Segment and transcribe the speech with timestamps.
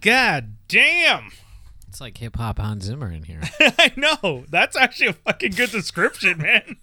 [0.00, 1.30] God damn!
[2.00, 3.42] It's like hip hop Hans Zimmer in here.
[3.60, 4.46] I know.
[4.48, 6.76] That's actually a fucking good description, man.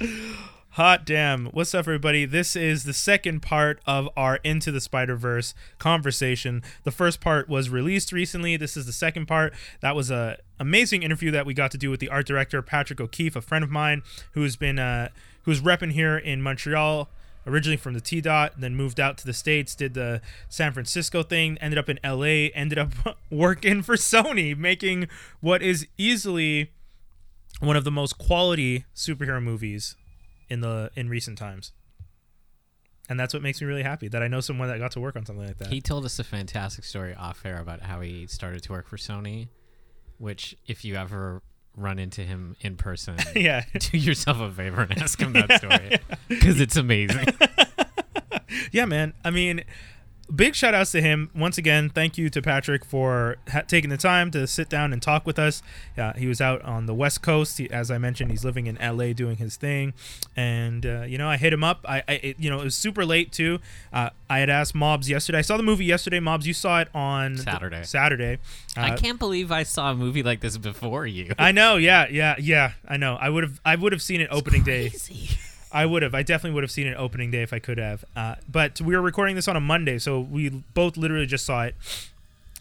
[0.70, 1.48] Hot damn.
[1.48, 2.24] What's up, everybody?
[2.24, 6.62] This is the second part of our Into the Spider Verse conversation.
[6.84, 8.56] The first part was released recently.
[8.56, 9.52] This is the second part.
[9.82, 12.98] That was a amazing interview that we got to do with the art director Patrick
[12.98, 14.02] O'Keefe, a friend of mine
[14.32, 15.10] who's been uh,
[15.42, 17.10] who's repping here in Montreal.
[17.46, 21.22] Originally from the T dot, then moved out to the states, did the San Francisco
[21.22, 22.92] thing, ended up in LA, ended up
[23.30, 25.08] working for Sony, making
[25.40, 26.70] what is easily
[27.60, 29.96] one of the most quality superhero movies
[30.48, 31.72] in the in recent times.
[33.08, 35.16] And that's what makes me really happy that I know someone that got to work
[35.16, 35.68] on something like that.
[35.68, 38.96] He told us a fantastic story off air about how he started to work for
[38.96, 39.48] Sony,
[40.18, 41.42] which if you ever
[41.80, 43.64] run into him in person, yeah.
[43.78, 47.26] do yourself a favor and ask him that story because it's amazing.
[48.72, 49.14] yeah, man.
[49.24, 49.64] I mean,
[50.34, 51.90] big shout outs to him once again.
[51.90, 55.38] Thank you to Patrick for ha- taking the time to sit down and talk with
[55.38, 55.62] us.
[55.96, 58.30] Uh, he was out on the West Coast, he, as I mentioned.
[58.30, 59.94] He's living in LA doing his thing,
[60.36, 61.84] and uh, you know I hit him up.
[61.88, 63.58] I, I it, you know it was super late too.
[63.92, 65.38] Uh, I had asked Mobs yesterday.
[65.38, 66.20] I saw the movie yesterday.
[66.20, 67.82] Mobs, you saw it on Saturday.
[67.84, 68.38] Saturday.
[68.76, 71.32] I can't believe I saw a movie like this before you.
[71.38, 71.76] I know.
[71.76, 72.72] Yeah, yeah, yeah.
[72.86, 73.16] I know.
[73.20, 73.60] I would have.
[73.64, 74.92] I would have seen it opening day.
[75.72, 76.14] I would have.
[76.14, 78.04] I definitely would have seen it opening day if I could have.
[78.16, 81.64] Uh, but we were recording this on a Monday, so we both literally just saw
[81.64, 81.74] it.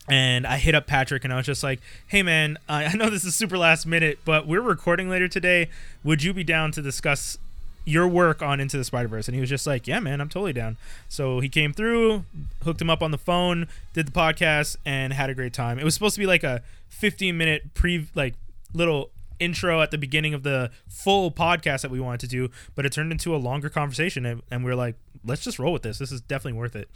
[0.07, 3.09] And I hit up Patrick and I was just like, hey man, I I know
[3.09, 5.69] this is super last minute, but we're recording later today.
[6.03, 7.37] Would you be down to discuss
[7.85, 9.27] your work on Into the Spider Verse?
[9.27, 10.77] And he was just like, yeah, man, I'm totally down.
[11.07, 12.25] So he came through,
[12.63, 15.79] hooked him up on the phone, did the podcast, and had a great time.
[15.79, 18.33] It was supposed to be like a 15 minute pre, like
[18.73, 19.09] little
[19.39, 22.91] intro at the beginning of the full podcast that we wanted to do, but it
[22.91, 24.95] turned into a longer conversation, and, and we are like,
[25.25, 25.97] let's just roll with this.
[25.97, 26.89] This is definitely worth it.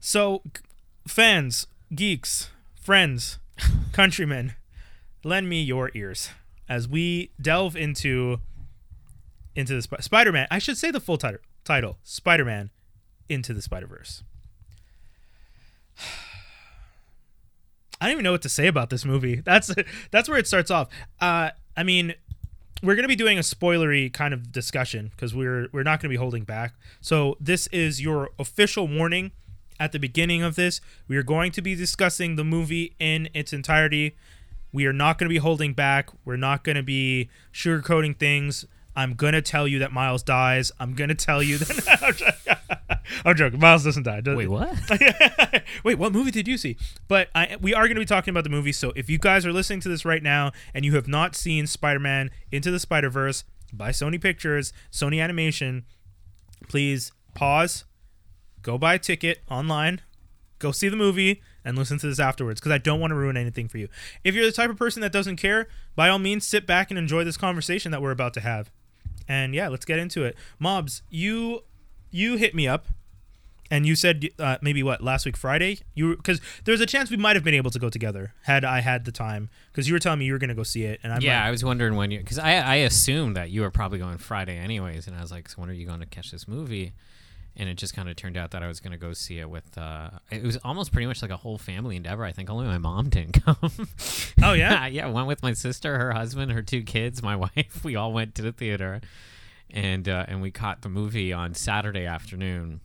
[0.00, 0.42] So,
[1.06, 3.38] fans, geeks, friends,
[3.92, 4.54] countrymen,
[5.22, 6.30] lend me your ears
[6.68, 8.40] as we delve into
[9.56, 10.48] into the Sp- Spider-Man.
[10.50, 12.70] I should say the full title, title Spider-Man
[13.28, 14.24] into the Spider-Verse.
[18.00, 19.36] I don't even know what to say about this movie.
[19.36, 19.72] That's
[20.10, 20.88] that's where it starts off.
[21.20, 22.14] Uh, I mean,
[22.82, 26.10] we're going to be doing a spoilery kind of discussion because we're we're not going
[26.10, 26.74] to be holding back.
[27.00, 29.32] So this is your official warning
[29.80, 30.80] at the beginning of this.
[31.08, 34.16] We are going to be discussing the movie in its entirety.
[34.72, 36.10] We are not going to be holding back.
[36.24, 38.66] We're not going to be sugarcoating things.
[38.96, 40.70] I'm going to tell you that Miles dies.
[40.78, 42.58] I'm going to tell you that.
[43.24, 43.60] I'm joking.
[43.60, 44.20] Miles doesn't die.
[44.20, 44.74] does- Wait, what?
[45.84, 46.76] Wait, what movie did you see?
[47.08, 48.72] But I, we are going to be talking about the movie.
[48.72, 51.66] So if you guys are listening to this right now and you have not seen
[51.66, 55.84] Spider-Man Into the Spider-Verse by Sony Pictures, Sony Animation,
[56.68, 57.84] please pause,
[58.62, 60.00] go buy a ticket online,
[60.58, 63.36] go see the movie, and listen to this afterwards because I don't want to ruin
[63.36, 63.88] anything for you.
[64.22, 65.66] If you're the type of person that doesn't care,
[65.96, 68.70] by all means, sit back and enjoy this conversation that we're about to have.
[69.28, 70.36] And yeah, let's get into it.
[70.58, 71.62] Mobs, you
[72.10, 72.86] you hit me up
[73.70, 77.16] and you said uh, maybe what last week Friday you because there's a chance we
[77.16, 79.98] might have been able to go together had I had the time because you were
[79.98, 82.10] telling me you were gonna go see it and I'm yeah, I was wondering when
[82.10, 85.32] you because I I assumed that you were probably going Friday anyways, and I was
[85.32, 86.92] like, so when are you going to catch this movie?
[87.56, 89.48] And it just kind of turned out that I was going to go see it
[89.48, 89.78] with.
[89.78, 92.24] Uh, it was almost pretty much like a whole family endeavor.
[92.24, 93.70] I think only my mom didn't come.
[94.42, 97.84] oh yeah yeah, went with my sister, her husband, her two kids, my wife.
[97.84, 99.00] We all went to the theater,
[99.70, 102.80] and uh, and we caught the movie on Saturday afternoon.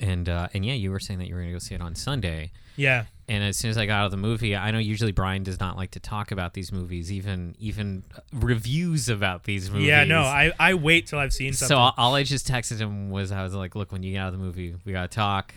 [0.00, 1.80] And uh, and yeah, you were saying that you were going to go see it
[1.80, 2.52] on Sunday.
[2.76, 5.44] yeah And as soon as I got out of the movie, I know usually Brian
[5.44, 9.86] does not like to talk about these movies, even even reviews about these movies.
[9.86, 12.78] yeah no I I wait till I've seen something so all, all I just texted
[12.80, 15.06] him was I was like, "Look, when you get out of the movie, we gotta
[15.08, 15.54] talk."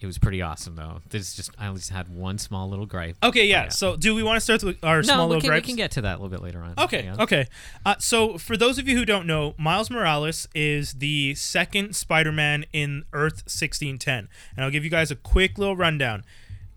[0.00, 1.00] It was pretty awesome though.
[1.10, 3.16] There's just I just had one small little gripe.
[3.22, 3.68] okay yeah, Yeah.
[3.70, 5.92] so do we want to start with our no, small little can, we can get
[5.92, 6.74] to that a little bit later on.
[6.76, 7.22] Okay, Yeah.
[7.22, 7.46] okay.
[7.86, 12.66] Uh, so, for those of you who don't know, Miles Morales is the second Spider-Man
[12.72, 16.24] in Earth 1610, and I'll give you guys a quick little rundown.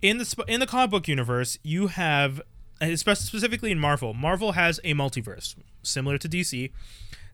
[0.06, 2.40] In the in the comic book universe, you have,
[2.94, 6.72] specifically in Marvel, Marvel has a multiverse similar to DC.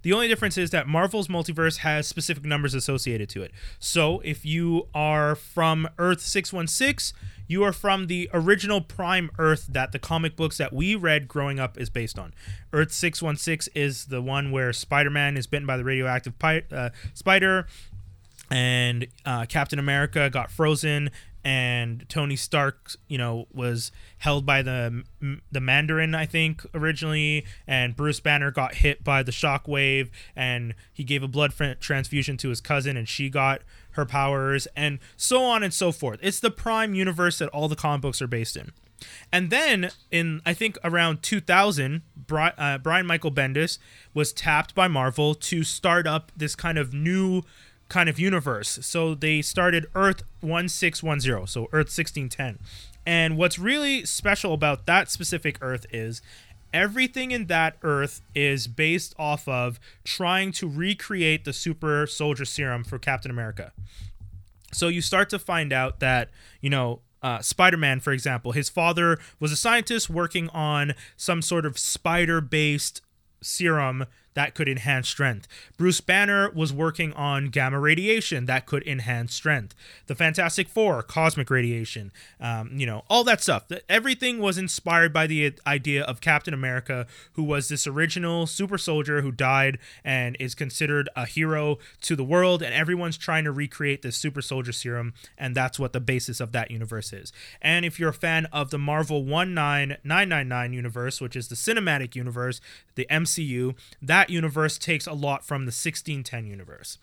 [0.03, 3.51] The only difference is that Marvel's multiverse has specific numbers associated to it.
[3.77, 7.13] So if you are from Earth 616,
[7.45, 11.59] you are from the original Prime Earth that the comic books that we read growing
[11.59, 12.33] up is based on.
[12.71, 17.67] Earth 616 is the one where Spider Man is bitten by the radioactive uh, spider
[18.51, 21.09] and uh, Captain America got frozen
[21.43, 25.03] and Tony Stark, you know, was held by the
[25.51, 31.03] the Mandarin, I think, originally, and Bruce Banner got hit by the shockwave, and he
[31.03, 33.61] gave a blood transfusion to his cousin, and she got
[33.91, 36.19] her powers, and so on and so forth.
[36.21, 38.71] It's the prime universe that all the comic books are based in.
[39.31, 43.79] And then in I think around 2000, Brian, uh, Brian Michael Bendis
[44.13, 47.43] was tapped by Marvel to start up this kind of new
[47.91, 48.79] kind of universe.
[48.81, 52.57] So they started Earth 1610, so Earth 1610.
[53.05, 56.21] And what's really special about that specific Earth is
[56.73, 62.85] everything in that Earth is based off of trying to recreate the super soldier serum
[62.85, 63.73] for Captain America.
[64.71, 66.29] So you start to find out that,
[66.61, 71.41] you know, uh, Spider Man, for example, his father was a scientist working on some
[71.41, 73.01] sort of spider based
[73.41, 75.47] serum that could enhance strength.
[75.77, 79.75] Bruce Banner was working on gamma radiation that could enhance strength.
[80.07, 83.65] The Fantastic Four, cosmic radiation, um, you know, all that stuff.
[83.89, 89.21] Everything was inspired by the idea of Captain America, who was this original super soldier
[89.21, 94.01] who died and is considered a hero to the world, and everyone's trying to recreate
[94.01, 97.33] this super soldier serum, and that's what the basis of that universe is.
[97.61, 102.61] And if you're a fan of the Marvel 19999 universe, which is the cinematic universe,
[102.95, 106.99] the MCU, that that universe takes a lot from the 1610 universe.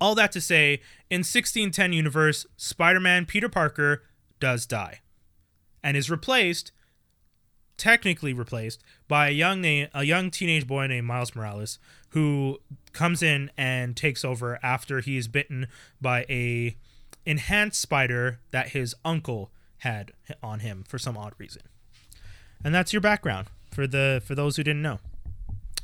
[0.00, 4.02] All that to say, in 1610 universe, Spider-Man Peter Parker
[4.40, 5.00] does die
[5.84, 6.72] and is replaced
[7.76, 11.78] technically replaced by a young a young teenage boy named Miles Morales
[12.10, 12.58] who
[12.92, 15.66] comes in and takes over after he is bitten
[16.00, 16.74] by a
[17.26, 20.12] enhanced spider that his uncle had
[20.42, 21.62] on him for some odd reason.
[22.64, 24.98] And that's your background for the for those who didn't know.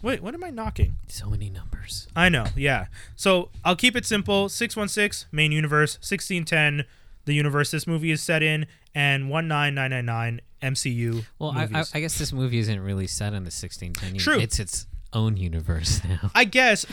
[0.02, 0.96] Wait, what am I knocking?
[1.06, 2.08] So many numbers.
[2.16, 2.86] I know, yeah.
[3.14, 6.84] So I'll keep it simple 616, main universe, 1610,
[7.24, 11.24] the universe this movie is set in, and 19999, MCU.
[11.38, 14.18] Well, I, I, I, guess this movie isn't really set in the 1610.
[14.18, 14.40] True.
[14.40, 16.30] It's its own universe now.
[16.34, 16.84] I guess.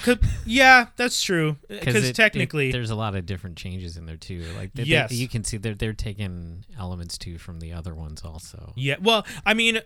[0.45, 1.57] yeah, that's true.
[1.67, 2.69] Because technically.
[2.69, 4.45] It, there's a lot of different changes in there, too.
[4.55, 5.09] Like, they, yes.
[5.09, 8.73] They, you can see they're, they're taking elements, too, from the other ones also.
[8.75, 8.97] Yeah.
[9.01, 9.79] Well, I mean,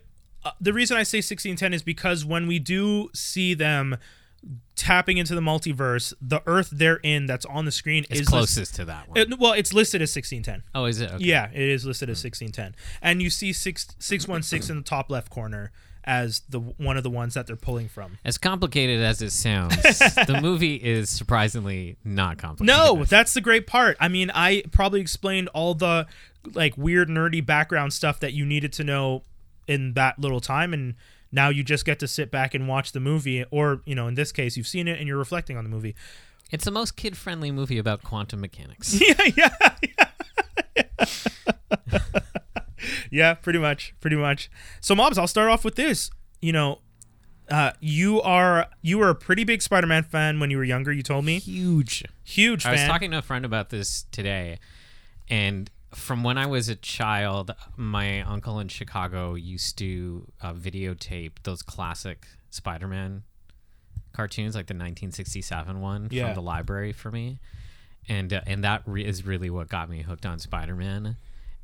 [0.45, 3.97] uh, the reason I say 1610 is because when we do see them
[4.75, 8.57] tapping into the multiverse, the Earth they're in that's on the screen it's is closest
[8.57, 9.17] list- to that one.
[9.17, 10.63] It, well, it's listed as 1610.
[10.75, 11.11] Oh, is it?
[11.11, 11.23] Okay.
[11.23, 15.29] Yeah, it is listed as 1610, and you see six 616 in the top left
[15.29, 15.71] corner
[16.05, 18.17] as the one of the ones that they're pulling from.
[18.25, 22.75] As complicated as it sounds, the movie is surprisingly not complicated.
[22.75, 23.95] No, that's the great part.
[23.99, 26.07] I mean, I probably explained all the
[26.53, 29.23] like weird nerdy background stuff that you needed to know
[29.67, 30.95] in that little time and
[31.31, 34.15] now you just get to sit back and watch the movie or you know in
[34.15, 35.95] this case you've seen it and you're reflecting on the movie
[36.51, 39.69] it's the most kid-friendly movie about quantum mechanics yeah yeah
[40.75, 41.05] yeah,
[43.11, 44.49] yeah pretty much pretty much
[44.79, 46.09] so mobs i'll start off with this
[46.41, 46.79] you know
[47.49, 50.91] uh, you are you were a pretty big Spider-Man fan when you were younger.
[50.93, 52.65] You told me huge, huge.
[52.65, 52.87] I fan.
[52.87, 54.59] was talking to a friend about this today,
[55.29, 61.31] and from when I was a child, my uncle in Chicago used to uh, videotape
[61.43, 63.23] those classic Spider-Man
[64.13, 66.25] cartoons, like the 1967 one yeah.
[66.25, 67.39] from the library for me,
[68.07, 71.17] and uh, and that re- is really what got me hooked on Spider-Man.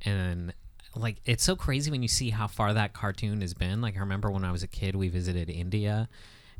[0.05, 0.53] And
[0.95, 3.81] like, it's so crazy when you see how far that cartoon has been.
[3.81, 6.09] Like, I remember when I was a kid, we visited India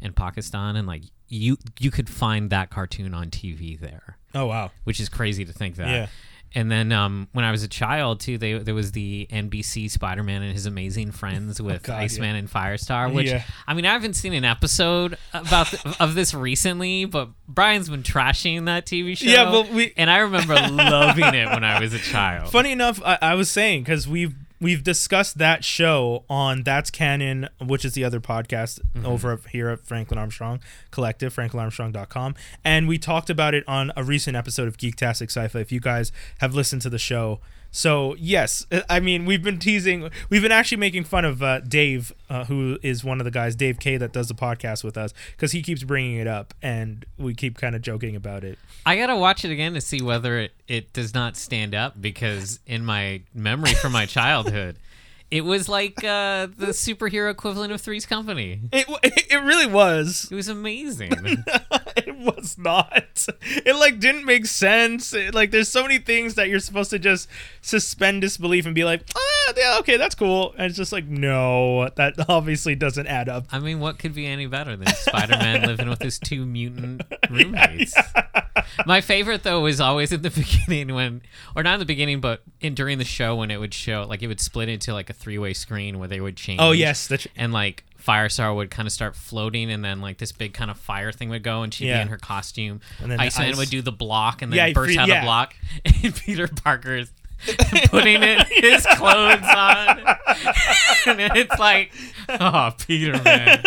[0.02, 4.18] and Pakistan, and like you you could find that cartoon on TV there.
[4.34, 5.90] Oh wow, which is crazy to think that.
[5.90, 6.08] Yeah.
[6.56, 10.42] And then um, when I was a child too, they, there was the NBC Spider-Man
[10.42, 12.40] and His Amazing Friends oh, with oh God, Iceman yeah.
[12.40, 13.14] and Firestar.
[13.14, 13.44] Which yeah.
[13.68, 18.04] I mean, I haven't seen an episode about the, of this recently, but Brian's been
[18.04, 19.30] trashing that TV show.
[19.30, 22.52] Yeah, but we and I remember loving it when I was a child.
[22.52, 27.50] Funny enough, I, I was saying because we've we've discussed that show on That's Canon,
[27.60, 29.06] which is the other podcast mm-hmm.
[29.06, 30.60] over here at Franklin Armstrong
[30.92, 32.36] Collective, franklinarmstrong.com.
[32.64, 35.60] And we talked about it on a recent episode of Geektastic Sci-Fi.
[35.60, 37.40] If you guys have listened to the show,
[37.72, 42.14] so yes, I mean we've been teasing, we've been actually making fun of uh, Dave,
[42.30, 45.14] uh, who is one of the guys, Dave K, that does the podcast with us,
[45.32, 48.58] because he keeps bringing it up, and we keep kind of joking about it.
[48.86, 52.60] I gotta watch it again to see whether it, it does not stand up, because
[52.66, 54.78] in my memory from my childhood.
[55.32, 58.62] It was like uh, the superhero equivalent of Three's Company.
[58.72, 60.28] It it really was.
[60.32, 61.12] It was amazing.
[61.98, 63.28] it was not.
[63.66, 65.14] It like didn't make sense.
[65.14, 67.28] It, like there's so many things that you're supposed to just
[67.62, 70.54] suspend disbelief and be like, ah, yeah, okay, that's cool.
[70.58, 73.46] And it's just like, no, that obviously doesn't add up.
[73.52, 77.96] I mean, what could be any better than Spider-Man living with his two mutant roommates?
[77.96, 78.42] Yeah, yeah.
[78.86, 80.30] My favorite though was always at the
[80.68, 81.22] beginning when,
[81.56, 84.22] or not in the beginning, but in during the show when it would show like
[84.24, 86.60] it would split into like a three way screen where they would change.
[86.62, 90.32] Oh yes, that's and like Firestar would kind of start floating, and then like this
[90.32, 91.98] big kind of fire thing would go, and she'd Yeah.
[91.98, 92.80] be in her costume.
[93.02, 95.20] And then the Iceman ice- would do the block, and then Yeah, burst out yeah.
[95.22, 95.54] the block,
[96.04, 97.12] and Peter Parker is
[97.86, 100.00] putting it, his clothes on,
[101.08, 101.92] and it's like,
[102.28, 103.62] oh, Peter, man,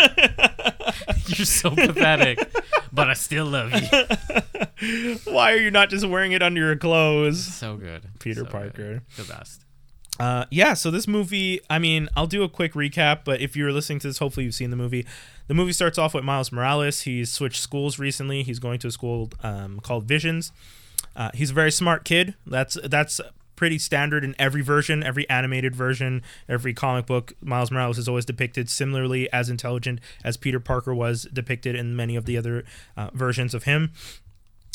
[1.26, 2.38] you're so pathetic,
[2.92, 5.22] but I still love you.
[5.32, 7.42] why are you not just wearing it under your clothes?
[7.44, 8.52] So good, Peter So good.
[8.52, 9.02] Parker.
[9.16, 9.64] the best.
[10.20, 13.72] Uh, yeah, so this movie, I mean, I'll do a quick recap, but if you're
[13.72, 15.06] listening to this, hopefully you've seen the movie.
[15.48, 17.00] The movie starts off with Miles Morales.
[17.02, 18.42] He's switched schools recently.
[18.42, 20.52] He's going to a school um, called Visions.
[21.16, 22.34] Uh, he's a very smart kid.
[22.46, 23.20] That's that's
[23.62, 27.32] pretty standard in every version, every animated version, every comic book.
[27.40, 32.16] Miles Morales is always depicted similarly as intelligent as Peter Parker was depicted in many
[32.16, 32.64] of the other
[32.96, 33.92] uh, versions of him.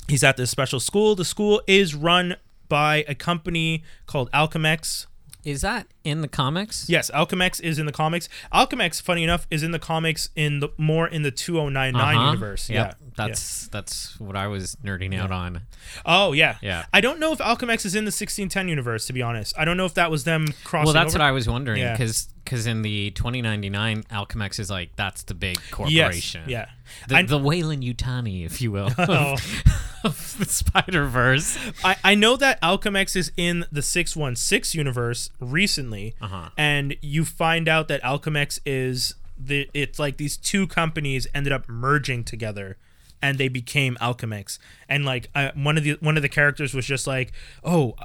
[0.07, 1.15] He's at this special school.
[1.15, 2.37] The school is run
[2.69, 5.05] by a company called Alchemax.
[5.43, 6.89] Is that in the comics?
[6.89, 8.29] Yes, Alchemax is in the comics.
[8.53, 12.25] Alchemax, funny enough, is in the comics in the more in the 2099 Uh-huh.
[12.27, 12.69] universe.
[12.69, 12.97] Yep.
[13.01, 13.06] Yeah.
[13.17, 15.63] That's that's what I was nerding out on.
[16.05, 16.57] Oh yeah.
[16.61, 16.85] Yeah.
[16.93, 19.53] I don't know if Alchemax is in the 1610 universe to be honest.
[19.57, 21.19] I don't know if that was them crossing Well, that's over.
[21.23, 21.93] what I was wondering Yeah.
[21.97, 26.43] because in the 2099 Alchemax is like that's the big corporation.
[26.47, 26.69] Yes.
[26.69, 27.07] Yeah.
[27.09, 29.35] The, I, the Weyland-Yutani, if you will, Oh.
[30.05, 31.57] of the Spider Verse.
[31.83, 36.49] I, I know that Alchemax is in the 616 universe recently, Uh-huh.
[36.57, 41.67] and you find out that Alchemax is the it's like these two companies ended up
[41.69, 42.77] merging together,
[43.21, 44.59] and they became Alchemax.
[44.87, 47.31] And like one of the one of the characters was just like,
[47.63, 47.95] oh,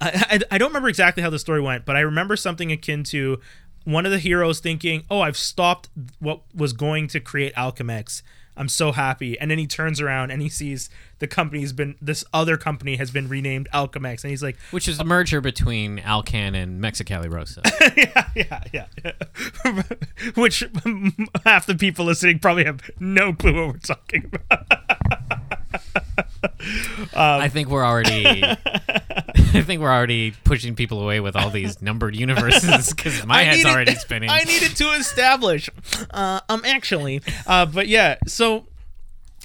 [0.00, 3.04] I, I I don't remember exactly how the story went, but I remember something akin
[3.04, 3.40] to
[3.84, 5.88] one of the heroes thinking, oh, I've stopped
[6.18, 8.22] what was going to create Alchemax.
[8.56, 9.38] I'm so happy.
[9.38, 13.10] And then he turns around and he sees the company's been this other company has
[13.10, 17.62] been renamed Alchemax, and he's like, Which is the merger between Alcan and Mexicali Rosa.
[17.96, 18.86] yeah, yeah, yeah.
[19.04, 19.82] yeah.
[20.34, 20.64] Which
[21.44, 24.66] half the people listening probably have no clue what we're talking about.
[27.14, 28.42] I think we're already,
[29.58, 33.42] I think we're already pushing people away with all these numbered universes because my I
[33.44, 34.30] head's needed- already spinning.
[34.30, 35.68] I needed to establish.
[36.10, 38.16] Uh, um, actually, uh, but yeah.
[38.26, 38.66] So,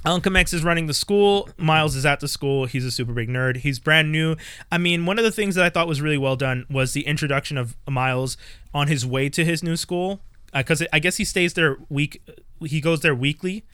[0.06, 1.50] Alchemax is running the school.
[1.58, 2.66] Miles is at the school.
[2.66, 3.58] He's a super big nerd.
[3.58, 4.36] He's brand new.
[4.72, 7.06] I mean, one of the things that I thought was really well done was the
[7.06, 8.38] introduction of Miles
[8.74, 10.22] on his way to his new school.
[10.54, 12.22] Because I guess he stays there week.
[12.64, 13.66] He goes there weekly.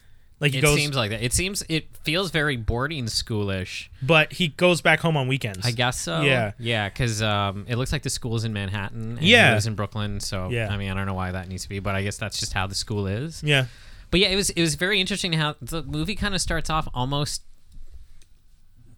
[0.44, 1.24] Like it goes, seems like that.
[1.24, 3.88] It seems it feels very boarding schoolish.
[4.02, 5.66] but he goes back home on weekends.
[5.66, 6.22] I guess so.
[6.22, 6.52] Yeah.
[6.60, 9.18] yeah, because um, it looks like the school's in Manhattan.
[9.18, 9.48] And Yeah.
[9.48, 10.20] he lives in Brooklyn.
[10.20, 10.68] So Yeah.
[10.70, 12.52] I mean, I don't know why that needs to be, but I guess that's just
[12.54, 13.42] how the school is.
[13.42, 13.66] Yeah.
[14.12, 16.88] But yeah, it was it was very interesting how the movie kind of starts off
[16.94, 17.42] almost.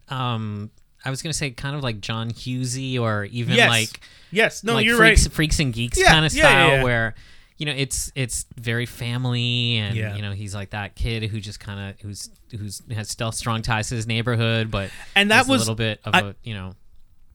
[0.08, 0.70] Um,
[1.04, 3.68] I was gonna say kind of like John Hughesy or even Yes.
[3.68, 4.00] like
[4.30, 4.64] Yes.
[4.64, 5.32] No, like you're freaks, right.
[5.32, 6.82] freaks and geeks Yeah, kind of yeah, style yeah.
[6.82, 7.14] where
[7.58, 10.14] you know it's it's very family and Yeah.
[10.16, 13.62] you know he's like that kid who just kind of who's who's has still strong
[13.62, 16.54] ties to his neighborhood but And that was- a little bit of I- a you
[16.54, 16.74] know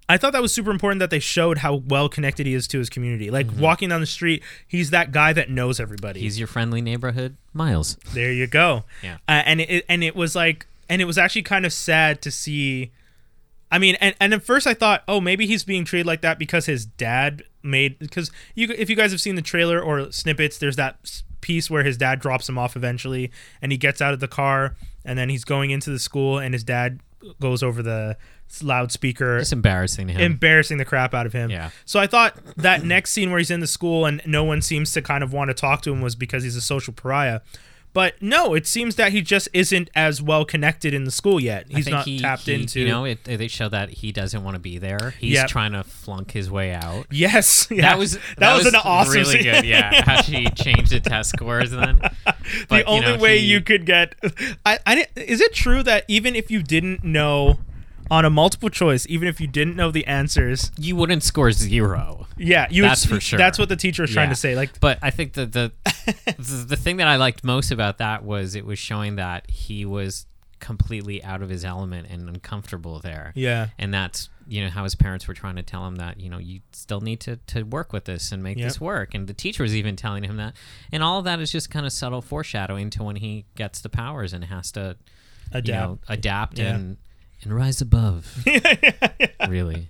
[0.09, 2.79] I thought that was super important that they showed how well connected he is to
[2.79, 3.31] his community.
[3.31, 6.19] Like walking down the street, he's that guy that knows everybody.
[6.19, 8.83] he's your friendly neighborhood Miles there you go.
[9.01, 9.19] Yeah.
[9.29, 12.31] Uh, and it and it was like and it was actually kind of sad to
[12.31, 12.91] see.
[13.71, 16.37] I mean, and and at first I thought, oh, maybe he's being treated like that
[16.37, 20.57] because his dad made because you if you guys have seen the trailer or snippets,
[20.57, 24.19] there's that piece where his dad drops him off eventually, and he gets out of
[24.19, 24.75] the car,
[25.05, 26.99] and then he's going into the school, and his dad
[27.39, 28.17] goes over the
[28.63, 31.49] loudspeaker it's embarrassing to him embarrassing the crap out of him.
[31.49, 31.69] Yeah.
[31.85, 34.91] So I thought that next scene where he's in the school and no one seems
[34.93, 37.41] to kind of want to talk to him was because he's a social pariah.
[37.93, 41.65] But no, it seems that he just isn't as well connected in the school yet.
[41.69, 42.79] He's not he- tapped he- into.
[42.79, 45.47] you know it, they show that he doesn't want to be there he's Yep.
[45.49, 47.81] trying to flunk his way out Yes, yeah.
[47.81, 49.43] That was that, was, an awesome really scene.
[49.43, 49.65] good.
[49.65, 51.97] Yeah, how she changed the test scores then.
[52.25, 52.35] the
[52.69, 54.15] But, you only know, way he- you could get,
[54.65, 57.59] I, I didn't, is it true that even if you didn't know
[58.11, 62.27] on a multiple choice, even if you didn't know the answers, you wouldn't score zero.
[62.37, 63.37] yeah, you That's would, for sure.
[63.39, 64.33] That's what the teacher was trying Yeah.
[64.33, 64.55] to say.
[64.55, 65.71] Like, But I think that the,
[66.37, 69.85] the the thing that I liked most about that was it was showing that he
[69.85, 70.25] was
[70.59, 73.31] completely out of his element and uncomfortable there.
[73.35, 76.29] yeah, And that's you know how his parents were trying to tell him that you
[76.29, 78.67] know you still need to, to work with this and make Yep.
[78.67, 80.53] this work and the teacher was even telling him that
[80.91, 83.87] and all of that is just kind of subtle foreshadowing to when he gets the
[83.89, 84.97] powers and has to
[85.53, 85.67] adapt.
[85.67, 86.75] you know adapt Yeah.
[86.75, 86.97] and
[87.43, 88.43] and rise above
[89.47, 89.89] really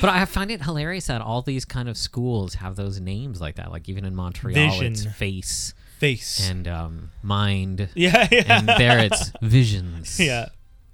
[0.00, 3.56] but i find it hilarious that all these kind of schools have those names like
[3.56, 6.50] that like even in montreal it's face Face.
[6.50, 8.58] and um, mind yeah, yeah.
[8.58, 10.48] and there it's visions yeah.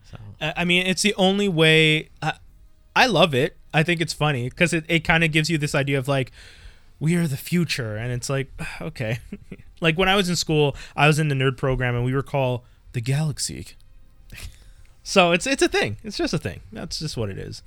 [0.09, 2.11] so I I mean, it's the only way.
[2.21, 2.35] I,
[2.95, 3.57] I love it.
[3.73, 6.33] I think it's funny because it, it kind of gives you this idea of like,
[7.01, 7.97] we are the future.
[7.97, 9.21] And it's like, okay.
[9.81, 12.23] like when I was in school, I was in the nerd program and we were
[12.23, 13.69] called the Galaxy.
[15.03, 15.97] So it's it's a thing.
[16.05, 16.61] It's just a thing.
[16.73, 17.63] That's just what it is.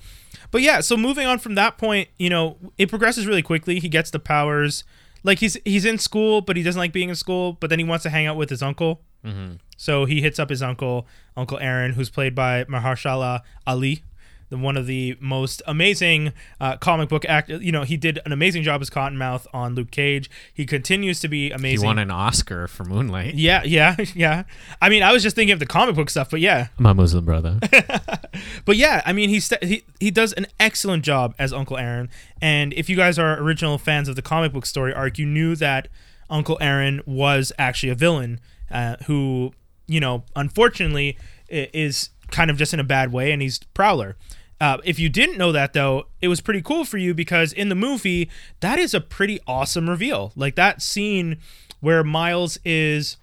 [0.52, 3.80] But yeah, so moving on from that point, you know, it progresses really quickly.
[3.80, 4.84] He gets the powers.
[5.24, 7.54] Like he's he's in school, but he doesn't like being in school.
[7.54, 9.02] But then he wants to hang out with his uncle.
[9.26, 9.56] Mm-hmm.
[9.76, 14.04] So he hits up his uncle, Uncle Aaron, who's played by Mahershala Ali,
[14.62, 17.50] one of the most amazing uh, comic book act.
[17.50, 20.30] You know, he did an amazing job as Cottonmouth on Luke Cage.
[20.54, 21.82] He continues to be amazing.
[21.82, 23.36] He won an Oscar for Moonlight.
[23.36, 24.44] yeah, yeah, yeah.
[24.82, 27.26] I mean, I was just thinking of the comic book stuff, but yeah, My Muslim
[27.26, 27.60] brother.
[28.66, 32.10] but yeah, I mean, he's he he does an excellent job as Uncle Aaron.
[32.42, 35.56] And if you guys are original fans of the comic book story arc, you knew
[35.56, 35.88] that
[36.30, 38.40] Uncle Aaron was actually a villain
[38.72, 39.54] uh, who,
[39.88, 41.18] you know, unfortunately,
[41.50, 44.16] is kind of just in a bad way, and he's Prowler.
[44.60, 47.70] Uh, if you didn't know that though, it was pretty cool for you because in
[47.70, 48.30] the movie,
[48.62, 50.32] that is a pretty awesome reveal.
[50.36, 51.38] Like that scene
[51.82, 53.18] where Miles is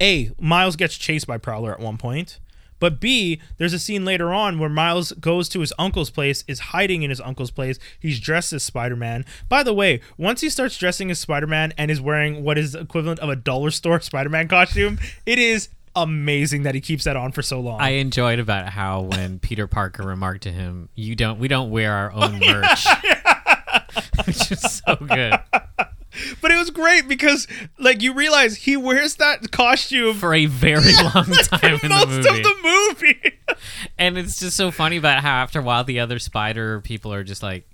[0.00, 2.38] a Miles gets chased by Prowler at one point,
[2.80, 6.58] but B there's a scene later on where Miles goes to his uncle's place, is
[6.60, 7.78] hiding in his uncle's place.
[7.98, 9.24] He's dressed as Spider Man.
[9.48, 12.74] By the way, once he starts dressing as Spider Man and is wearing what is
[12.74, 17.16] equivalent of a dollar store Spider Man costume, it is amazing that he keeps that
[17.16, 17.80] on for so long.
[17.80, 21.92] I enjoyed about how when Peter Parker remarked to him, "You don't, we don't wear
[21.92, 22.86] our own merch,"
[24.26, 25.38] which is so good
[26.40, 27.46] but it was great because
[27.78, 32.08] like you realize he wears that costume for a very long time for in most
[32.22, 32.28] the movie.
[32.28, 33.38] of the movie.
[33.98, 37.24] and it's just so funny about how after a while the other spider people are
[37.24, 37.64] just like,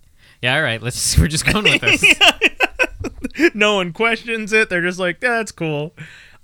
[0.40, 4.68] "Yeah, all right, let's we're just going with this." no one questions it.
[4.68, 5.94] They're just like, yeah, that's cool.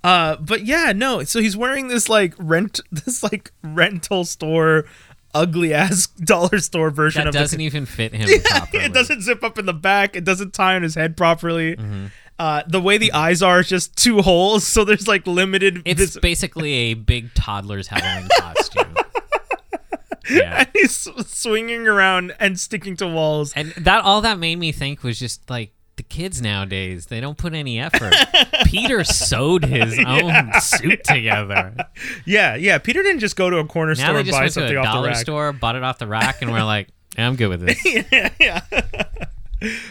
[0.05, 1.23] Uh, but yeah, no.
[1.23, 4.85] So he's wearing this like rent, this like rental store,
[5.33, 8.83] ugly ass dollar store version That of the- doesn't even fit him properly.
[8.85, 10.15] it doesn't zip up in the back.
[10.15, 11.75] It doesn't tie on his head properly.
[11.75, 12.05] Mm-hmm.
[12.37, 15.81] Uh, the way the eyes are is just two holes, so there's like limited.
[15.85, 18.95] It's vis- basically a big toddler's Halloween costume.
[20.29, 20.59] Yeah.
[20.61, 23.53] and he's swinging around and sticking to walls.
[23.55, 25.74] And that all that made me think was just like the
[26.09, 28.13] kids nowadays, they don't put any effort.
[28.65, 31.75] Peter sewed his own suit together.
[32.25, 32.77] Yeah, yeah.
[32.77, 34.59] Peter didn't just go to a corner Now store they and just buy went to
[34.61, 35.17] something a off the dollar rack.
[35.17, 37.85] store, bought it off the rack, and we're like, yeah, I'm good with this.
[38.11, 38.61] yeah, yeah.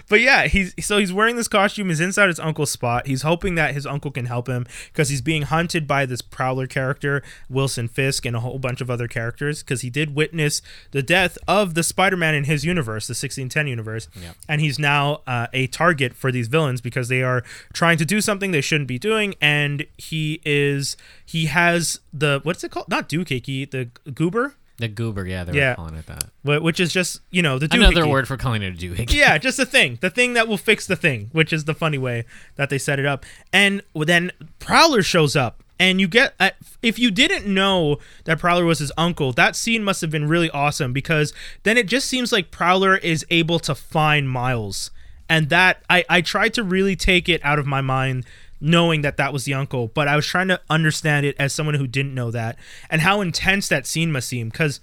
[0.09, 1.88] But yeah, he's so he's wearing this costume.
[1.88, 3.07] He's inside his uncle's spot.
[3.07, 6.66] He's hoping that his uncle can help him because he's being hunted by this Prowler
[6.66, 9.62] character, Wilson Fisk, and a whole bunch of other characters.
[9.62, 14.09] Because he did witness the death of the Spider-Man in his universe, the 1610 universe,
[14.20, 14.37] Yep.
[14.48, 18.20] and he's now uh, a target for these villains because they are trying to do
[18.20, 19.35] something they shouldn't be doing.
[19.40, 22.88] And he is he has the what's it called?
[22.88, 25.75] Not doohickey, the goober, The goober, yeah, they're Yeah.
[25.77, 26.25] calling it that.
[26.43, 29.13] wh- which is just you know the Another word for calling it a doohickey.
[29.15, 31.99] yeah, just the thing, the thing that will fix the thing, which is the funny
[31.99, 32.25] way
[32.57, 33.25] that they set it up.
[33.53, 36.51] And then Prowler shows up, and you get uh,
[36.83, 40.51] if you didn't know that Prowler was his uncle, that scene must have been really
[40.51, 41.33] awesome because
[41.63, 44.91] then it just seems like Prowler is able to find Miles,
[45.29, 48.25] and that I I tried to really take it out of my mind.
[48.61, 51.75] Knowing that that was the uncle, but I was trying to understand it as someone
[51.75, 52.57] who didn't know that,
[52.88, 54.49] and how intense that scene must seem.
[54.49, 54.81] Because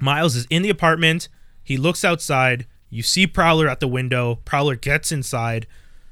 [0.00, 1.28] Miles is in the apartment.
[1.64, 2.66] He looks outside.
[2.90, 4.40] You see Prowler at the window.
[4.44, 5.66] Prowler gets inside.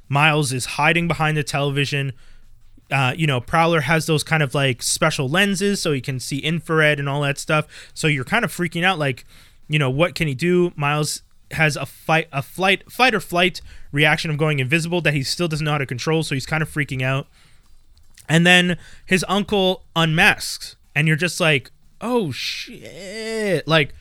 [0.09, 2.13] Miles is hiding behind the television.
[2.91, 6.39] Uh, you know, Prowler has those kind of like special lenses so he can see
[6.39, 7.91] infrared and all that stuff.
[7.95, 9.25] So you're kind of freaking out, like,
[9.69, 10.73] you know, what can he do?
[10.75, 13.61] Miles has a fight, a flight, fight or flight
[13.93, 16.23] reaction of going invisible that he still doesn't know how to control.
[16.23, 17.27] So he's kind of freaking out.
[18.29, 23.67] And then his uncle unmasks, and you're just like, oh shit!
[23.67, 23.93] Like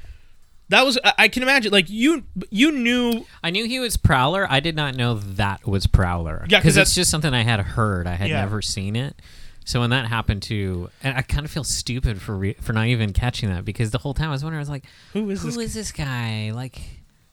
[0.69, 1.71] that was I I can imagine.
[1.71, 4.45] Like you, you knew I knew he was Prowler.
[4.49, 6.45] I did not know that was Prowler.
[6.47, 8.05] Yeah, 'cause because that's- it's just something I had heard.
[8.05, 8.41] I had Yeah.
[8.41, 9.19] never seen it.
[9.65, 12.87] So when that happened to, and I kind of feel stupid for re, for not
[12.87, 15.41] even catching that because the whole time I was wondering, I was like, who is
[15.41, 15.57] who this?
[15.57, 16.51] is this guy?
[16.53, 16.79] Like,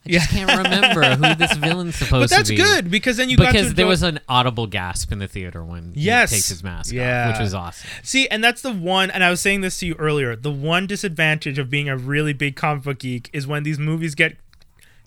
[0.07, 0.19] I Yeah.
[0.21, 2.57] just can't remember who this villain's supposed to be.
[2.57, 5.19] but that's good because then you got because to there was an audible gasp in
[5.19, 6.31] the theater when Yes.
[6.31, 7.29] he takes his mask Yeah.
[7.29, 7.89] off, which was awesome.
[8.03, 10.37] See, and that's the one, and I was saying this to you earlier.
[10.37, 14.15] The one disadvantage of being a really big comic book geek is when these movies
[14.15, 14.37] get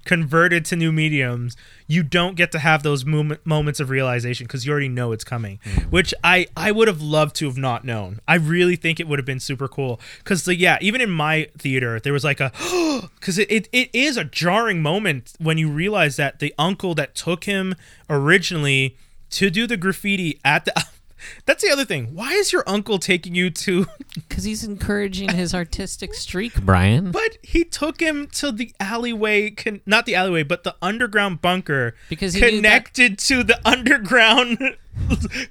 [0.05, 1.55] converted to new mediums,
[1.88, 5.23] you don't get to have those moment, moments of realization because you already know it's
[5.23, 5.59] coming.
[5.63, 5.91] Mm.
[5.91, 8.19] Which I I would have loved to have not known.
[8.27, 11.99] I really think it would have been super cool because yeah, even in my theater
[11.99, 12.51] there was like a
[13.19, 17.15] because it, it it is a jarring moment when you realize that the uncle that
[17.15, 17.75] took him
[18.09, 18.97] originally
[19.31, 20.85] to do the graffiti at the
[21.45, 22.13] That's the other thing.
[22.15, 23.86] Why is your uncle taking you to?
[24.27, 27.12] Because he's encouraging his artistic streak, Brian.
[27.12, 31.95] But he took him to the alleyway, con- not the alleyway, but the underground bunker
[32.10, 34.58] Because he knew that- connected to the underground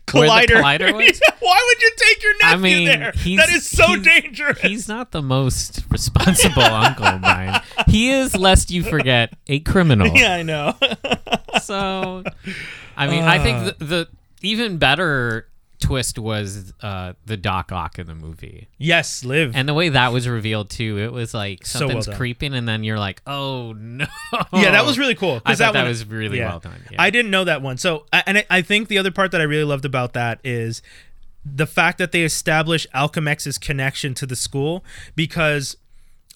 [0.07, 0.47] collider.
[0.61, 1.21] collider was?
[1.41, 3.13] Why would you take your nephew I mean, there?
[3.37, 4.61] That is so he's- dangerous.
[4.61, 7.61] He's not the most responsible uncle, Brian.
[7.87, 10.09] He is, lest you forget, a criminal.
[10.17, 10.75] yeah, I know.
[11.63, 12.25] So,
[12.97, 13.43] I mean, I Uh.
[13.43, 14.09] think the, the
[14.43, 15.49] even better
[15.89, 18.69] twist was uh, the Doc Ock in the movie.
[18.79, 19.57] yes, live.
[19.57, 22.17] And the way that was revealed too, it was like So well something's done.
[22.17, 24.07] creeping, and then you're like, "Oh no!"
[24.53, 25.41] yeah, that was really cool.
[25.45, 26.49] I 'cause thought that, one- was really yeah.
[26.51, 26.81] well done.
[26.91, 27.03] Yeah.
[27.03, 27.77] I didn't know that one.
[27.79, 30.41] So, I- and I- I think the other part that I really loved about that
[30.45, 30.83] is
[31.45, 34.85] the fact that they establish Alchemax's connection to the school
[35.17, 35.77] because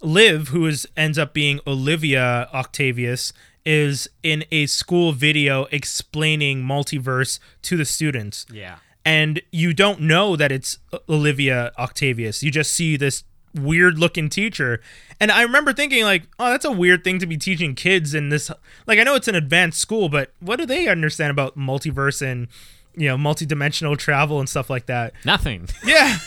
[0.00, 3.32] Liv, who is ends up being Olivia Octavius,
[3.64, 8.44] is in a school video explaining multiverse to the students.
[8.52, 12.42] yeah, And you don't know that it's uh, Olivia Octavius.
[12.42, 14.80] You just see this weird looking teacher.
[15.20, 18.28] And I remember thinking like, oh, that's a weird thing to be teaching kids in
[18.28, 18.50] this
[18.86, 22.48] like I know it's an advanced school, but what do they understand about multiverse and
[22.94, 25.14] you know, multidimensional travel and stuff like that?
[25.24, 25.68] nothing.
[25.84, 26.18] Yeah.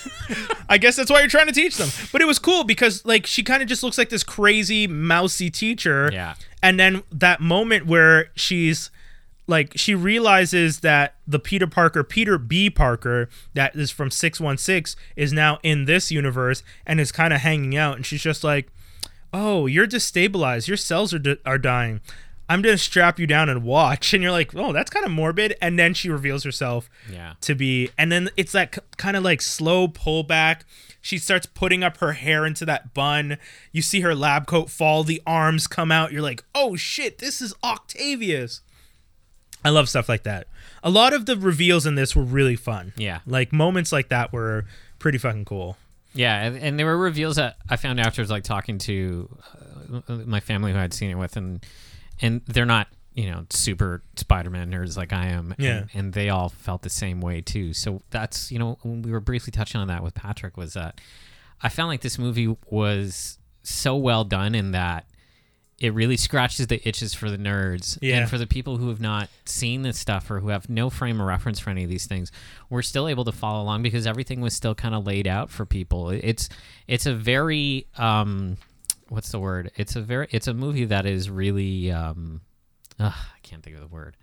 [0.68, 1.90] I guess that's why you're trying to teach them.
[2.12, 5.52] But it was cool because like she kind of just looks like this crazy mousy
[5.52, 6.10] teacher.
[6.12, 6.36] Yeah.
[6.64, 8.90] And then that moment where she's
[9.48, 12.70] like she realizes that the Peter Parker, Peter B.
[12.70, 17.76] Parker, that is from 616 is now in this universe and is kind of hanging
[17.78, 18.70] out and she's just like,
[19.34, 20.68] "Oh, you're destabilized.
[20.68, 22.02] Your cells are di- are dying.
[22.48, 25.12] I'm going to strap you down and watch." And you're like, "Oh, that's kind of
[25.12, 27.34] morbid." And then she reveals herself Yeah.
[27.42, 30.62] to be and then it's that k- kind of like slow pullback
[31.02, 33.38] she starts putting up her hair into that bun
[33.72, 37.42] you see her lab coat fall the arms come out you're like oh shit this
[37.42, 38.62] is octavius
[39.66, 40.48] i love stuff like that
[40.84, 43.20] a lot of the reveals in this were really fun Yeah.
[43.26, 44.66] like moments like that were
[45.00, 45.76] pretty fucking cool
[46.14, 49.28] Yeah, and, and there were reveals that I found afterwards, like talking to
[50.08, 51.62] uh, my family who I'd seen it with, and
[52.22, 55.78] and they're not you know super Spider-Man nerds like I am, Yeah.
[55.80, 57.74] and, and they all felt the same way too.
[57.74, 61.02] So that's you know when we were briefly touching on that with Patrick was that
[61.62, 65.06] I found like this movie was so well done in that
[65.80, 68.20] it really scratches the itches for the nerds Yeah.
[68.20, 71.20] and for the people who have not seen this stuff or who have no frame
[71.20, 72.32] of reference for any of these things
[72.70, 75.66] we're still able to follow along because everything was still kind of laid out for
[75.66, 76.48] people it's
[76.88, 78.56] it's a very um
[79.10, 82.40] what's the word it's a very it's a movie that is really um
[83.00, 84.16] ugh, i can't think of the word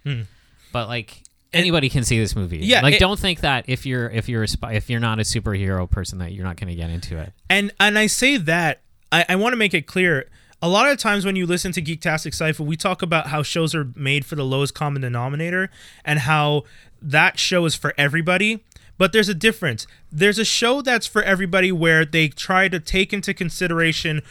[0.73, 2.65] but like anybody can see this movie Hmm.
[2.65, 5.19] Yeah, like it- don't think that if you're if you're a spy, if you're not
[5.19, 8.39] a superhero person that you're not going to get into it And and I say
[8.39, 8.81] that
[9.13, 10.31] I, I want to make it clear.
[10.65, 13.75] A lot of times when you listen to Geektastic Sci-Fi, we talk about how shows
[13.75, 15.71] are made for the lowest common denominator
[16.05, 16.63] and how
[17.03, 18.63] that show is for everybody.
[18.97, 19.89] But there's a difference.
[20.13, 24.23] There's a show that's for everybody where they try to take into consideration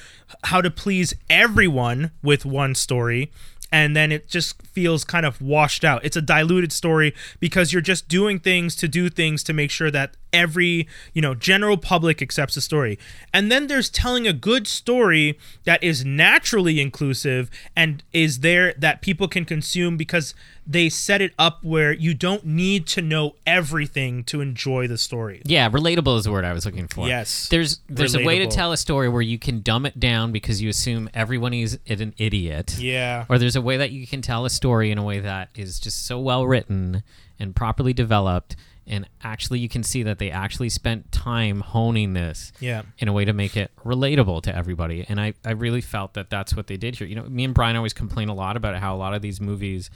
[0.45, 3.29] how to please everyone with one story
[3.69, 6.03] and then it just feels kind of washed out.
[6.05, 9.91] It's a diluted story because you're just doing things to do things to make sure
[9.91, 12.97] that every, you know, general public accepts the story.
[13.33, 19.01] And then there's telling a good story that is naturally inclusive and is there that
[19.01, 20.33] people can consume because
[20.65, 25.41] they set it up where you don't need to know everything to enjoy the story.
[25.43, 27.07] Yeah, relatable is the word I was looking for.
[27.07, 27.49] Yes.
[27.49, 30.61] There's there's a way to tell a story where you can dumb it down because
[30.61, 32.77] you assume everyone is an idiot.
[32.77, 33.25] Yeah.
[33.27, 35.79] Or there's a way that you can tell a story in a way that is
[35.79, 37.03] just so well written
[37.39, 38.55] and properly developed
[38.87, 42.81] and actually you can see that they actually spent time honing this Yeah.
[42.97, 45.05] in a way to make it relatable to everybody.
[45.07, 47.07] And I, I really felt that that's what they did here.
[47.07, 49.39] You know, me and Brian always complain a lot about how a lot of these
[49.39, 49.89] movies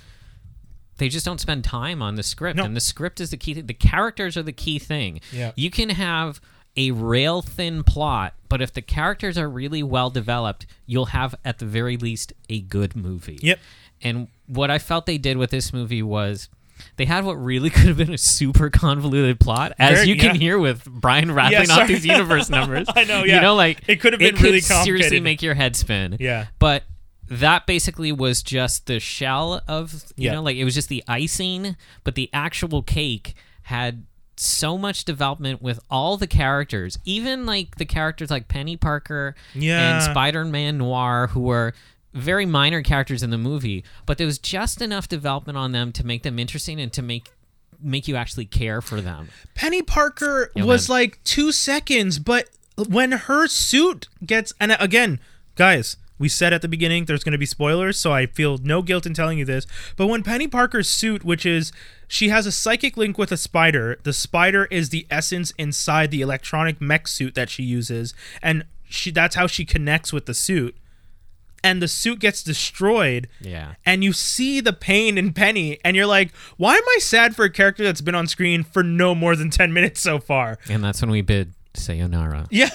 [0.98, 2.64] they just don't spend time on the script No.
[2.64, 3.66] and the script is the key thing.
[3.66, 5.52] the characters are the key thing Yeah.
[5.56, 6.40] you can have
[6.78, 11.60] a rail thin plot but if the characters are really well developed you'll have at
[11.60, 13.60] the very least a good movie Yep.
[14.04, 16.48] and what i felt they did with this movie was
[16.98, 20.36] they had what really could have been a super convoluted plot, as Very- you can
[20.36, 20.42] yeah.
[20.42, 22.88] hear with Brian rattling Yeah, off these universe numbers.
[22.96, 23.36] I know, yeah.
[23.36, 26.18] You know, like It could have been it really seriously make your head spin.
[26.20, 26.46] Yeah.
[26.60, 26.84] But
[27.28, 30.34] that basically was just the shell of you Yeah.
[30.34, 33.34] know, like it was just the icing, but the actual cake
[33.64, 34.06] had
[34.38, 39.96] so much development with all the characters, even like the characters like Penny Parker Yeah.
[39.96, 41.74] and Spider-Man Noir, who were
[42.16, 46.06] very minor characters in the movie, but there was just enough development on them to
[46.06, 47.32] make them interesting and to make
[47.82, 49.28] make you actually care for them.
[49.54, 50.98] Penny Parker was man.
[50.98, 52.50] like two seconds, but
[52.88, 55.20] when her suit gets and again,
[55.56, 58.82] guys, We said at the beginning there's going to be spoilers, so I feel no
[58.82, 59.68] guilt in telling you this.
[59.98, 61.72] But when Penny Parker's suit, which is
[62.08, 66.22] she has a psychic link with a spider, the spider is the essence inside the
[66.22, 70.76] electronic mech suit that she uses, and she that's how she connects with the suit.
[71.66, 73.74] And the suit gets destroyed, Yeah.
[73.86, 77.44] and you see the pain in Penny, and you're like, why am I sad for
[77.44, 80.60] a character that's been on screen for no more than 10 minutes so far?
[80.70, 82.48] And that's when we bid sayonara.
[82.52, 82.70] Yeah.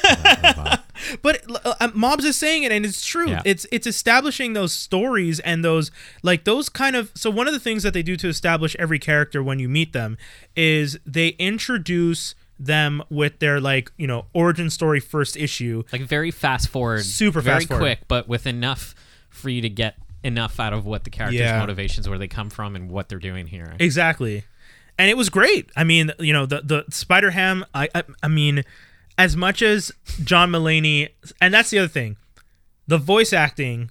[1.22, 3.30] But uh, Mobs is saying it, and it's true.
[3.30, 3.40] Yeah.
[3.46, 5.90] It's it's establishing those stories and those
[6.22, 7.10] like those kind of.
[7.14, 9.94] So one of the things that they do to establish every character when you meet
[9.94, 10.18] them
[10.54, 15.82] is they introduce them with their like you know origin story first issue.
[15.92, 17.80] like very fast forward, Super very fast forward.
[17.82, 18.94] quick, but with enough
[19.30, 21.58] for you to get enough out of what the characters' Yeah.
[21.58, 23.74] motivations, where they come from, and what they're doing here.
[23.80, 24.44] Exactly.
[24.98, 25.70] And it was great.
[25.76, 27.64] I mean, you know, the the Spider Ham.
[27.74, 28.64] I, I I mean,
[29.16, 29.90] as much as
[30.24, 31.08] John Mulaney,
[31.40, 32.16] and that's the other thing,
[32.86, 33.90] the voice acting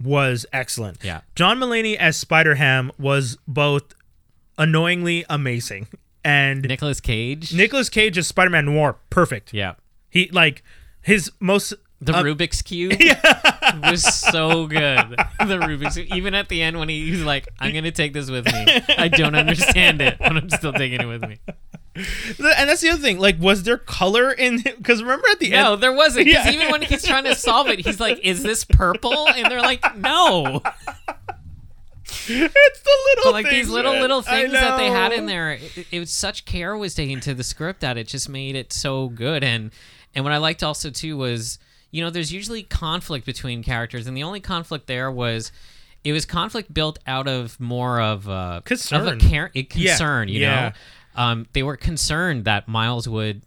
[0.00, 1.02] was excellent.
[1.02, 1.22] Yeah.
[1.34, 3.94] John Mulaney as Spider Ham was both
[4.58, 5.88] annoyingly amazing,
[6.24, 7.52] and Nicolas Cage.
[7.54, 9.52] Nicolas Cage is Spider Man Noir, perfect.
[9.52, 9.74] yeah.
[10.10, 10.62] He like
[11.02, 12.92] his most The Uh, Rubik's cube
[13.90, 15.10] was so good.
[15.38, 16.08] The Rubik's Cube.
[16.14, 18.66] even at the end when he, he's like, "I'm gonna take this with me.
[18.98, 21.38] I don't understand it, but I'm still taking it with me."
[21.96, 23.18] and that's the other thing.
[23.18, 24.62] Like, was there color in?
[24.78, 26.26] Because remember at the No, end, no, there wasn't.
[26.26, 26.52] Because Yeah.
[26.52, 29.96] even when he's trying to solve it, he's like, "Is this purple?" And they're like,
[29.96, 30.60] "No."
[32.28, 34.02] It's the little But like things, these little man.
[34.02, 37.34] little things that they had in there, it, it was such care was taken to
[37.34, 39.42] the script that it just made it so good.
[39.44, 39.70] And
[40.14, 41.58] and what I liked also too was,
[41.90, 45.52] you know, there's usually conflict between characters, and the only conflict there was.
[46.02, 49.00] It was conflict built out of more of a Concern.
[49.00, 50.28] of a care, a Yeah, concern.
[50.28, 50.72] You yeah.
[51.16, 53.40] know, um, they were concerned that Miles would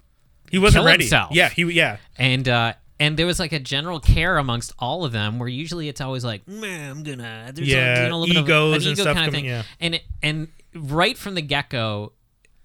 [0.50, 1.04] He wasn't ready.
[1.04, 1.36] himself.
[1.36, 1.98] Yeah, he yeah.
[2.18, 5.88] and uh and there was like a general care amongst all of them where usually
[5.90, 8.46] it's always like man i'm gonna there's Yeah, a, you know, a little bit of
[8.46, 9.64] egos an and ego stuff kind of coming- thing yeah.
[9.80, 12.14] and it, and right from the get-go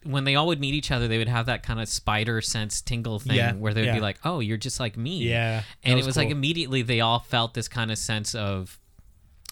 [0.05, 2.81] when they all would meet each other they would have that kind of spider sense
[2.81, 3.95] tingle thing Yeah, where they'd yeah.
[3.95, 7.01] be like oh you're just like me Yeah, and was it was like immediately they
[7.01, 8.79] all felt this kind of sense of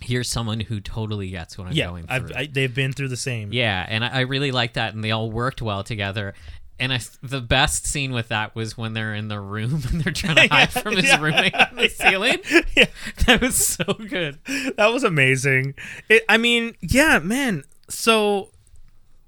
[0.03, 3.09] here's someone who totally gets what i'm Yeah, going through I've, I, they've been through
[3.09, 3.53] the same.
[3.53, 6.33] yeah, and I, I really like that, and they all worked well together.
[6.81, 10.13] And I, the best scene with that was when they're in the room and they're
[10.13, 11.21] trying to hide from his Yeah.
[11.21, 12.39] roommate on the ceiling.
[12.75, 12.87] Yeah.
[13.27, 14.39] That was so good.
[14.77, 15.75] that was amazing.
[16.09, 17.65] It, I mean, yeah, man.
[17.89, 18.51] So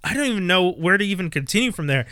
[0.02, 2.06] I don't even know where to even continue from there.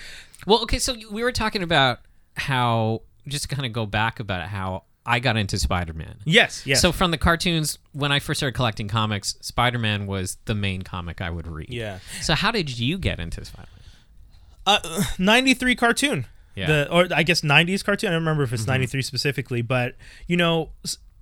[0.47, 2.01] Well, okay, so we were talking about
[2.37, 6.17] how just kind of go back about how I got into Spider-Man.
[6.25, 6.81] Yes, yes.
[6.83, 11.21] So from the cartoons, when I first started collecting comics, Spider-Man was the main comic
[11.21, 11.71] I would read.
[11.71, 13.80] yeah, So how did you get into Spider-Man?
[14.67, 16.27] Uh, '93 cartoon.
[16.55, 16.67] Yeah.
[16.67, 16.73] Mm-hmm.
[16.73, 18.09] The or I guess '90s cartoon.
[18.09, 19.95] I don't remember if it's '93 specifically, but
[20.27, 20.71] you know,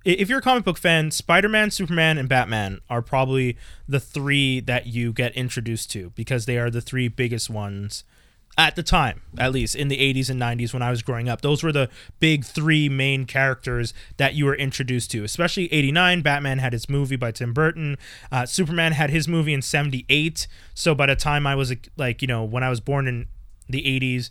[0.05, 4.87] if you're a comic book fan, Spider-Man, Superman, and Batman are probably the three that
[4.87, 8.03] you get introduced to because they are the three biggest ones
[8.57, 11.41] at the time, at least in the 80s and 90s when I was growing up.
[11.41, 16.21] Those were the big three main characters that you were introduced to, especially 89.
[16.21, 17.97] Batman had his movie by Tim Burton.
[18.31, 20.47] Uh, Superman had his movie in 78.
[20.73, 23.27] So by the time I was like, you know, when I was born in
[23.69, 24.29] the 80s,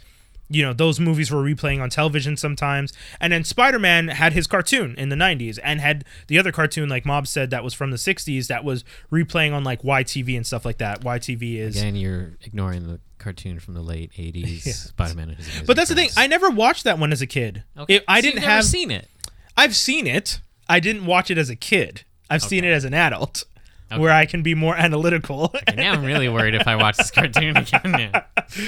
[0.50, 4.94] you know those movies were replaying on television sometimes and then spider-man had his cartoon
[4.96, 7.98] in the 90s and had the other cartoon like mob said that was from the
[7.98, 12.38] 60s that was replaying on like ytv and stuff like that ytv is Again, you're
[12.42, 15.30] ignoring the cartoon from the late 80s, Spider-Man.
[15.30, 17.96] and His but that's the thing i never watched that one as a kid Okay.
[17.96, 19.08] It- i So you've didn't never have seen it.
[19.56, 22.94] i've seen it i didn't watch it as a kid i've seen it as an
[22.94, 23.44] adult
[23.90, 24.00] Okay.
[24.02, 27.10] where i can be more analytical And now I'm really worried if I watch this
[27.10, 27.80] cartoon again.
[27.84, 28.22] Yeah.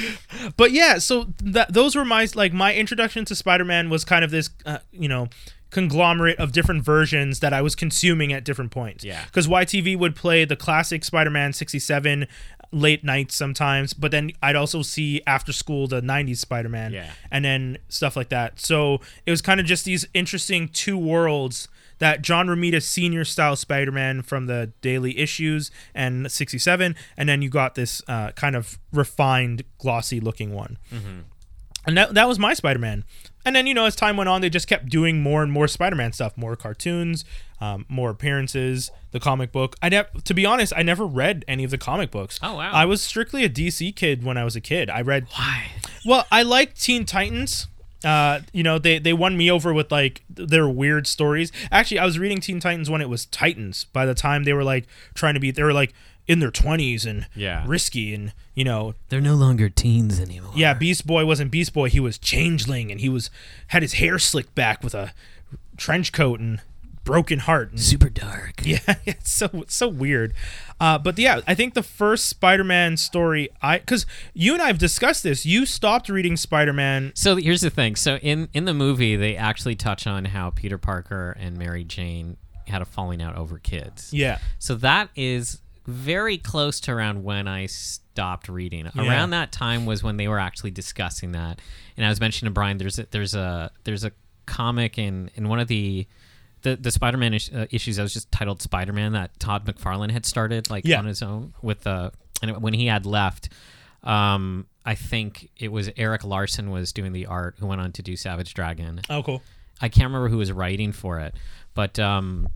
[0.57, 4.31] but yeah, so that those were my like my introduction to Spider-Man was kind of
[4.31, 5.29] this, uh, you know,
[5.71, 9.05] conglomerate of different versions that I was consuming at different points.
[9.05, 9.25] Yeah.
[9.27, 12.27] because YTV would play the classic Spider-Man '67
[12.73, 17.11] late nights sometimes, but then I'd also see after school the '90s Spider-Man, Yeah.
[17.31, 18.61] and then stuff like that.
[18.61, 21.69] So it was kind of just these interesting two worlds.
[21.99, 27.43] That John Romita senior style Spider Man from the daily issues and 67, and then
[27.43, 30.79] you got this uh, kind of refined, glossy looking one
[31.87, 33.05] and that, that was my spider-man
[33.45, 35.67] and then you know as time went on they just kept doing more and more
[35.69, 37.25] spider-man stuff more cartoons
[37.61, 41.65] um, more appearances the comic book i ne- to be honest i never read any
[41.65, 42.71] of the comic books Oh, wow.
[42.73, 45.67] i was strictly a dc kid when i was a kid i read Why?
[46.05, 47.67] well i liked teen titans
[48.03, 52.05] uh, you know they they won me over with like their weird stories actually i
[52.07, 55.35] was reading teen titans when it was titans by the time they were like trying
[55.35, 55.93] to be they were like
[56.27, 57.65] in their 20s and Yeah.
[57.67, 60.53] risky and you know They're no longer teens anymore.
[60.55, 61.89] yeah, Beast Boy wasn't Beast Boy.
[61.89, 63.31] He was Changeling, and he was
[63.69, 65.15] had his hair slicked back with a
[65.79, 66.61] trench coat and
[67.03, 67.71] broken heart.
[67.71, 68.61] And, Super dark.
[68.67, 70.35] yeah, it's so it's so weird.
[70.79, 74.79] Uh, but yeah, I think the first Spider-Man story, I because you and I have
[74.79, 75.47] discussed this.
[75.47, 77.13] You stopped reading Spider-Man.
[77.15, 77.97] So here's the thing.
[77.97, 82.37] So in in the movie, they actually touch on how Peter Parker and Mary Jane
[82.67, 84.13] had a falling out over kids.
[84.13, 87.67] Yeah, So that is very close to around when I
[88.21, 88.87] stopped reading.
[88.97, 91.59] Around that time was when they were actually discussing that.
[91.97, 94.13] And I was mentioning to Brian, there's a, there's a there's a
[94.47, 96.07] comic in in one of the
[96.63, 100.27] the, the Spider-Man is, uh, issues that was just titled Spider-Man that Todd McFarlane had
[100.27, 100.99] started like Yeah.
[100.99, 103.49] on his own with the and when he had left
[104.03, 108.03] um I think it was Erik Larsen was doing the art who went on to
[108.03, 109.01] do Savage Dragon.
[109.09, 109.43] oh cool.
[109.81, 111.35] I can't remember who was writing for it,
[111.75, 112.49] but um,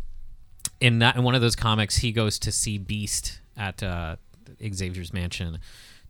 [0.81, 4.17] in that in one of those comics, he goes to see Beast at uh,
[4.75, 5.59] Xavier's mansion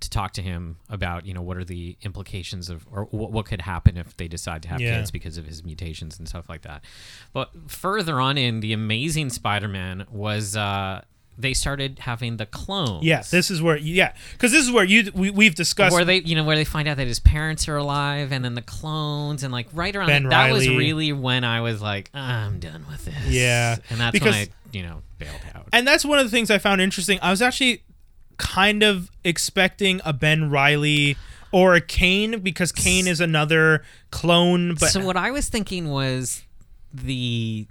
[0.01, 3.47] to talk to him about you know what are the implications of or what, what
[3.47, 4.97] could happen if they decide to have Yeah.
[4.99, 6.83] kids because of his mutations and stuff like that.
[7.33, 11.03] But further on in the Amazing Spider-Man was uh,
[11.39, 13.05] they started having the clones.
[13.05, 15.95] Yeah, this is where yeah, because this is where you we, we've discussed.
[15.95, 18.55] where they you know where they find out that his parents are alive and then
[18.55, 22.61] the clones and like right around that, that was really when i was like i'm
[22.61, 26.05] done with this Yeah, and that's because- when i you know bailed out and that's
[26.05, 27.19] one of the things I found interesting.
[27.23, 27.83] I was actually
[28.39, 31.17] kind of expecting a Ben Reilly
[31.53, 34.75] or a Kaine because Kaine is another clone.
[34.75, 36.43] But so what i was thinking was
[36.93, 37.67] the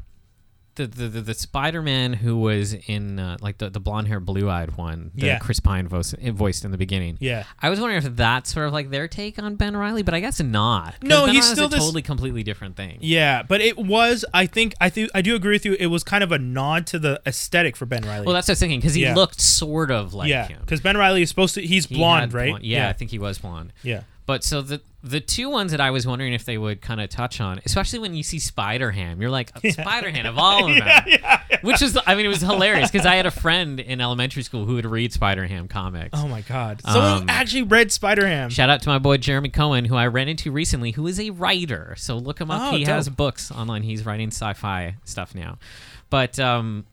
[0.75, 4.49] the, the, the, the Spider-Man who was in uh, like the, the blonde hair blue
[4.49, 5.39] eyed one that Yeah.
[5.39, 8.73] Chris Pine voiced, voiced in the beginning yeah, I was wondering if that's sort of
[8.73, 10.95] like their take on Ben Reilly, but I guess not.
[11.03, 12.97] No, Ben he's Reilly's still a this- totally completely different thing.
[13.01, 14.25] yeah, but it was.
[14.33, 15.75] I think I think I do agree with you.
[15.79, 18.25] It was kind of a nod to the aesthetic for Ben Reilly.
[18.25, 19.15] Well, that's what I was thinking because he Yeah.
[19.15, 20.59] looked sort of like yeah, him.
[20.61, 21.61] because Ben Reilly is supposed to.
[21.61, 22.49] He's He blonde, right?
[22.49, 23.73] blonde- Yeah, I think he was blonde.
[23.83, 24.01] yeah.
[24.25, 27.09] But so the the two ones that I was wondering if they would kind of
[27.09, 30.77] touch on, especially when you see Spider Ham, you're like Spider Ham of all of
[30.79, 31.03] them,
[31.61, 34.63] which is I mean it was hilarious because I had a friend in elementary school
[34.65, 36.11] who would read Spider Ham comics.
[36.13, 36.81] Oh my God!
[36.85, 38.49] Someone Um, actually read Spider Ham.
[38.49, 41.31] Shout out to my boy Jeremy Cohen, who I ran into recently, who is a
[41.31, 41.95] writer.
[41.97, 42.73] So look him up.
[42.73, 43.83] Oh, he has books online.
[43.83, 45.57] He's writing sci-fi stuff now.
[46.09, 46.85] But um,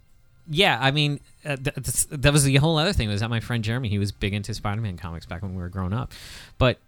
[0.50, 3.08] yeah, I mean, uh, th- th- that was the whole other thing.
[3.08, 3.88] Was that my friend Jeremy?
[3.88, 6.10] He was big into Spider-Man comics back when we were growing up.
[6.58, 6.78] But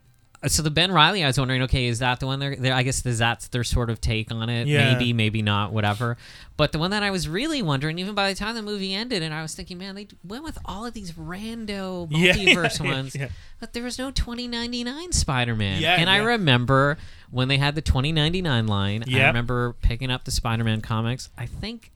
[0.42, 2.38] Uh, so the Ben Reilly, I was wondering, okay, is that the one?
[2.38, 4.66] They're, they're I guess that's their sort of take on it.
[4.66, 4.92] Yeah.
[4.92, 6.16] Maybe, maybe not, whatever.
[6.56, 9.22] But the one that I was really wondering, even by the time the movie ended,
[9.22, 13.14] and I was thinking, man, they went with all of these rando multiverse yeah, ones.
[13.14, 13.28] yeah.
[13.60, 15.80] But there was no 2099 Spider-Man.
[15.80, 16.98] Yeah, and I remember
[17.30, 21.30] when they had the 2099 line, I remember picking up the Spider-Man comics.
[21.38, 21.92] I think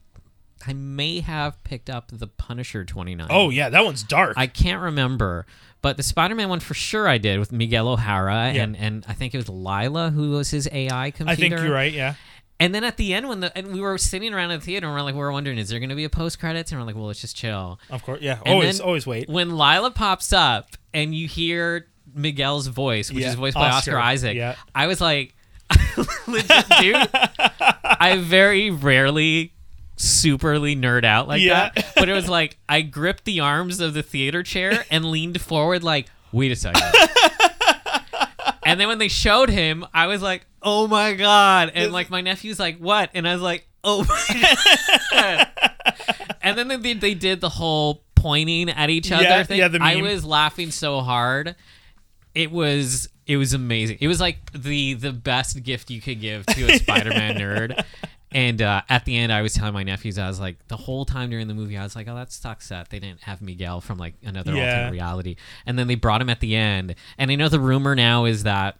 [0.66, 3.26] I may have picked up the Punisher 29.
[3.30, 4.34] Oh yeah, that one's dark.
[4.36, 5.46] I can't remember.
[5.82, 8.62] But the Spider-Man one for sure I did with Miguel O'Hara Yeah.
[8.64, 11.30] and, and I think it was Lyla who was his AI computer.
[11.30, 11.92] I think you're right.
[11.92, 12.14] Yeah.
[12.58, 14.86] And then at the end when the and we were sitting around in the theater
[14.86, 16.86] and we're like we're wondering is there going to be a post credits and we're
[16.86, 17.78] like well let's just chill.
[17.90, 18.20] Of course.
[18.22, 18.38] Yeah.
[18.44, 18.80] And always.
[18.80, 19.28] always wait.
[19.28, 23.92] When Lyla pops up and you hear Miguel's voice, which Yeah, is voiced by Oscar,
[23.92, 24.56] Oscar Isaac, yeah.
[24.74, 25.34] I was like,
[26.26, 26.96] legit, dude.
[27.98, 29.52] I very rarely
[29.96, 31.70] superly nerd out like Yeah.
[31.74, 35.40] that, but it was like I gripped the arms of the theater chair and leaned
[35.40, 36.82] forward, like, wait a second.
[38.64, 41.72] and then when they showed him, I was like, oh my god!
[41.74, 43.10] And like my nephew's like, what?
[43.14, 44.04] And I was like, oh.
[44.08, 44.56] My
[45.12, 45.48] god.
[46.42, 49.58] and then they, they did the whole pointing at each other Yeah, thing.
[49.58, 51.54] yeah, the I was laughing so hard.
[52.34, 53.98] It was it was amazing.
[54.00, 57.84] It was like the the best gift you could give to a Spider-Man nerd.
[58.36, 61.06] And uh, at the end, I was telling my nephews, I was like, the whole
[61.06, 63.80] time during the movie, I was like, oh, that sucks that they didn't have Miguel
[63.80, 64.64] from like another Yeah.
[64.74, 65.36] alternate reality.
[65.64, 66.96] And then they brought him at the end.
[67.16, 68.76] And I know the rumor now is that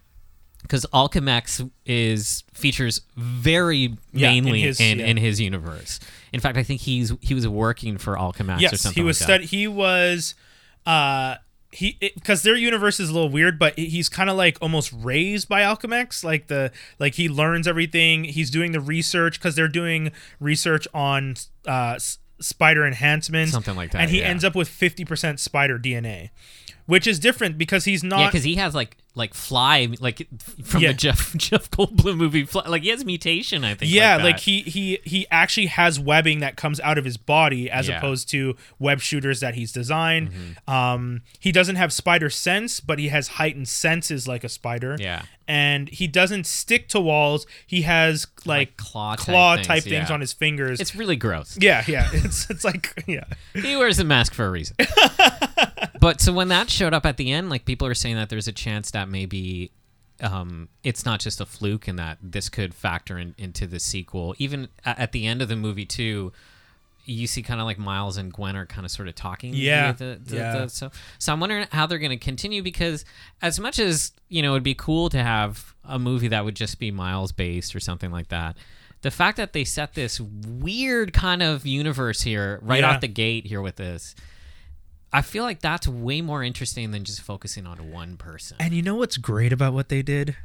[0.61, 5.15] because Alchemax is features very Yeah, in mainly in his- in, yeah.
[5.15, 6.01] his universe.
[6.35, 9.01] In fact, I think he's he was working for Alchemax or Yes, something.
[9.03, 9.41] he was like that.
[9.43, 10.35] stud- He was.
[10.85, 11.37] Uh,
[11.77, 15.47] he because their universe is a little weird, but he's kind of like almost raised
[15.47, 16.25] by Alchemax.
[16.25, 18.25] Like the like he learns everything.
[18.25, 20.11] He's doing the research because they're doing
[20.41, 21.35] research on
[21.67, 21.99] uh,
[22.41, 24.29] spider enhancements, Something like that, And he yeah.
[24.29, 26.31] ends up with fifty percent spider DNA,
[26.87, 28.21] which is different because he's not.
[28.21, 30.29] Yeah, because he has like like fly like
[30.63, 30.89] from Yeah.
[30.89, 32.45] the Jeff Jeff Goldblum movie.
[32.45, 33.91] Fly, like he has mutation, I think.
[33.91, 37.69] yeah, like, like, he he he actually has webbing that comes out of his body
[37.71, 37.97] as Yeah.
[37.99, 40.31] opposed to web shooters that he's designed.
[40.31, 40.71] Mm-hmm.
[40.73, 44.97] Um, he doesn't have spider sense, but he has heightened senses like a spider.
[45.01, 45.23] Yeah.
[45.49, 47.47] and he doesn't stick to walls.
[47.67, 50.15] He has like, Like claw type claw things, type things yeah.
[50.15, 50.81] on his fingers.
[50.81, 51.57] It's really gross.
[51.61, 52.11] yeah, yeah.
[52.13, 54.77] It's it's like yeah, he wears a mask for a reason.
[56.01, 58.49] but so when that showed up at the end, like people are saying that there's
[58.49, 59.71] a chance that maybe
[60.21, 64.35] um, it's not just a fluke, and that this could factor in, into the sequel.
[64.39, 66.33] Even a- at the end of the movie, too,
[67.05, 69.53] you see kind of like Miles and Gwen are kind of sort of talking.
[69.55, 69.93] Yeah.
[69.93, 70.59] The, the, Yeah.
[70.59, 73.05] the- so, so I'm wondering how they're going to continue because
[73.43, 76.79] as much as you know, it'd be cool to have a movie that would just
[76.81, 78.57] be Miles based or something like that.
[79.03, 82.95] The fact that they set this weird kind of universe here right Yeah.
[82.95, 84.17] off the gate here with this,
[85.13, 88.57] I feel like that's way more interesting than just focusing on one person.
[88.61, 90.37] And you know what's great about what they did?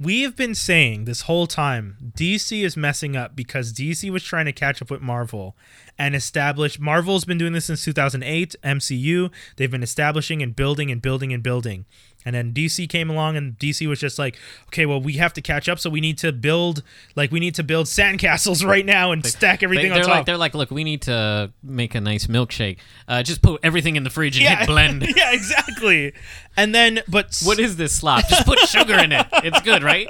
[0.00, 4.44] We have been saying this whole time DC is messing up because DC was trying
[4.44, 5.56] to catch up with Marvel
[5.98, 6.78] and establish.
[6.78, 9.30] Marvel's been doing this since 2008, MCU.
[9.56, 11.84] They've been establishing and building and building and building.
[12.24, 15.40] And then DC came along and DC was just like, okay, well, we have to
[15.40, 15.78] catch up.
[15.78, 16.82] So we need to build,
[17.14, 20.10] like, we need to build sandcastles right now and stack everything they, on top.
[20.10, 22.78] like they're like, look, we need to make a nice milkshake.
[23.06, 25.06] Uh, just put everything in the fridge and yeah, hit blend.
[25.16, 26.12] yeah, exactly.
[26.56, 28.28] And then, but what is this slop?
[28.28, 29.26] Just put sugar in it.
[29.48, 30.08] It's good, right?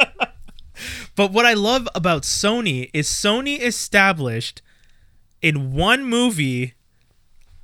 [1.14, 4.62] But what I love about Sony is Sony established
[5.42, 6.74] in one movie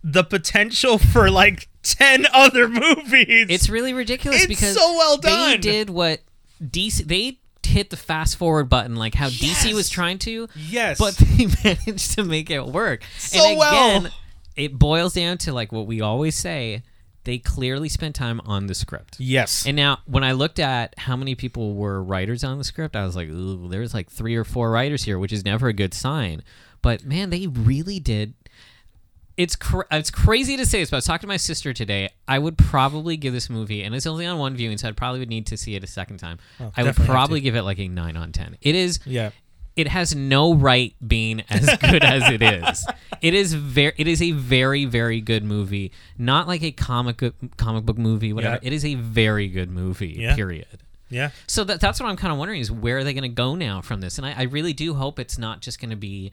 [0.04, 3.46] the potential for like 10 other movies.
[3.48, 5.52] It's really ridiculous It's because so well done.
[5.52, 6.20] They did what
[6.62, 10.98] DC they hit the fast forward button like how DC was trying to, yes.
[10.98, 13.02] but they managed to make it work.
[13.18, 14.12] So and again, well.
[14.56, 16.82] it boils down to like what we always say,
[17.24, 19.18] they clearly spent time on the script.
[19.18, 19.66] yes.
[19.66, 23.04] And now, when I looked at how many people were writers on the script, I
[23.04, 25.94] was like, Ooh, there's like three or four writers here, which is never a good
[25.94, 26.42] sign.
[26.82, 28.34] But man, they really did.
[29.36, 32.10] It's cr- it's crazy to say this, but I was talking to my sister today.
[32.28, 35.18] I would probably give this movie, and it's only on one viewing, so I probably
[35.18, 36.38] would need to see it a second time.
[36.60, 37.04] Oh, I would definitely have to.
[37.12, 38.56] probably give it like a nine on ten.
[38.62, 39.30] It is yeah.
[39.74, 42.86] it has no right being as good as it is.
[43.20, 45.90] It is very it is a very very good movie.
[46.16, 47.20] Not like a comic
[47.56, 48.60] comic book movie whatever.
[48.62, 48.68] Yeah.
[48.68, 50.16] It is a very good movie.
[50.16, 50.36] Yeah.
[50.36, 50.84] Period.
[51.10, 51.30] Yeah.
[51.46, 53.54] So that, that's what I'm kind of wondering is where are they going to go
[53.54, 54.18] now from this?
[54.18, 56.32] And I, I really do hope it's not just going to be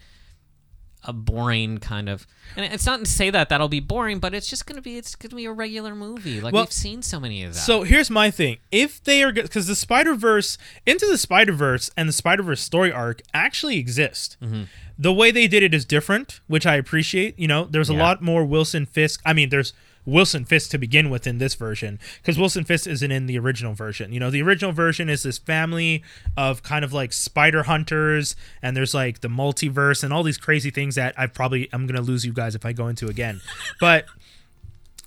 [1.04, 4.47] a boring kind of and it's not to say that that'll be boring but it's
[4.47, 7.02] just going to be it's going to be a regular movie like Well, we've seen
[7.02, 8.58] so many of that So here's my thing.
[8.72, 12.62] If they are because the Spider Verse, Into the Spider Verse, and the Spider Verse
[12.62, 14.38] story arc actually exist.
[14.43, 14.64] Mm-hmm.
[14.99, 17.39] The way they did it is different, which I appreciate.
[17.39, 18.04] You know, there's a Yeah.
[18.04, 19.22] lot more Wilson Fisk.
[19.26, 19.74] I mean, there's
[20.06, 23.74] Wilson Fisk to begin with in this version because Wilson Fisk isn't in the original
[23.74, 24.12] version.
[24.12, 26.04] You know, the original version is this family
[26.36, 30.72] of kind of like spider hunters, and there's like the multiverse and all these crazy
[30.72, 33.41] things that I probably I'm gonna lose you guys if I go into again,
[33.80, 34.06] but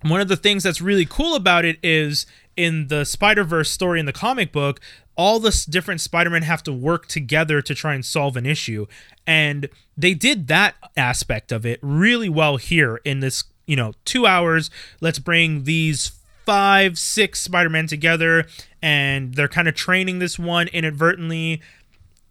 [0.02, 2.26] one of the things that's really cool about it is
[2.56, 4.78] in the Spider-Verse story in the comic book,
[5.16, 8.86] all the different Spider-Men have to work together to try and solve an issue.
[9.26, 14.26] And they did that aspect of it really well here in this, you know, 2
[14.26, 14.70] hours.
[15.00, 16.12] Let's bring these
[16.46, 18.46] 5, 6 Spider-Men together
[18.82, 21.60] and they're kind of training this one inadvertently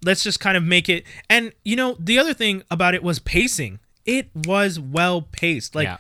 [0.06, 3.18] let's just kind of make it and you know the other thing about it was
[3.20, 5.98] pacing it was well paced like Yeah.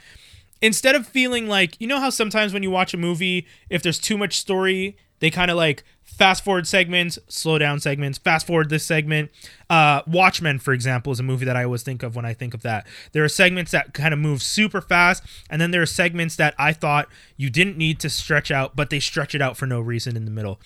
[0.61, 3.97] instead of feeling like you know how sometimes when you watch a movie if there's
[3.97, 8.69] too much story they kind of like fast forward segments slow down segments fast forward
[8.69, 9.31] this segment
[9.69, 12.53] uh watchmen for example is a movie that i always think of when i think
[12.53, 15.85] of that there are segments that kind of move super fast and then there are
[15.87, 17.07] segments that i thought
[17.37, 20.25] you didn't need to stretch out but they stretch it out for no reason in
[20.25, 20.59] the middle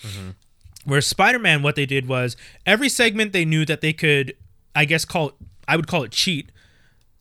[0.85, 4.35] Whereas Spider Man, what they did was every segment they knew that they could,
[4.73, 5.35] I guess, call it,
[5.67, 6.49] I would call it cheat.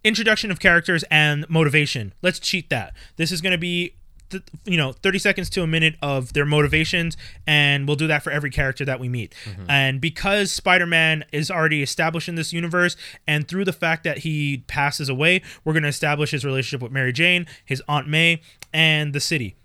[0.04, 2.12] Introduction of characters and motivation.
[2.22, 2.94] Let's cheat that.
[3.16, 3.96] This is going to be,
[4.30, 7.16] th- you know, 30 seconds to a minute of their motivations,
[7.46, 9.34] and we'll do that for every character that we meet.
[9.68, 12.96] And because Spider Man is already established in this universe,
[13.26, 16.92] and through the fact that he passes away, we're going to establish his relationship with
[16.92, 18.40] Mary Jane, his Aunt May,
[18.72, 19.56] and the city.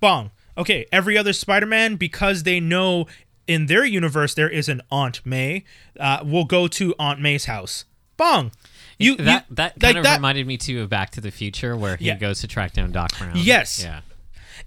[0.00, 0.30] Bong.
[0.58, 3.06] Okay, every other Spider-Man, because they know
[3.46, 5.64] in their universe there is an Aunt May,
[6.00, 7.84] uh, will go to Aunt May's house.
[8.16, 8.52] Bong.
[8.98, 11.30] You that you- that like kind of that- reminded me too of Back to the
[11.30, 12.16] Future where he Yeah.
[12.16, 13.32] goes to track down Doc Brown.
[13.36, 13.80] Yes.
[13.82, 14.00] Yeah.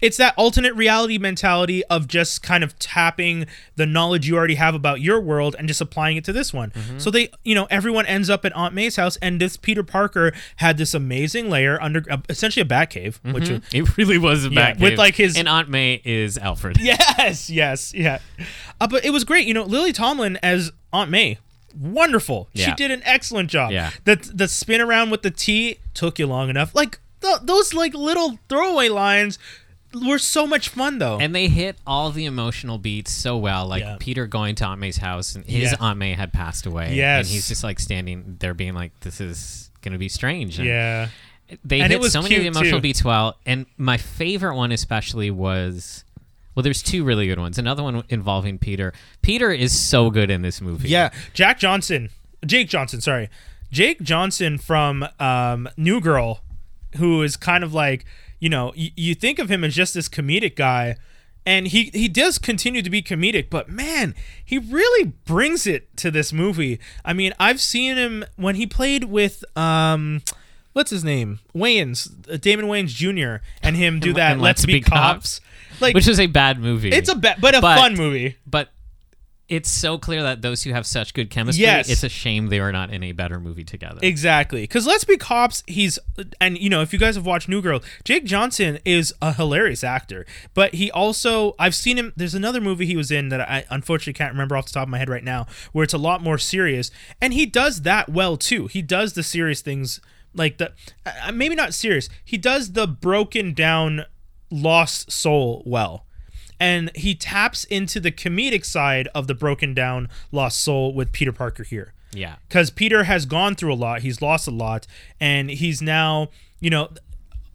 [0.02, 4.74] It's that alternate reality mentality of just kind of tapping the knowledge you already have
[4.74, 6.70] about your world and just applying it to this one.
[6.70, 7.00] Mm-hmm.
[7.00, 10.32] So they, you know, everyone ends up at Aunt May's house, and this Peter Parker
[10.58, 14.46] had this amazing lair under, uh, essentially a bat cave, which was, It really was
[14.46, 16.78] a Yeah, back with, like, his- and Aunt May is Alfred.
[16.82, 18.20] Yes, yes, yeah.
[18.80, 19.48] Uh, but it was great.
[19.48, 21.40] You know, Lily Tomlin as Aunt May,
[21.76, 22.50] wonderful.
[22.56, 23.72] She did an excellent job.
[23.72, 23.92] Yeah.
[24.06, 26.74] The the spin around with the T took you long enough.
[26.76, 29.40] Like th- those like little throwaway lines
[29.94, 31.18] were so much fun though.
[31.20, 33.98] And they hit all the emotional beats so well, like Yeah.
[34.00, 35.78] Peter going to Aunt May's house, and his Yeah.
[35.80, 36.94] Aunt May had passed away.
[36.96, 37.26] Yes.
[37.26, 41.08] and he's just like standing there, being like, "This is gonna be strange." And yeah.
[41.66, 42.82] they And it hit so many of the emotional too.
[42.84, 43.38] beats well.
[43.48, 46.04] And my favorite one, especially, was
[46.60, 47.58] Well, there's two really good ones.
[47.58, 48.92] Another one involving Peter.
[49.22, 50.90] Peter is so good in this movie.
[50.90, 52.10] Yeah, Jack Johnson,
[52.46, 53.30] Jake Johnson, sorry,
[53.72, 56.42] Jake Johnson from um, New Girl,
[56.98, 58.04] who is kind of like
[58.42, 60.98] you know y- you think of him as just this comedic guy,
[61.46, 66.12] and he he does continue to be comedic, but man, he really brings it to
[66.12, 66.78] this movie.
[67.06, 70.24] I mean, I've seen him when he played with um.
[70.74, 71.40] What's his name?
[71.56, 73.44] Wayans, uh, Damon Wayans Jr.
[73.64, 74.34] and him do that.
[74.34, 75.42] And Let's, be, cops.
[75.82, 76.90] Like which is a bad movie.
[76.90, 78.36] it's a bad, but a But- fun movie.
[78.46, 78.70] but
[79.48, 81.64] it's so clear that those two have such good chemistry.
[81.64, 81.90] Yes.
[81.90, 83.98] It's a shame they are not in a better movie together.
[84.04, 84.62] Exactly.
[84.62, 85.64] Because let's be cops.
[85.66, 85.98] He's,
[86.40, 89.84] and you know, if you guys have watched New Girl, Jake Johnson is a hilarious
[89.84, 90.28] actor.
[90.54, 94.14] But he also, I've seen him, there's another movie he was in that I unfortunately
[94.14, 96.38] can't remember off the top of my head right now, where it's a lot more
[96.38, 96.92] serious.
[97.20, 98.68] And he does that well too.
[98.68, 100.00] He does the serious things,
[100.36, 100.74] like the,
[101.08, 104.06] uh, maybe not serious, he does the broken down,
[104.52, 106.06] lost soul well
[106.60, 111.32] and he taps into the comedic side of the broken down lost soul with Peter
[111.32, 111.94] Parker here.
[112.12, 112.36] yeah.
[112.48, 114.86] Because Peter has gone through a lot, he's lost a lot,
[115.20, 116.30] and he's now,
[116.60, 116.90] you know,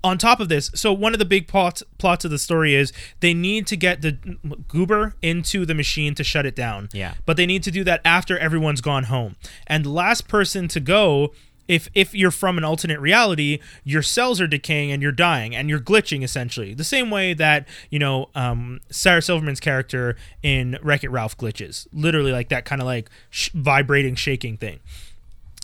[0.02, 0.70] on top of this.
[0.74, 4.02] So one of the big plots plots of the story is they need to get
[4.02, 4.12] the
[4.68, 6.88] goober into the machine to shut it down.
[6.92, 7.14] Yeah.
[7.26, 9.36] But they need to do that after everyone's gone home.
[9.66, 11.32] And the last person to go
[11.68, 15.68] if if you're from an alternate reality, your cells are decaying and you're dying and
[15.68, 16.74] you're glitching essentially.
[16.74, 21.86] The same way that you know um, Sarah Silverman's character in Wreck It Ralph glitches,
[21.92, 24.80] literally like that kind of like sh- vibrating, shaking thing.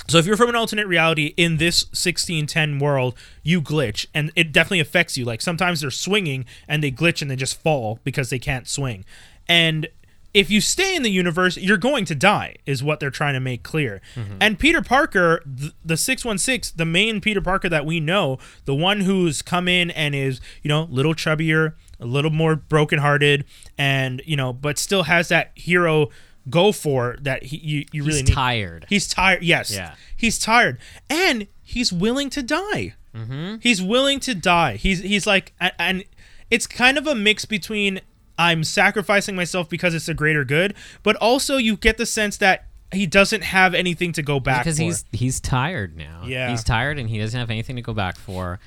[0.08, 4.50] So if you're from an alternate reality in this 1610 world, you glitch and it
[4.50, 5.24] definitely affects you.
[5.24, 9.04] Like sometimes they're swinging and they glitch and they just fall because they can't swing.
[9.48, 9.86] And
[10.32, 13.40] if you stay in the universe, you're going to die, is what they're trying to
[13.40, 14.00] make clear.
[14.40, 19.00] And Peter Parker, th- the 616, the main Peter Parker that we know, the one
[19.00, 23.44] who's come in and is, you know, a little chubbier, a little more brokenhearted,
[23.76, 26.10] and, you know, but still has that hero
[26.48, 28.34] go for that he, you, you really He's need.
[28.34, 28.86] tired.
[28.88, 29.42] He's tired.
[29.42, 29.70] Yes.
[29.74, 29.94] Yeah.
[30.16, 30.78] He's tired,
[31.08, 32.94] and he's willing to die.
[33.14, 33.56] Mm-hmm.
[33.60, 34.76] He's willing to die.
[34.76, 36.04] He's he's like, and, and
[36.50, 38.00] it's kind of a mix between
[38.40, 42.64] I'm sacrificing myself because it's a greater good, but also you get the sense that
[42.90, 44.84] he doesn't have anything to go back because for.
[44.84, 46.22] he's he's tired now.
[46.24, 46.50] Yeah.
[46.50, 48.58] he's tired and he doesn't have anything to go back for.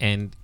[0.00, 0.34] And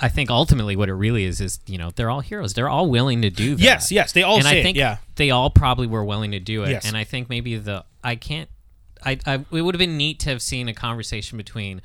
[0.00, 2.52] I think ultimately what it really is is you know they're all heroes.
[2.54, 3.62] They're all willing to do that.
[3.62, 4.96] Yes, yes, they all and I it, think yeah.
[5.14, 6.70] they all probably were willing to do it.
[6.70, 6.86] Yes.
[6.86, 8.48] And I think maybe the I can't.
[9.04, 11.80] I, I it would have been neat to have seen a conversation between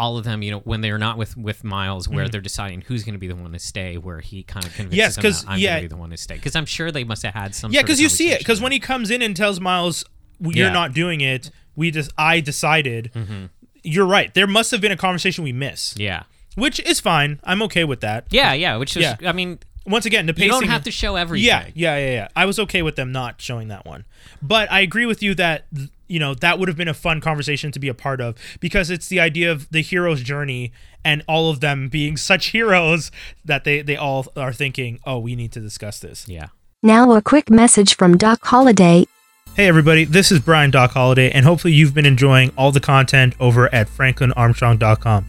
[0.00, 3.04] all of them, you know, when they're not with with Miles, where they're deciding who's
[3.04, 4.96] going to be the one to stay, where he kind of convinces Mm-hmm.
[4.96, 5.70] Yes, them that I'm yeah.
[5.72, 6.34] going to be the one to stay.
[6.36, 7.70] Because I'm sure they must have had some.
[7.72, 8.38] yeah, because you see it.
[8.38, 10.04] Because when he comes in and tells Miles,
[10.40, 10.72] "Well, "You're Yeah.
[10.72, 13.10] not doing it," we just I decided.
[13.14, 13.44] Mm-hmm.
[13.82, 14.32] You're right.
[14.34, 16.24] There must have been a conversation we miss, yeah,
[16.54, 17.40] which is fine.
[17.44, 18.26] I'm okay with that.
[18.30, 19.16] yeah, yeah, which is Yeah.
[19.24, 21.46] I mean, Once again, the you don't have to show everything.
[21.46, 22.28] Yeah, yeah, yeah, yeah.
[22.36, 24.04] I was okay with them not showing that one.
[24.42, 25.64] But I agree with you that
[26.06, 28.90] you know that would have been a fun conversation to be a part of because
[28.90, 30.72] it's the idea of the hero's journey
[31.04, 33.10] and all of them being such heroes
[33.44, 36.48] that they they all are thinking, "Oh, we need to discuss this." yeah.
[36.82, 39.06] Now a quick message from Doc Holliday.
[39.54, 43.34] Hey everybody, this is Brian Doc Holiday and hopefully you've been enjoying all the content
[43.40, 45.26] over at franklinarmstrong.com.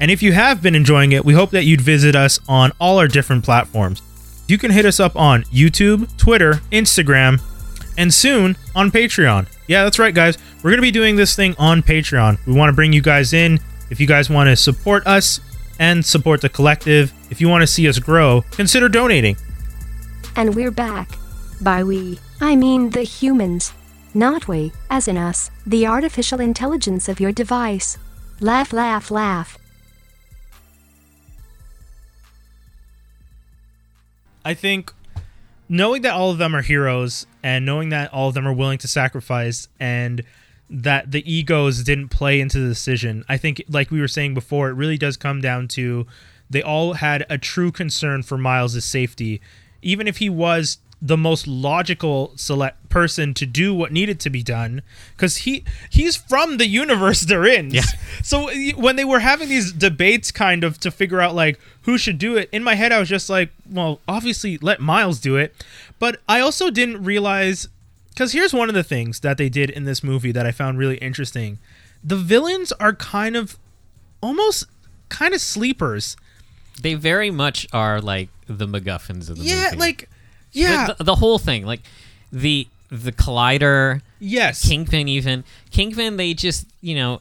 [0.00, 2.98] And if you have been enjoying it, we hope that you'd visit us on all
[2.98, 4.02] our different platforms.
[4.48, 7.40] You can hit us up on YouTube, Twitter, Instagram,
[7.98, 9.46] and soon on Patreon.
[9.68, 10.38] Yeah, that's right, guys.
[10.62, 12.44] We're going to be doing this thing on Patreon.
[12.46, 13.60] We want to bring you guys in.
[13.90, 15.40] If you guys want to support us
[15.78, 19.36] and support the collective, if you want to see us grow, consider donating.
[20.34, 21.10] And we're back.
[21.60, 23.72] By we, I mean the humans.
[24.14, 27.98] Not we, as in us, the artificial intelligence of your device.
[28.40, 29.59] Laugh, laugh, laugh.
[34.44, 34.92] I think
[35.68, 38.78] knowing that all of them are heroes and knowing that all of them are willing
[38.78, 40.22] to sacrifice and
[40.68, 44.68] that the egos didn't play into the decision, I think, like we were saying before,
[44.68, 46.06] it really does come down to
[46.48, 49.40] they all had a true concern for Miles' safety,
[49.82, 54.42] even if he was the most logical select person to do what needed to be
[54.42, 54.82] done
[55.16, 57.82] because he he's from the universe they're in Yeah.
[58.22, 62.18] so when they were having these debates kind of to figure out like who should
[62.18, 65.54] do it in my head i was just like well obviously let miles do it
[65.98, 67.68] but i also didn't realize
[68.10, 70.76] because here's one of the things that they did in this movie that i found
[70.76, 71.58] really interesting
[72.04, 73.56] the villains are kind of
[74.20, 74.66] almost
[75.08, 76.16] kind of sleepers
[76.82, 79.76] They very much are like the MacGuffins of the yeah movie.
[79.76, 80.08] like
[80.52, 81.80] yeah the, the, the whole thing, like
[82.32, 86.16] the the collider, yes Kingpin, even Kingpin.
[86.16, 87.20] They just you know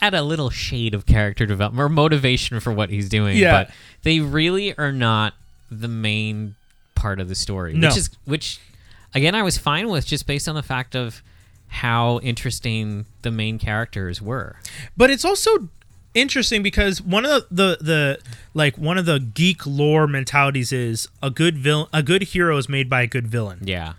[0.00, 3.36] add a little shade of character development or motivation for what he's doing.
[3.36, 3.64] Yeah.
[3.64, 3.70] but
[4.02, 5.34] they really are not
[5.70, 6.54] the main
[6.94, 7.88] part of the story, No.
[7.88, 8.60] which is which
[9.14, 11.22] again I was fine with just based on the fact of
[11.68, 14.56] how interesting the main characters were.
[14.96, 15.68] but it's also
[16.14, 18.18] interesting because one of the, the the
[18.54, 22.68] like one of the geek lore mentalities is a good villain a good hero is
[22.68, 23.60] made by a good villain.
[23.64, 23.94] Yeah.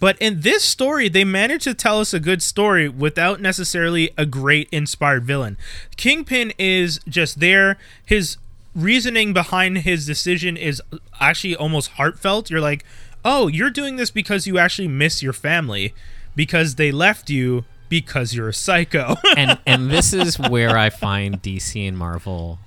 [0.00, 4.26] but in this story they managed to tell us a good story without necessarily a
[4.26, 5.56] great inspired villain.
[5.96, 7.78] Kingpin is just there.
[8.04, 8.36] His
[8.74, 10.82] reasoning behind his decision is
[11.20, 12.50] actually almost heartfelt.
[12.50, 12.84] You're like
[13.24, 15.94] oh you're doing this because you actually miss your family
[16.34, 17.64] because they left you
[18.00, 22.58] because you're a psycho and and this is where I find DC and Marvel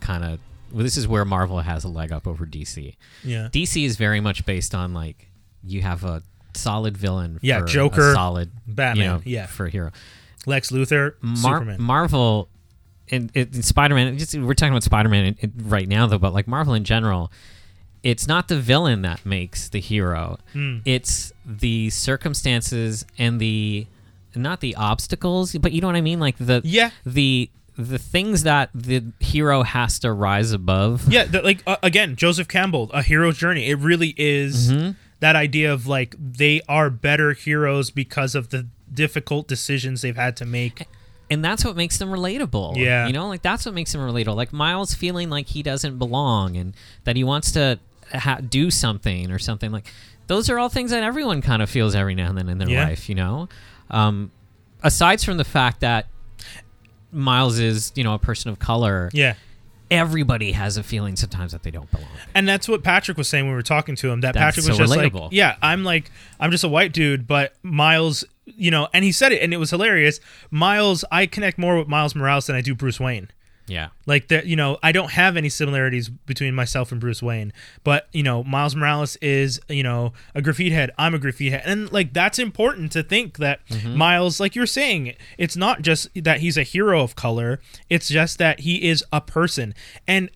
[0.00, 0.38] kind of
[0.70, 2.94] well, this is where Marvel has a leg up over DC.
[3.22, 5.30] yeah DC is very much based on like
[5.62, 6.22] you have a
[6.54, 9.46] solid villain Yeah, for Joker, a solid Batman, you know, yeah.
[9.46, 9.90] for a hero.
[10.46, 11.80] Lex Luthor, Mar- Superman.
[11.80, 12.48] Marvel
[13.10, 16.84] and, and Spider-Man just we're talking about Spider-Man right now though but like Marvel in
[16.84, 17.32] general
[18.02, 20.78] it's not the villain that makes the hero Hmm.
[20.84, 23.86] it's the circumstances and the
[24.36, 26.90] not the obstacles but you know what I mean like the Yeah.
[27.04, 32.14] the the things that the hero has to rise above yeah, the, like uh, again,
[32.14, 33.68] Joseph Campbell, a hero's journey.
[33.68, 34.90] It really is Mm-hmm.
[35.20, 40.36] that idea of like they are better heroes because of the difficult decisions they've had
[40.36, 40.86] to make.
[41.28, 42.76] and that's what makes them relatable.
[42.76, 43.08] Yeah.
[43.08, 44.36] you know, like that's what makes them relatable.
[44.36, 47.80] Like Miles feeling like he doesn't belong and that he wants to
[48.12, 49.86] ha- do something or something like.
[50.28, 52.70] Those are all things that everyone kind of feels every now and then in their
[52.70, 52.84] Yeah.
[52.86, 53.48] life, you know.
[53.94, 54.30] Um,
[54.82, 56.06] aside from the fact that
[57.12, 59.34] Miles is, you know, a person of color, Yeah.
[59.90, 62.08] everybody has a feeling sometimes that they don't belong.
[62.34, 64.20] And that's what Patrick was saying when we were talking to him.
[64.22, 65.20] That That's Patrick was so just relatable.
[65.26, 69.12] like, "Yeah, I'm like, I'm just a white dude, but Miles, you know." And he
[69.12, 70.18] said it, and it was hilarious.
[70.50, 73.28] Miles, I connect more with Miles Morales than I do Bruce Wayne.
[73.66, 77.52] Yeah, Like that, you know, I don't have any similarities between myself and Bruce Wayne,
[77.82, 80.90] but you know, Miles Morales is, you know, a graffiti head.
[80.98, 83.96] I'm a graffiti head, and like that's important to think that mm-hmm.
[83.96, 87.60] Miles, like you're saying, it's not just that he's a hero of color.
[87.88, 89.74] It's just that he is a person,
[90.06, 90.30] and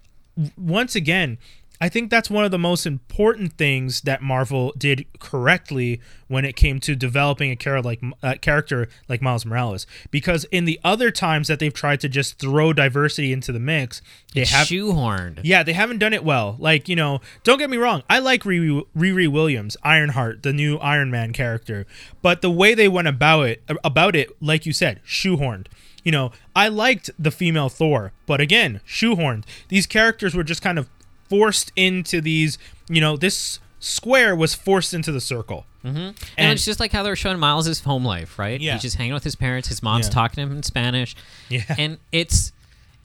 [0.56, 1.38] once again.
[1.80, 6.56] I think that's one of the most important things that Marvel did correctly when it
[6.56, 9.86] came to developing a character like uh, character like Miles Morales.
[10.10, 14.02] Because in the other times that they've tried to just throw diversity into the mix,
[14.34, 15.40] they have shoehorned.
[15.44, 16.56] yeah, they haven't done it well.
[16.58, 18.02] Like, you know, don't get me wrong.
[18.10, 21.86] I like Riri, Riri Williams, Ironheart, the new Iron Man character.
[22.22, 25.66] But the way they went about it, about it, like you said, shoehorned.
[26.04, 29.44] You know, I liked the female Thor, but again, shoehorned.
[29.68, 30.88] These characters were just kind of
[31.28, 32.58] forced into these,
[32.88, 35.64] you know, this square was forced into the circle.
[35.84, 36.10] Mm-hmm.
[36.36, 38.60] And, it's just like how they're showing Miles' home life, right?
[38.60, 38.72] Yeah.
[38.74, 39.68] He's just hanging with his parents.
[39.68, 40.12] His mom's Yeah.
[40.12, 41.14] talking to him in Spanish.
[41.48, 41.62] Yeah.
[41.78, 42.52] And it's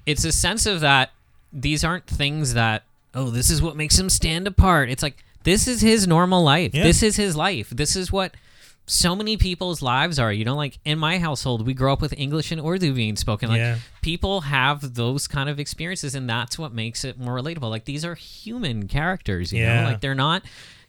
[0.05, 1.11] it's a sense of that
[1.53, 4.89] these aren't things that oh this is what makes him stand apart.
[4.89, 6.73] It's like this is his normal life.
[6.73, 6.83] Yeah.
[6.83, 7.69] This is his life.
[7.69, 8.33] This is what
[8.85, 10.31] so many people's lives are.
[10.33, 13.49] You know, like in my household, we grow up with English and Urdu being spoken.
[13.49, 13.77] Like Yeah.
[14.01, 17.69] people have those kind of experiences, and that's what makes it more relatable.
[17.69, 19.53] Like these are human characters.
[19.53, 19.83] You Yeah.
[19.83, 20.43] know, like they're not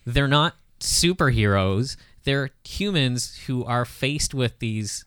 [0.06, 1.96] they're not superheroes.
[2.24, 5.04] They're humans who are faced with these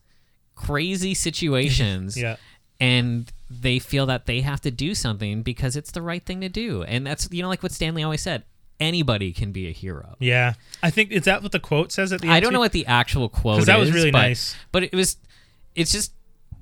[0.54, 2.36] crazy situations Yeah.
[2.80, 6.48] and they feel that they have to do something because it's the right thing to
[6.48, 6.82] do.
[6.84, 8.44] And that's you know like what Stan Lee always said,
[8.80, 10.16] anybody can be a hero.
[10.18, 10.54] Yeah.
[10.82, 12.34] I think, is that what the quote says at the end?
[12.34, 12.54] I don't too?
[12.54, 13.66] know what the actual quote is.
[13.66, 14.56] that was really but, nice.
[14.72, 15.16] But it was
[15.74, 16.12] it's just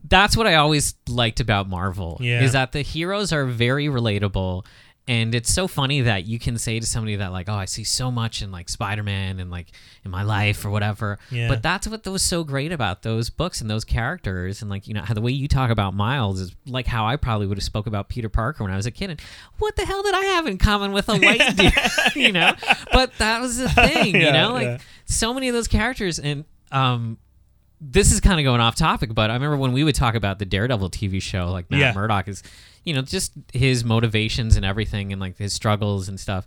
[0.08, 2.18] that's what I always liked about Marvel.
[2.20, 2.42] Yeah.
[2.42, 4.64] Is that the heroes are very relatable
[5.08, 7.84] and it's so funny that you can say to somebody that like, oh, I see
[7.84, 9.68] so much in like Spider-Man and like
[10.04, 11.18] in my life or whatever.
[11.30, 11.46] Yeah.
[11.48, 14.94] But that's what was so great about those books and those characters and like you
[14.94, 17.64] know how the way you talk about Miles is like how I probably would have
[17.64, 19.10] spoke about Peter Parker when I was a kid.
[19.10, 19.20] And
[19.58, 21.72] what the hell did I have in common with a white dude?
[22.16, 22.52] you know.
[22.92, 24.14] But that was the thing.
[24.16, 24.78] you Yeah, know, like yeah.
[25.04, 27.16] so many of those characters and um
[27.80, 30.38] this is kind of going off topic, but I remember when we would talk about
[30.38, 31.92] the Daredevil TV show, like Matt Yeah.
[31.92, 32.42] Murdock is,
[32.84, 36.46] you know, just his motivations and everything and like his struggles and stuff.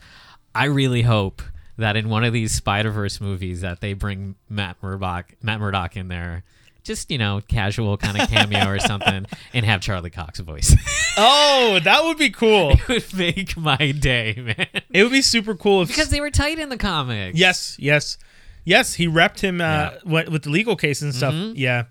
[0.55, 1.41] I really hope
[1.77, 5.95] that in one of these Spider Verse movies that they bring Matt Murdock, Matt Murdock
[5.95, 6.43] in there,
[6.83, 10.75] just you know, casual kind of cameo or something, and have Charlie Cox voice.
[11.21, 12.69] Oh, that would be cool.
[12.87, 16.29] it would make my day, man, It would be super cool if because they were
[16.31, 17.37] tight in the comics.
[17.37, 18.17] Yes, yes,
[18.65, 18.95] yes.
[18.95, 19.89] He repped him uh, Yeah.
[20.05, 20.31] Mm-hmm.
[20.31, 21.33] with the legal case and stuff.
[21.55, 21.83] Yeah,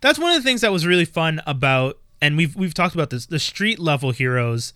[0.00, 3.10] that's one of the things that was really fun about, and we've we've talked about
[3.10, 3.26] this.
[3.26, 4.72] The street level heroes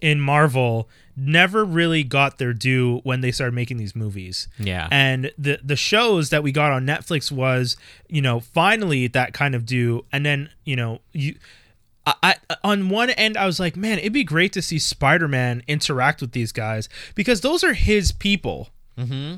[0.00, 4.48] in Marvel never really got their due when they started making these movies.
[4.58, 4.88] Yeah.
[4.90, 7.76] and the the shows that we got on Netflix was
[8.08, 11.34] you know finally that kind of due, and then you know you.
[12.06, 15.62] I, I on one end I was like, man, it'd be great to see Spider-Man
[15.68, 18.70] interact with these guys because those are his people.
[18.98, 19.36] hmm Uh,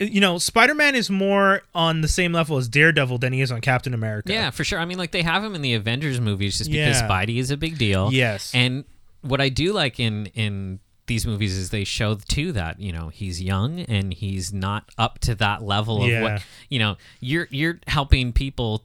[0.00, 3.52] you know, Spider Man is more on the same level as Daredevil than he is
[3.52, 4.32] on Captain America.
[4.32, 4.78] Yeah, for sure.
[4.78, 7.08] I mean, like they have him in the Avengers movies just because Yeah.
[7.08, 8.10] Spidey is a big deal.
[8.12, 8.50] Yes.
[8.54, 8.84] And
[9.22, 13.08] what I do like in in these movies is they show too that you know
[13.08, 16.22] he's young and he's not up to that level of Yeah.
[16.22, 16.96] what you know.
[17.20, 18.82] You're you're helping people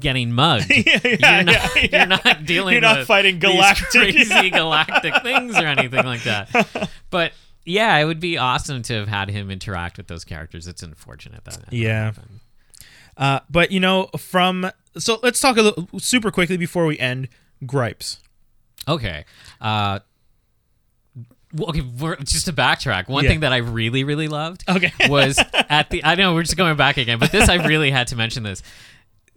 [0.00, 0.66] getting mugged.
[0.70, 1.98] yeah, you're not yeah, yeah.
[1.98, 2.72] you're not dealing.
[2.72, 6.90] You're not with fighting galactic- crazy galactic things or anything like that.
[7.10, 7.32] But
[7.64, 10.66] yeah, it would be awesome to have had him interact with those characters.
[10.66, 11.54] It's unfortunate that.
[11.64, 12.12] that Yeah.
[13.16, 17.28] Uh, but you know, from so let's talk a little super quickly before we end.
[17.66, 18.18] Gripes.
[18.88, 19.24] Okay.
[19.60, 20.00] Uh,
[21.60, 23.30] okay, we're, just to backtrack, one Yeah.
[23.30, 24.92] thing that I really, really loved Okay.
[25.08, 25.38] was
[25.68, 26.02] at the.
[26.04, 28.62] I know we're just going back again, but this I really had to mention this.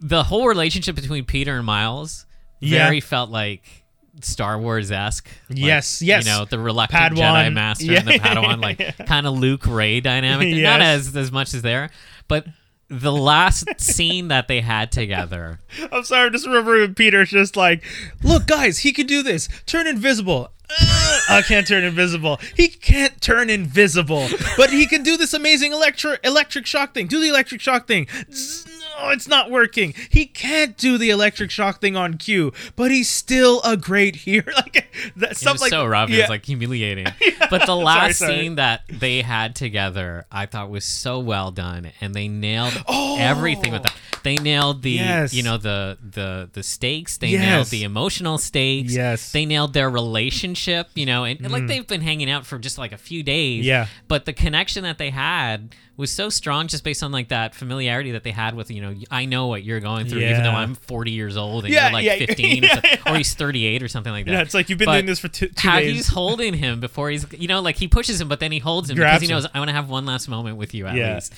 [0.00, 2.26] The whole relationship between Peter and Miles
[2.60, 2.84] Yeah.
[2.84, 3.84] very felt like
[4.20, 5.28] Star Wars esque.
[5.48, 6.24] Yes, yes.
[6.24, 7.46] You know, the reluctant Padawan.
[7.48, 10.54] Jedi Master and the Padawan, like kind of Luke Rey dynamic.
[10.56, 11.90] Not as as much as there,
[12.28, 12.46] but
[12.88, 15.60] the last scene that they had together.
[15.90, 17.82] I'm sorry, I'm just remembering Peter's just like,
[18.22, 19.48] look, guys, he can do this.
[19.66, 20.50] Turn invisible.
[20.68, 22.40] Uh, I can't turn invisible.
[22.56, 27.06] He can't turn invisible, but he can do this amazing electro electric shock thing.
[27.06, 28.08] Do the electric shock thing.
[28.32, 29.94] Zzz, No, it's not working.
[30.10, 34.52] He can't do the electric shock thing on cue, but he's still a great hero.
[34.56, 36.10] Like that, stuff like so rough.
[36.10, 37.06] It was like humiliating.
[37.50, 38.34] But the last sorry.
[38.34, 43.72] scene that they had together, I thought was so well done, and they nailed everything
[43.72, 43.94] with that.
[44.24, 45.02] They nailed the, Oh!
[45.02, 45.34] Yes.
[45.34, 47.18] you know, the the the stakes.
[47.18, 47.42] They Yes.
[47.42, 48.94] nailed the emotional stakes.
[48.94, 49.28] Yes.
[49.28, 49.32] Mm.
[49.32, 50.88] They nailed their relationship.
[50.94, 53.64] You know, and, and, like they've been hanging out for just like a few days.
[53.64, 53.86] Yeah.
[54.08, 58.12] But the connection that they had was so strong, just based on like that familiarity
[58.12, 60.74] that they had with you know, I know what you're going through, even though I'm
[60.74, 63.82] 40 years old and Yeah, you're like yeah, 15 or, yeah, something, or he's 38
[63.82, 64.32] or something like that.
[64.32, 65.94] Yeah, it's like you've been But doing this for two, two how days.
[65.94, 68.90] he's holding him before he's you know like he pushes him but then he holds
[68.90, 69.36] him because Grabs he him.
[69.36, 71.14] knows i want to have one last moment with you at Yeah.
[71.14, 71.32] least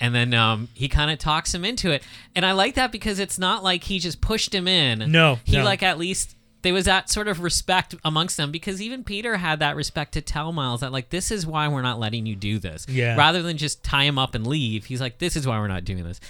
[0.00, 2.02] and then um, he kind of talks him into it
[2.34, 5.56] and i like that because it's not like he just pushed him in No, he
[5.56, 5.64] no.
[5.64, 9.58] like at least there was that sort of respect amongst them because even peter had
[9.58, 12.58] that respect to tell miles that like this is why we're not letting you do
[12.58, 13.16] this Yeah.
[13.16, 15.84] rather than just tie him up and leave he's like this is why we're not
[15.84, 16.20] doing this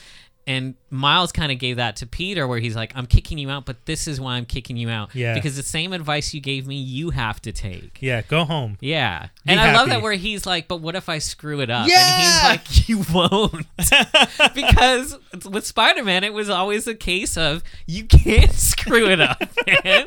[0.47, 3.65] and Miles kind of gave that to Peter, where he's like, "I'm kicking you out,
[3.65, 5.15] but this is why I'm kicking you out.
[5.15, 5.35] Yeah.
[5.35, 8.77] because the same advice you gave me, you have to take." yeah, go home.
[8.81, 9.29] Yeah.
[9.45, 9.91] Be and I love happy.
[9.91, 11.89] that where he's like, but what if I screw it up?
[11.89, 11.97] Yeah!
[11.99, 13.67] And he's like, you won't.
[14.55, 15.17] because
[15.49, 19.43] with Spider Man, it was always a case of, you can't screw it up,
[19.85, 20.07] man.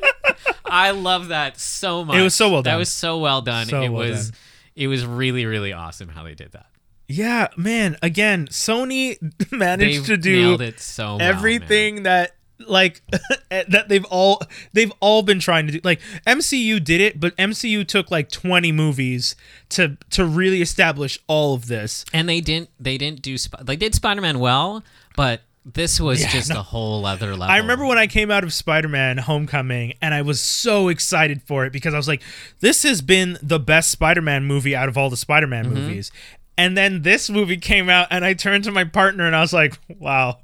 [0.65, 2.17] I love that so much.
[2.17, 3.67] It was so well That was so well done.
[3.67, 4.31] So it well was.
[4.31, 4.39] done.
[4.75, 6.65] It was really, really awesome how they did that.
[7.07, 7.97] Yeah, man.
[8.01, 9.17] Again, Sony
[9.51, 13.01] managed to do so well, everything that like
[13.49, 14.41] that they've all
[14.73, 18.71] they've all been trying to do like MCU did it but MCU took like 20
[18.71, 19.35] movies
[19.69, 22.69] to to really establish all of this And they didn't.
[22.79, 23.35] They didn't do.
[23.61, 24.83] They did Spider Man well,
[25.17, 26.59] but this was Yeah, just no.
[26.59, 27.43] a whole other level.
[27.53, 31.65] I remember when I came out of Spider-Man Homecoming and I was so excited for
[31.65, 32.21] it because I was like
[32.61, 35.73] this has been the best Spider-Man movie out of all the Spider-Man Mm-hmm.
[35.73, 36.11] movies
[36.57, 39.53] and then this movie came out and I turned to my partner and I was
[39.53, 40.39] like wow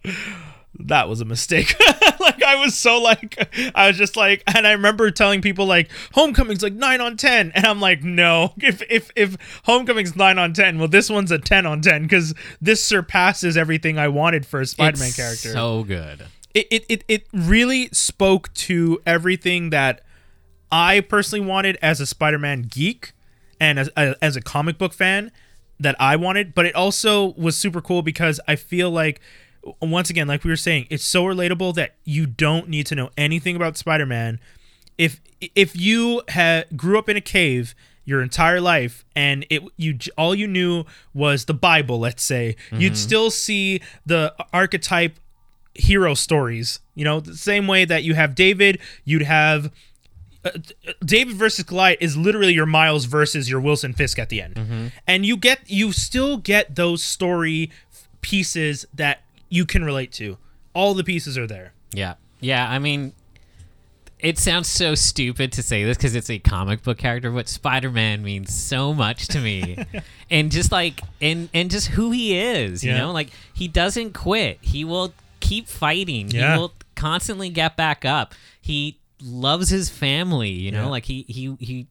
[0.88, 1.76] that was a mistake.
[2.20, 5.89] like I was so like I was just like and I remember telling people like
[6.14, 10.53] Homecoming's like 9 on 10 and I'm like no if if if Homecoming's 9 on
[10.53, 14.62] 10 well this one's a 10 on 10 cuz this surpasses everything I wanted for
[14.62, 15.51] a Spider-Man character.
[15.51, 16.26] So good.
[16.53, 20.01] it, it it it really spoke to everything that
[20.72, 23.14] I personally wanted as a Spider-Man geek
[23.59, 25.32] and as as a comic book fan
[25.82, 29.19] that I wanted, but it also was super cool because I feel like
[29.82, 33.09] once again, like we were saying, it's so relatable that you don't need to know
[33.17, 34.39] anything about Spider-Man.
[34.97, 35.21] If
[35.55, 37.73] if you had grew up in a cave
[38.05, 42.93] your entire life and it you all you knew was the Bible, let's say, you'd
[42.93, 42.95] mm-hmm.
[42.95, 45.19] still see the archetype
[45.73, 46.79] hero stories.
[46.95, 49.71] You know, the same way that you have David, you'd have
[50.43, 50.49] uh,
[51.03, 55.25] David versus Goliath is literally your Miles versus your Wilson Fisk at the end, and
[55.25, 57.71] you get you still get those story
[58.21, 60.37] pieces that you can relate to.
[60.73, 61.73] All the pieces are there.
[61.93, 62.15] Yeah.
[62.39, 62.69] Yeah.
[62.69, 63.13] I mean,
[64.19, 67.89] it sounds so stupid to say this because it's a comic book character, but Spider
[67.91, 69.77] Man means so much to me.
[70.31, 72.99] and just like, and, and just who he is, you Yeah.
[72.99, 74.59] know, like he doesn't quit.
[74.61, 76.29] He will keep fighting.
[76.31, 76.53] Yeah.
[76.53, 78.33] He will constantly get back up.
[78.61, 80.89] He loves his family, you know, Yeah.
[80.89, 81.88] like he, he, he,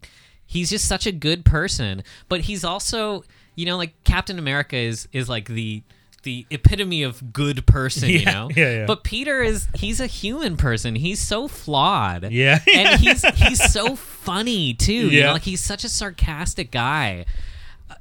[0.46, 3.24] he's just such a good person, but he's also,
[3.54, 5.82] you know, like Captain America is, is like the,
[6.22, 8.50] the epitome of good person, you know?
[8.54, 8.86] yeah, yeah.
[8.86, 10.94] But Peter is he's a human person.
[10.94, 12.30] He's so flawed.
[12.30, 12.58] Yeah.
[12.74, 14.92] and he's he's so funny too.
[14.92, 15.26] You Yeah.
[15.28, 17.24] know, like he's such a sarcastic guy.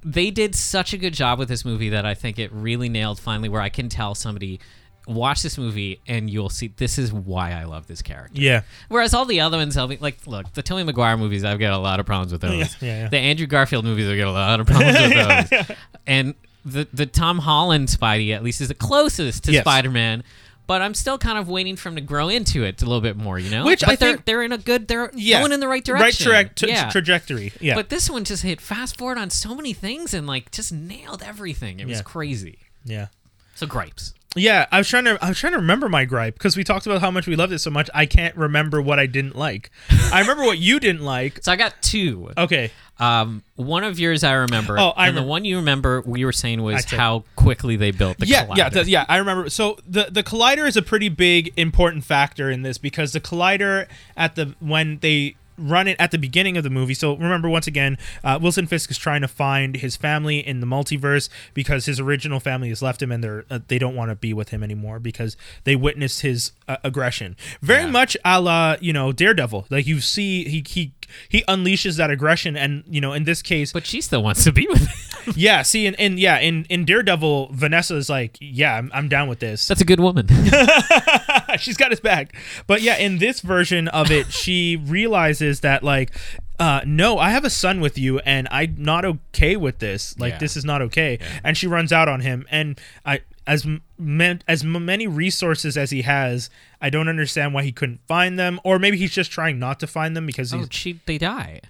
[0.03, 3.19] they did such a good job with this movie that I think it really nailed
[3.21, 4.59] finally where I can tell somebody
[5.09, 8.39] watch this movie and you'll see this is why I love this character.
[8.39, 8.61] Yeah.
[8.87, 11.73] Whereas all the other ones, I'll be like, look, the Tobey Maguire movies, I've got
[11.73, 12.53] a lot of problems with those.
[12.59, 13.07] Yeah, yeah, yeah.
[13.09, 15.77] The Andrew Garfield movies, I've got a lot of problems with those.
[16.07, 16.35] And
[16.65, 19.63] the the Tom Holland Spidey, at least, is the closest to Yes.
[19.63, 20.23] Spider Man.
[20.67, 23.17] But I'm still kind of waiting for him to grow into it a little bit
[23.17, 23.65] more, you know.
[23.65, 25.39] Which but I they're think- they're in a good, they're Yeah.
[25.39, 26.91] going in the right direction, Right traje- t- yeah.
[26.91, 27.51] trajectory.
[27.59, 27.73] Yeah.
[27.73, 31.23] But this one just hit fast forward on so many things and like just nailed
[31.23, 31.79] everything.
[31.79, 32.59] It was crazy.
[32.85, 33.07] yeah.
[33.55, 34.13] So gripes.
[34.35, 36.85] Yeah, I was trying to I was trying to remember my gripe because we talked
[36.85, 37.89] about how much we loved it so much.
[37.95, 39.71] I can't remember what I didn't like.
[40.13, 41.39] I remember what you didn't like.
[41.49, 42.31] So I got two.
[42.37, 42.69] Okay.
[42.99, 44.77] Um, one of yours I remember.
[44.77, 47.89] Oh, I and the one you remember we were saying was said- how quickly they
[47.91, 48.57] built the yeah, collider.
[48.57, 49.05] yeah, th- yeah.
[49.09, 49.49] I remember.
[49.49, 53.87] So the the collider is a pretty big important factor in this because the collider
[54.15, 56.93] at the when they run it at the beginning of the movie.
[56.93, 60.67] So remember once again, uh, Wilson Fisk is trying to find his family in the
[60.67, 64.15] multiverse because his original family has left him and they're uh, they don't want to
[64.15, 67.35] be with him anymore because they witnessed his uh, aggression.
[67.61, 67.91] Very Yeah.
[67.91, 69.67] much a la you know Daredevil.
[69.69, 70.91] Like you see he he
[71.29, 74.51] he unleashes that aggression and you know in this case But she still wants to
[74.51, 75.33] be with him.
[75.35, 79.27] yeah see and, and yeah in in Daredevil Vanessa is like yeah I'm, I'm down
[79.27, 80.27] with this That's a good woman.
[81.57, 82.35] she's got his back.
[82.67, 86.11] But yeah, in this version of it, she realizes that like
[86.59, 90.19] uh, no, I have a son with you, and I'm not okay with this.
[90.19, 90.37] Like, Yeah.
[90.39, 91.17] this is not okay.
[91.41, 92.45] And she runs out on him.
[92.51, 93.65] And I, as
[93.97, 96.51] meant as many resources as he has.
[96.79, 99.87] I don't understand why he couldn't find them, or maybe he's just trying not to
[99.87, 100.65] find them because oh, he's.
[100.67, 101.61] Oh, she, they die.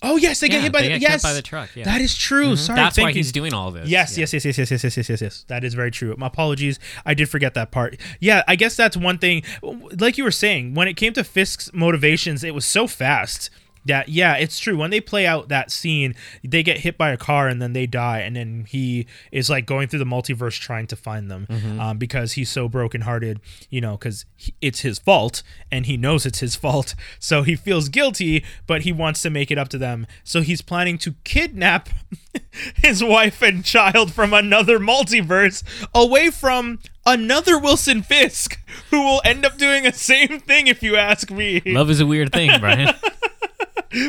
[0.00, 1.74] Oh yes, they yeah, get hit by the, yes by the truck.
[1.74, 1.84] Yeah.
[1.84, 2.48] That is true.
[2.48, 2.56] Mm-hmm.
[2.56, 3.88] Sorry, that's why he's doing all this.
[3.88, 4.38] Yes, yes, yeah.
[4.38, 5.44] yes, yes, yes, yes, yes, yes, yes, yes.
[5.48, 6.14] That is very true.
[6.18, 7.98] My apologies, I did forget that part.
[8.20, 9.42] Yeah, I guess that's one thing.
[9.62, 13.50] Like you were saying, when it came to Fisk's motivations, it was so fast
[13.86, 14.76] that yeah, it's true.
[14.76, 17.86] When they play out that scene, they get hit by a car and then they
[17.86, 21.46] die, and then he is like going through the multiverse trying to find them
[21.80, 23.40] um, because he's so brokenhearted.
[23.70, 24.24] You know, because
[24.60, 28.92] it's his fault and he knows it's his fault, so he feels guilty, but he
[28.92, 30.06] wants to make it up to them.
[30.22, 31.88] So he's planning to kidnap
[32.76, 35.62] his wife and child from another multiverse
[35.94, 38.58] away from another Wilson Fisk
[38.90, 41.60] who will end up doing the same thing if you ask me.
[41.66, 42.94] Love is a weird thing, Brian.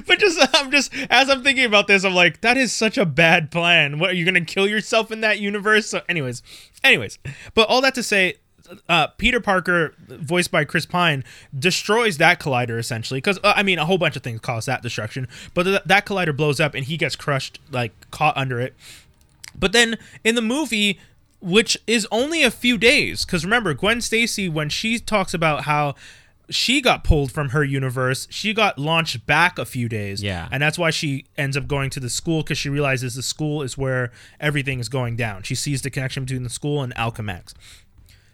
[0.08, 3.06] But just I'm just as I'm thinking about this, I'm like, that is such a
[3.06, 4.00] bad plan.
[4.00, 5.88] What are you gonna kill yourself in that universe?
[5.90, 6.42] So anyways,
[6.84, 7.20] anyways.
[7.54, 8.36] But all that to say,
[8.90, 11.24] uh, Peter Parker, voiced by Chris Pine,
[11.58, 13.20] destroys that collider essentially.
[13.20, 15.28] Because uh, I mean, a whole bunch of things cause that destruction.
[15.54, 18.76] But th- that collider blows up and he gets crushed, like caught under it.
[19.58, 21.00] But then in the movie,
[21.42, 25.96] which is only a few days, because remember, Gwen Stacy, when she talks about how
[26.50, 30.22] she got pulled from her universe, she got launched back a few days.
[30.22, 30.48] Yeah.
[30.52, 33.62] And that's why she ends up going to the school because she realizes the school
[33.62, 35.44] is where everything is going down.
[35.44, 37.54] She sees the connection between the school and Alchemax.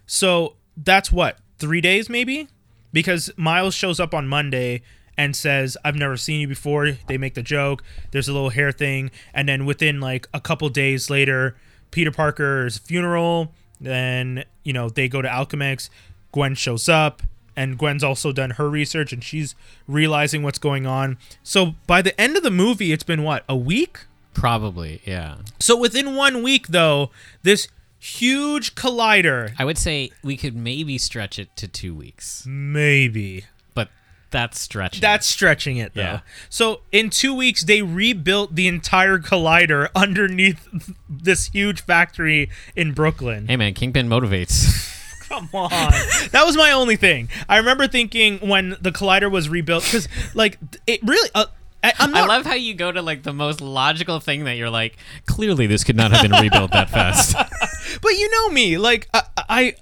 [0.05, 2.47] So that's what, three days maybe?
[2.93, 4.81] Because Miles shows up on Monday
[5.17, 6.91] and says, I've never seen you before.
[7.07, 7.83] They make the joke.
[8.11, 9.11] There's a little hair thing.
[9.33, 11.55] And then within like a couple days later,
[11.91, 13.53] Peter Parker's funeral.
[13.79, 15.89] Then, you know, they go to Alchemax.
[16.31, 17.21] Gwen shows up.
[17.55, 19.55] And Gwen's also done her research and she's
[19.87, 21.17] realizing what's going on.
[21.43, 24.05] So by the end of the movie, it's been what, a week?
[24.33, 25.37] Probably, yeah.
[25.59, 27.11] So within one week, though,
[27.43, 27.67] this
[27.99, 33.45] huge collider, I would say we could maybe stretch it to two weeks, maybe.
[33.73, 33.89] but
[34.31, 35.01] that's stretching.
[35.01, 36.01] That's stretching it though.
[36.01, 36.19] Yeah.
[36.49, 40.67] So in two weeks, they rebuilt the entire collider underneath
[41.09, 43.47] this huge factory in Brooklyn.
[43.47, 44.97] hey man, Kingpin motivates.
[45.31, 45.69] Come on,
[46.31, 47.29] that was my only thing.
[47.47, 51.29] I remember thinking when the collider was rebuilt because, like, it really.
[51.33, 51.45] Uh,
[51.81, 54.69] I, I'm I love how you go to like the most logical thing that you're
[54.69, 57.33] like, clearly this could not have been rebuilt that fast.
[58.01, 59.75] but you know me, like I, I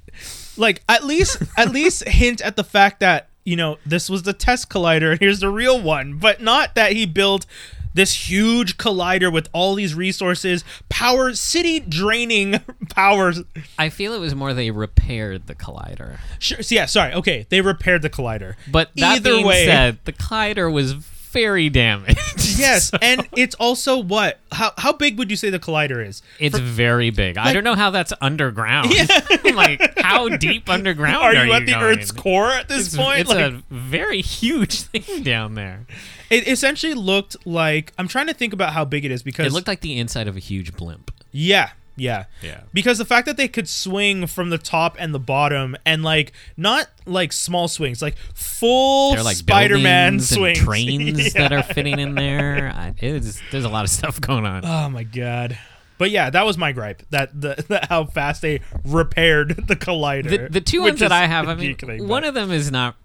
[0.55, 4.33] like at least at least hint at the fact that you know this was the
[4.33, 7.45] test collider and here's the real one, but not that he built
[7.93, 12.59] this huge collider with all these resources, power, city draining
[12.89, 13.41] powers.
[13.77, 16.17] I feel it was more they repaired the collider.
[16.39, 17.13] Sure, so yeah, sorry.
[17.13, 18.55] Okay, they repaired the collider.
[18.71, 22.19] But that Either being way- said, the collider was very damaged.
[22.59, 24.37] Yes, and it's also what?
[24.51, 26.21] How how big would you say the collider is?
[26.39, 27.37] It's very big.
[27.37, 28.91] I don't know how that's underground.
[29.55, 31.83] like, how deep underground Are are, you at the going?
[31.85, 33.21] Earth's core at this It's, point?
[33.21, 35.85] it's Like- a very huge thing down there.
[36.29, 39.51] It essentially looked like I'm trying to think about how big it is because It
[39.53, 41.11] looked like the inside of a huge blimp.
[41.31, 42.25] yeah, Yeah.
[42.41, 42.61] Yeah.
[42.73, 46.31] Because the fact that they could swing from the top and the bottom and like
[46.55, 50.59] not like small swings, like full They're like Spider-Man buildings and swings.
[50.59, 52.71] trains that are fitting in there.
[52.73, 54.63] I, it's, there's a lot of stuff going on.
[54.65, 55.57] Oh my god.
[55.97, 57.03] But yeah, that was my gripe.
[57.09, 60.29] That the, the how fast they repaired the collider.
[60.29, 61.75] the, the two which ones that is I have, I mean,
[62.07, 62.95] one of them is not.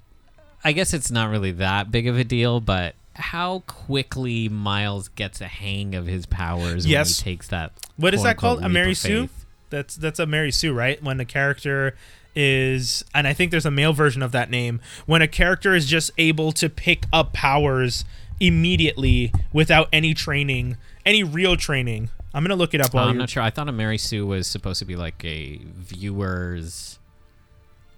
[0.63, 5.41] I guess it's not really that big of a deal, but how quickly Miles gets
[5.41, 7.21] a hang of his powers Yes.
[7.21, 7.73] when he takes that.
[7.97, 8.63] What is that called?
[8.63, 9.29] A Mary Sue?
[9.71, 11.03] That's that's a Mary Sue, right?
[11.03, 11.97] When a character
[12.37, 14.81] is and I think there's a male version of that name.
[15.07, 18.05] When a character is just able to pick up powers
[18.41, 22.11] immediately without any training, any real training.
[22.33, 23.43] I'm gonna look it up while I'm you're, not sure.
[23.45, 26.99] I thought a Mary Sue was supposed to be like a viewer's.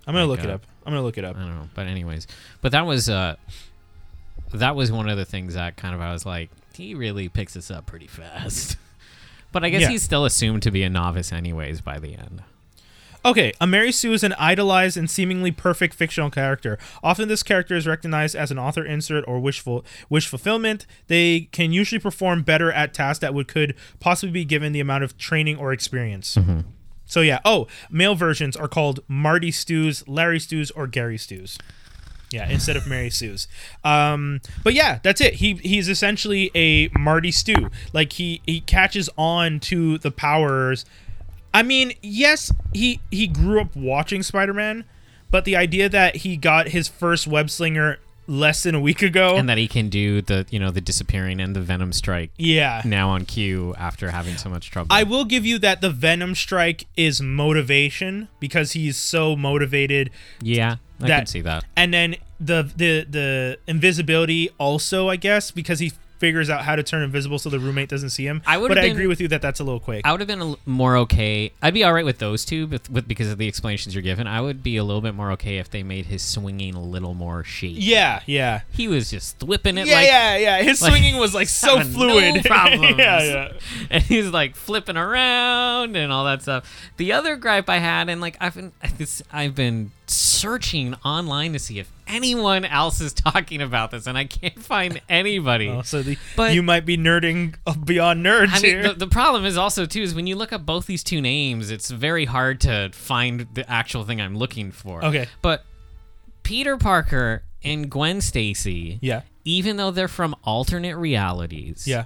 [0.06, 0.66] I'm gonna like look it up.
[0.84, 1.36] I'm gonna look it up.
[1.36, 2.26] I don't know, but anyways,
[2.60, 3.36] but that was uh,
[4.52, 7.54] that was one of the things that kind of I was like, he really picks
[7.54, 8.76] this up pretty fast.
[9.52, 9.88] but I guess Yeah.
[9.90, 12.42] he's still assumed to be a novice, anyways, by the end.
[13.24, 16.78] Okay, a Mary Sue is an idolized and seemingly perfect fictional character.
[17.02, 20.86] Often, this character is recognized as an author insert or wishful wish fulfillment.
[21.08, 25.02] They can usually perform better at tasks that would could possibly be given the amount
[25.02, 26.36] of training or experience.
[26.36, 26.60] Mm-hmm.
[27.04, 27.40] So yeah.
[27.44, 31.58] Oh, male versions are called Marty Stews, Larry Stews, or Gary Stews.
[32.30, 33.46] Yeah, instead of Mary Sue's.
[33.84, 35.34] Um, but yeah, that's it.
[35.34, 37.70] He he's essentially a Marty Stew.
[37.92, 40.84] Like he he catches on to the powers.
[41.54, 44.84] I mean, yes, he he grew up watching Spider-Man,
[45.30, 49.36] but the idea that he got his first web slinger less than a week ago.
[49.36, 52.82] And that he can do the you know the disappearing and the Venom strike yeah.
[52.84, 54.88] now on cue after having so much trouble.
[54.90, 60.10] I will give you that the Venom strike is motivation because he's so motivated
[60.42, 61.64] yeah, I that- can see that.
[61.76, 66.82] and then the the the invisibility also i guess because he figures out how to
[66.82, 69.20] turn invisible so the roommate doesn't see him I would've but i been- agree with
[69.20, 71.52] you that that's a little quick I would have been a l- more okay.
[71.62, 74.26] I'd be all right with those two, but with because of the explanations you're given,
[74.26, 77.14] I would be a little bit more okay if they made his swinging a little
[77.14, 77.74] more shaky.
[77.74, 81.34] yeah yeah he was just whipping it yeah like yeah yeah his like, swinging was
[81.34, 82.98] like so fluid no problems.
[82.98, 83.52] yeah yeah
[83.90, 86.90] and he's like flipping around and all that stuff.
[86.96, 88.72] The other gripe I had, and like I've been,
[89.32, 94.24] I've been searching online to see if anyone else is talking about this, and I
[94.24, 95.68] can't find anybody.
[95.68, 99.06] Oh, so the, But- you might be nerding beyond nerds I mean, here the, the
[99.06, 102.24] problem is also too is when you look up both these two names, it's very
[102.24, 105.04] hard to find the actual thing I'm looking for.
[105.04, 105.26] Okay.
[105.42, 105.64] but
[106.42, 112.04] Peter Parker and Gwen Stacy, yeah even though they're from alternate realities, yeah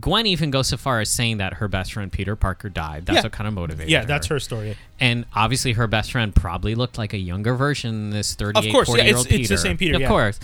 [0.00, 3.06] Gwen even goes so far as saying that her best friend Peter Parker died.
[3.06, 3.22] That's Yeah.
[3.22, 6.98] what kind of motivated yeah that's her story And obviously, her best friend probably looked
[6.98, 8.10] like a younger version.
[8.10, 9.48] This 38, course, yeah, 40 year it's- old it's Peter.
[9.48, 10.08] the same Peter, Of yeah.
[10.08, 10.40] course.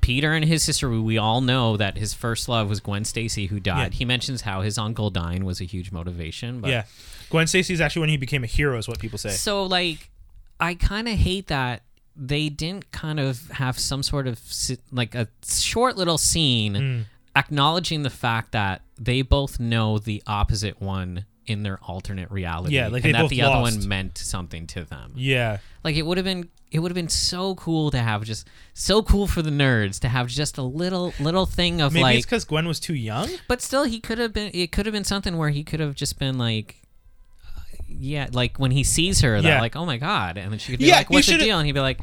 [0.00, 3.60] Peter and his sister, we all know that his first love was Gwen Stacy, who
[3.60, 3.92] died.
[3.92, 3.98] Yeah.
[3.98, 6.60] He mentions how his uncle dying was a huge motivation.
[6.60, 6.84] But yeah
[7.30, 10.10] gwen Stacy is actually when he became a hero is what people say So, like,
[10.60, 11.82] I kind of hate that
[12.14, 14.38] they didn't kind of have some sort of
[14.90, 17.04] like a short little scene Mm.
[17.36, 22.74] Acknowledging the fact that they both know the opposite one in their alternate reality.
[22.76, 23.78] Yeah, like and that the other lost.
[23.80, 25.12] one meant something to them.
[25.16, 28.46] yeah Like it would have been it would have been so cool to have just
[28.74, 32.16] so cool for the nerds to have just a little little thing of maybe like
[32.18, 34.92] it's because gwen was too young but still he could have been it could have
[34.94, 36.80] been something where he could have just been like
[37.44, 39.60] uh, yeah, like when he sees her, that Yeah.
[39.60, 41.66] like, oh my god, and then she could be Yeah, like, "What's the deal?" And
[41.66, 42.00] he'd be like,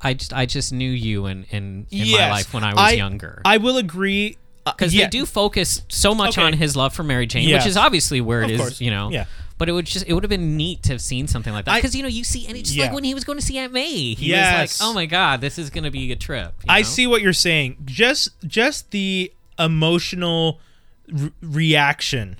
[0.00, 2.92] "I just, I just knew you in in, in my life when I was I-
[2.92, 6.46] younger." i will agree uh, because yeah, they do focus so much Okay.
[6.46, 7.62] on his love for Mary Jane, Yes.
[7.64, 8.80] which is obviously where it Of is, course.
[8.80, 9.10] you know.
[9.10, 9.24] Yeah.
[9.58, 11.74] But it would just it would have been neat to have seen something like that
[11.76, 12.84] because you know you see and it's just Yeah.
[12.86, 14.78] like when he was going to see Aunt May, he Yes.
[14.78, 16.82] was like, "Oh my god, this is going to be a trip." you I know?
[16.84, 17.76] see what you're saying.
[17.84, 20.60] Just just the emotional
[21.12, 22.36] re- reaction,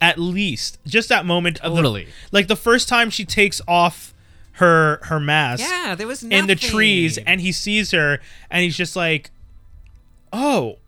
[0.00, 4.14] at least, just that moment of the, like the first time she takes off
[4.54, 6.38] her her mask Yeah, there was nothing.
[6.38, 9.30] in the trees, and he sees her, and he's just like,
[10.32, 10.78] "Oh,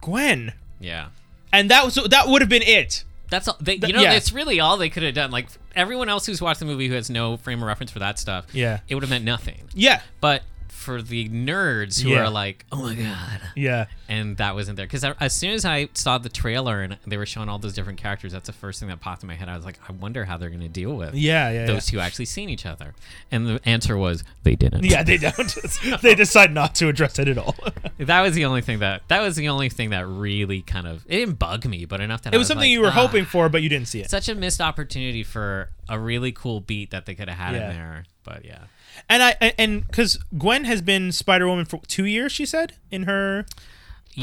[0.00, 1.08] Gwen," yeah.
[1.52, 3.04] and that was that would have been it.
[3.30, 3.56] That's all.
[3.60, 4.12] They, you know, yeah.
[4.12, 5.30] that's really all they could have done.
[5.30, 5.46] Like
[5.76, 8.46] everyone else who's watched the movie who has no frame of reference for that stuff,
[8.52, 8.80] Yeah.
[8.88, 9.68] it would have meant nothing.
[9.72, 10.42] Yeah, But
[10.80, 12.20] for the nerds who Yeah.
[12.24, 15.88] are like, "Oh my god," yeah, and that wasn't there because as soon as I
[15.92, 18.88] saw the trailer and they were showing all those different characters, that's the first thing
[18.88, 19.48] that popped in my head.
[19.50, 21.66] I was like, I wonder how they're going to deal with yeah, yeah.
[21.66, 22.94] those two actually seeing each other.
[23.30, 24.84] And the answer was they didn't.
[24.84, 24.92] yeah.
[24.98, 25.56] yeah, they don't.
[26.02, 27.54] they decide not to address it at all.
[28.00, 31.04] That was the only thing that that was the only thing that really kind of
[31.06, 32.92] it didn't bug me, but enough that it I was something like, you were "Ah."
[32.92, 34.08] hoping for, but you didn't see it.
[34.08, 37.68] Such a missed opportunity for a really cool beat that they could have had Yeah.
[37.70, 38.04] in there.
[38.24, 38.60] But yeah.
[39.08, 43.04] And I and because Gwen has been Spider Woman for two years, she said in
[43.04, 43.46] her.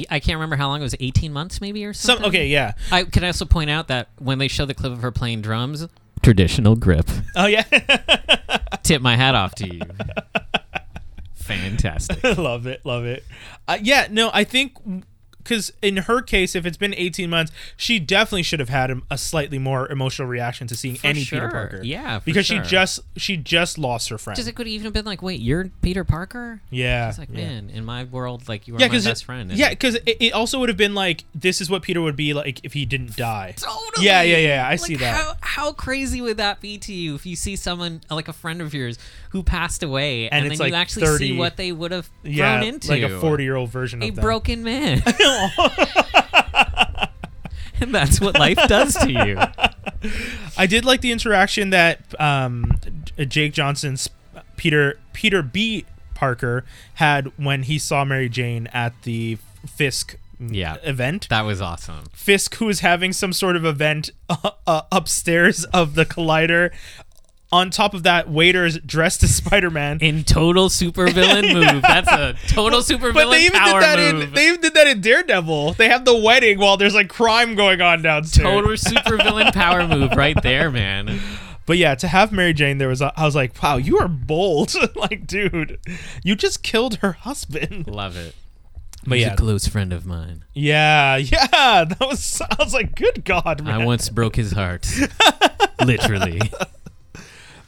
[0.09, 0.95] I can't remember how long it was.
[0.99, 2.27] Eighteen months, maybe, or Some something.
[2.29, 2.73] okay, yeah.
[2.91, 5.87] I can also point out that when they show the clip of her playing drums,
[6.21, 7.09] traditional grip.
[7.35, 7.63] Oh yeah,
[8.83, 9.81] Tip my hat off to you.
[11.35, 12.21] Fantastic.
[12.37, 13.23] love it, love it.
[13.67, 14.73] Uh, yeah, no, I think
[15.47, 19.17] because in her case, if it's been 18 months, she definitely should have had a,
[19.17, 21.39] slightly more emotional reaction to seeing For any sure.
[21.39, 21.81] Peter Parker.
[21.83, 22.63] Yeah, for because sure.
[22.63, 24.35] she just she just lost her friend.
[24.35, 26.61] Just it could even have been like, wait, you're Peter Parker?
[26.69, 27.47] yeah, It's like, yeah.
[27.47, 29.49] man, in my world, like you are Yeah, my because best friend.
[29.49, 32.15] and- yeah, because it, it also would have been like this is what Peter would
[32.15, 33.53] be like if he didn't die.
[33.57, 34.05] Totally.
[34.05, 35.15] Yeah, yeah, yeah, I Like, see that.
[35.15, 38.61] How, how crazy would that be to you if you see someone like a friend
[38.61, 38.97] of yours
[39.37, 42.57] who passed away, And and, then you actually 30 see what they would have Yeah,
[42.59, 45.03] grown into, like a 40 year old version a of a broken man.
[47.79, 49.37] and that's what life does to you.
[50.57, 52.79] I did like the interaction that um,
[53.27, 54.09] Jake Johnson's
[54.55, 55.85] Peter Peter B.
[56.15, 56.65] Parker
[56.95, 60.77] had when he saw Mary Jane at the Fisk Yeah.
[60.83, 61.29] event.
[61.29, 62.05] That was awesome.
[62.13, 66.71] Fisk, who is having some sort of event uh, uh, upstairs of the Collider.
[67.49, 69.99] On top of that, waiters dressed as Spider Man.
[70.01, 71.81] In total supervillain move.
[71.81, 74.23] That's a total supervillain But they even power did that move.
[74.23, 75.73] in they even did that in Daredevil.
[75.73, 78.43] They have the wedding while there's like crime going on downstairs.
[78.45, 81.19] total supervillain power move right there, man.
[81.65, 84.07] But yeah, to have Mary Jane, there was a, I was like, wow, you are
[84.07, 84.73] bold.
[84.95, 85.79] like, dude,
[86.23, 87.87] you just killed her husband.
[87.87, 88.35] Love it.
[89.05, 90.43] But He's yeah, a close friend of mine.
[90.53, 91.85] yeah, yeah.
[91.85, 92.41] That was.
[92.41, 93.81] I was like, good God, man.
[93.81, 94.85] I once broke his heart.
[95.83, 96.41] Literally.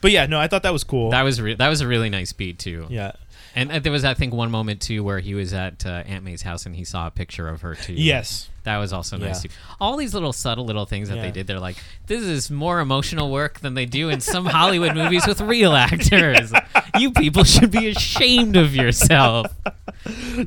[0.02, 1.12] But yeah, no, I thought that was cool.
[1.12, 2.86] That was re- that was a really nice beat too.
[2.90, 3.14] yeah.
[3.56, 6.24] And uh, there was I think one moment too where he was at uh, Aunt
[6.24, 7.94] May's house and he saw a picture of her too.
[7.94, 8.48] Yes.
[8.64, 9.50] That was also nice Yeah.
[9.50, 9.56] too.
[9.82, 11.24] All these little subtle little things that Yeah.
[11.24, 14.94] they did, they're like, this is more emotional work than they do in some Hollywood
[14.96, 16.52] movies with real actors.
[16.98, 19.46] You people should be ashamed of yourself.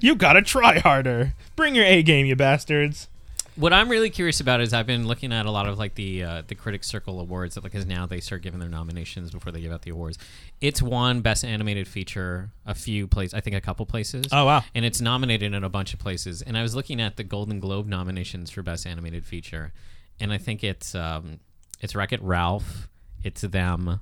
[0.00, 1.34] You gotta try harder.
[1.56, 3.08] Bring your A game, you bastards.
[3.56, 6.22] What I'm really curious about is I've been looking at a lot of like the
[6.24, 9.70] uh, the Critics Circle awards because now they start giving their nominations before they give
[9.70, 10.16] out the awards.
[10.62, 14.24] It's won Best Animated Feature a few places, I think a couple places.
[14.32, 14.64] Oh, wow.
[14.74, 16.40] And it's nominated in a bunch of places.
[16.40, 19.72] And I was looking at the Golden Globe nominations for Best Animated Feature,
[20.18, 21.40] and I think it's um,
[21.80, 22.88] it's Wreck It Ralph,
[23.22, 24.00] it's them,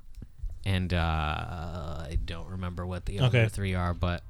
[0.65, 4.23] and uh, I don't remember what the other three are, but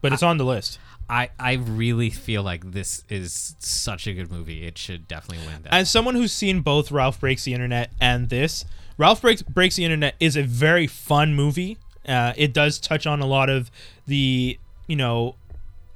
[0.00, 0.80] But it's on the list.
[1.10, 4.66] I, I really feel like this is such a good movie.
[4.66, 5.72] It should definitely win that.
[5.72, 8.64] As someone who's seen both Ralph Breaks the Internet and this,
[8.98, 11.78] Ralph Breaks, Breaks the Internet is a very fun movie.
[12.06, 13.70] Uh, it does touch on a lot of
[14.06, 15.34] the, you know,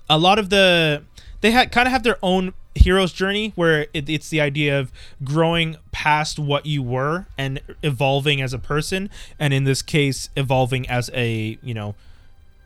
[0.09, 1.03] a lot of the.
[1.41, 4.93] They ha- kind of have their own hero's journey where it, it's the idea of
[5.25, 9.11] growing past what you were and evolving as a person.
[9.39, 11.95] And in this case, evolving as a, you know,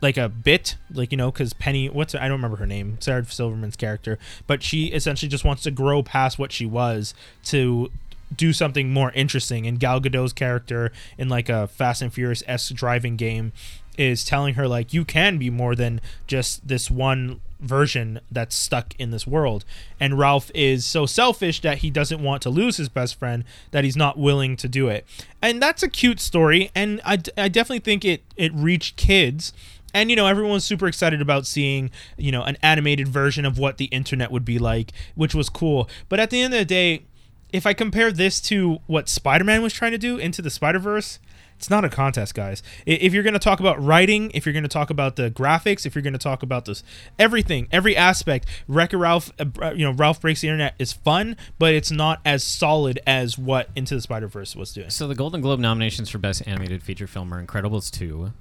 [0.01, 3.25] like a bit, like you know, because Penny, what's I don't remember her name, Sarah
[3.25, 7.13] Silverman's character, but she essentially just wants to grow past what she was
[7.45, 7.89] to
[8.35, 9.65] do something more interesting.
[9.65, 13.53] And Gal Gadot's character in like a Fast and Furious s driving game
[13.97, 18.93] is telling her like you can be more than just this one version that's stuck
[18.99, 19.65] in this world.
[19.99, 23.83] And Ralph is so selfish that he doesn't want to lose his best friend that
[23.83, 25.05] he's not willing to do it.
[25.41, 29.53] And that's a cute story and I, I definitely think it it reached kids
[29.97, 33.57] and you know everyone was super excited about seeing you know an animated version of
[33.57, 35.89] what the internet would be like which was cool.
[36.07, 37.03] But at the end of the day
[37.51, 41.19] if i compare this to what spider-man was trying to do into the spider-verse
[41.57, 42.61] it's not a contest guys.
[42.85, 45.85] If you're going to talk about writing if you're going to talk about the graphics
[45.85, 46.83] if you're going to talk about this
[47.17, 51.73] everything every aspect wreck ralph uh, you know ralph breaks the internet is fun but
[51.73, 54.89] it's not as solid as what into the spider-verse was doing.
[54.91, 58.31] So the Golden Globe nominations for Best Animated Feature Film are Incredibles 2,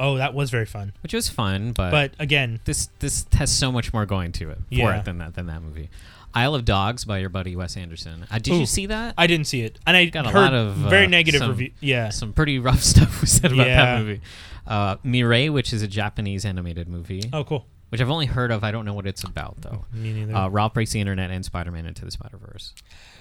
[0.00, 3.70] oh that was very fun which was fun, but, but again this this has so
[3.70, 4.98] much more going to it for Yeah.
[4.98, 5.88] it than that than that movie.
[6.32, 8.24] Isle of Dogs by your buddy Wes Anderson.
[8.30, 8.58] Uh, did Ooh.
[8.60, 9.14] you see that?
[9.18, 11.50] I didn't see it, and I Got a heard lot of, very uh, negative some-
[11.50, 11.72] review.
[11.80, 13.84] Yeah, Some pretty rough stuff was said about Yeah.
[13.96, 14.20] that movie.
[14.64, 17.66] Uh, Mirai, which is a Japanese animated movie, Oh, cool.
[17.88, 18.62] which I've only heard of.
[18.62, 19.86] I don't know what it's about though.
[19.92, 20.32] Me neither.
[20.32, 22.74] Uh, Ralph breaks the internet and Spider-Man into the Spider-Verse.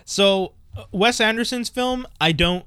[0.05, 2.63] so uh, Wes Anderson's film, I don't,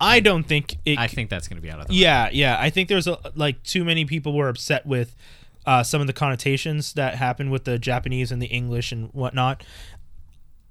[0.00, 0.98] I don't think it.
[0.98, 2.56] I think that's going to be out of the yeah, yeah.
[2.58, 5.16] I think there's a, like too many people were upset with
[5.66, 9.64] uh, some of the connotations that happened with the Japanese and the English and whatnot.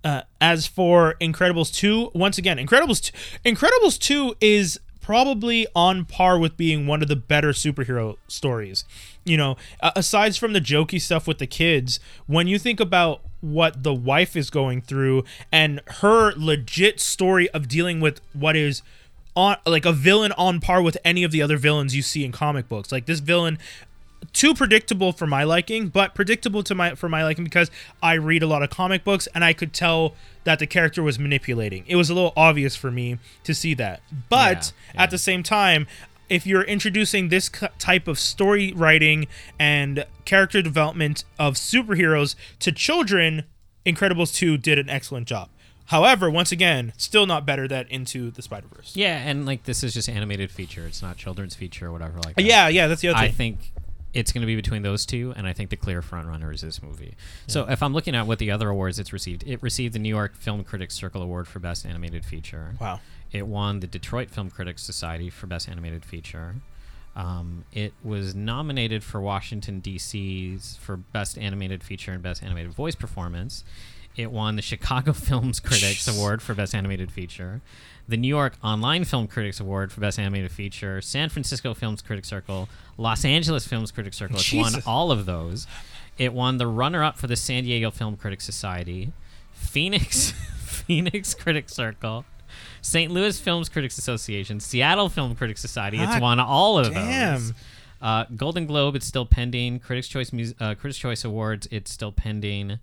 [0.03, 6.39] Uh, as for Incredibles two, once again, Incredibles two, Incredibles two is probably on par
[6.39, 8.85] with being one of the better superhero stories.
[9.25, 13.21] You know, uh, aside from the jokey stuff with the kids, when you think about
[13.41, 18.81] what the wife is going through and her legit story of dealing with what is
[19.35, 22.31] on like a villain on par with any of the other villains you see in
[22.31, 22.91] comic books.
[22.91, 23.57] Like this villain
[24.31, 27.69] too predictable for my liking, but predictable to my for my liking because
[28.01, 30.15] I read a lot of comic books and I could tell
[30.45, 31.83] that the character was manipulating.
[31.87, 34.01] It was a little obvious for me to see that.
[34.29, 35.03] But Yeah, yeah.
[35.03, 35.87] at the same time,
[36.29, 39.27] if you're introducing this type of story writing
[39.59, 43.43] and character development of superheroes to children,
[43.85, 45.49] Incredibles 2 did an excellent job.
[45.93, 48.95] However, once again, still not better that Into the Spider Verse.
[48.95, 50.87] Yeah, and like this is just animated feature.
[50.87, 52.43] It's not children's feature or whatever like that.
[52.43, 53.35] Yeah, yeah, that's the other I thing.
[53.35, 53.71] think
[54.11, 56.61] it's going to be between those two, and I think the clear front runner is
[56.61, 57.13] this movie.
[57.45, 60.09] So if I'm looking at what the other awards it's received, it received the New
[60.09, 62.73] York Film Critics Circle Award for Best Animated Feature.
[62.81, 62.99] wow.
[63.31, 66.55] It won the Detroit Film Critics Society for Best Animated Feature.
[67.15, 72.95] Um, it was nominated for Washington D.C.'s for Best Animated Feature and Best Animated Voice
[72.95, 73.63] Performance.
[74.15, 76.15] It won the Chicago Films Critics Jeez.
[76.15, 77.61] Award for Best Animated Feature,
[78.07, 82.27] the New York Online Film Critics Award for Best Animated Feature, San Francisco Films Critics
[82.27, 84.37] Circle, Los Angeles Films Critics Circle.
[84.37, 85.67] It's won all of those.
[86.17, 89.11] It won the runner-up for the San Diego Film Critics Society,
[89.51, 90.31] Phoenix
[90.63, 92.25] Phoenix Critics Circle,
[92.81, 93.11] St.
[93.11, 95.97] Louis Films Critics Association, Seattle Film Critics Society.
[95.97, 97.33] It's God won all of damn.
[97.39, 97.53] those.
[98.01, 99.79] Uh, Golden Globe, it's still pending.
[99.79, 102.79] Critics' Choice uh, Critics' Choice Awards, it's still pending.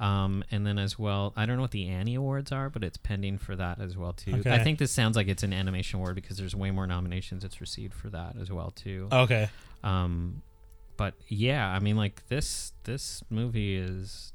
[0.00, 2.96] Um, and then as well, I don't know what the Annie Awards are, but it's
[2.96, 4.36] pending for that as well too.
[4.36, 4.50] Okay.
[4.50, 7.60] I think this sounds like it's an animation award because there's way more nominations it's
[7.60, 9.08] received for that as well too.
[9.12, 9.50] Okay.
[9.84, 10.40] Um,
[10.96, 14.32] but yeah, I mean, like this this movie is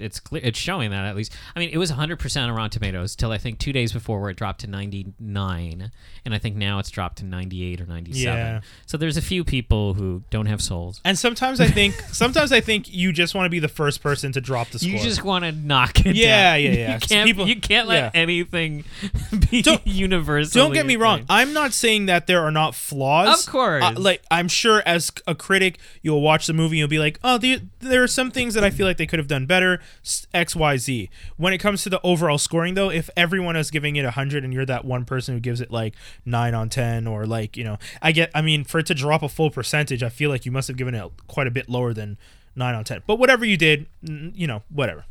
[0.00, 1.32] it's clear it's showing that at least.
[1.54, 4.20] I mean, it was 100 percent on Rotten Tomatoes till I think two days before
[4.20, 5.90] where it dropped to 99,
[6.24, 8.36] and I think now it's dropped to 98 or 97.
[8.38, 8.60] Yeah.
[8.86, 11.00] So there's a few people who don't have souls.
[11.04, 14.32] And sometimes I think sometimes I think you just want to be the first person
[14.32, 14.90] to drop the score.
[14.90, 16.62] You just want to knock it Yeah, down.
[16.62, 16.94] yeah, yeah.
[16.94, 18.20] You can't, People- you can't let yeah.
[18.20, 18.84] anything
[19.50, 20.62] be Don't- universal.
[20.62, 21.24] Don't get me wrong.
[21.28, 23.46] I'm not saying that there are not flaws.
[23.46, 23.82] Of course.
[23.84, 27.18] Uh, like I'm sure as a critic, you'll watch the movie and you'll be like,
[27.24, 29.80] "Oh, the, there are some things that I feel like they could have done better."
[30.04, 31.10] S- X, Y, Z.
[31.36, 34.52] When it comes to the overall scoring, though, if everyone is giving it hundred and
[34.52, 35.94] you're that one person who gives it like
[36.24, 38.30] nine on ten, or like you know, I get.
[38.34, 40.76] I mean, for it to drop a full percentage, I feel like you must have
[40.76, 42.18] given it quite a bit lower than
[42.56, 43.02] nine on ten.
[43.06, 45.04] But whatever you did, you know, whatever.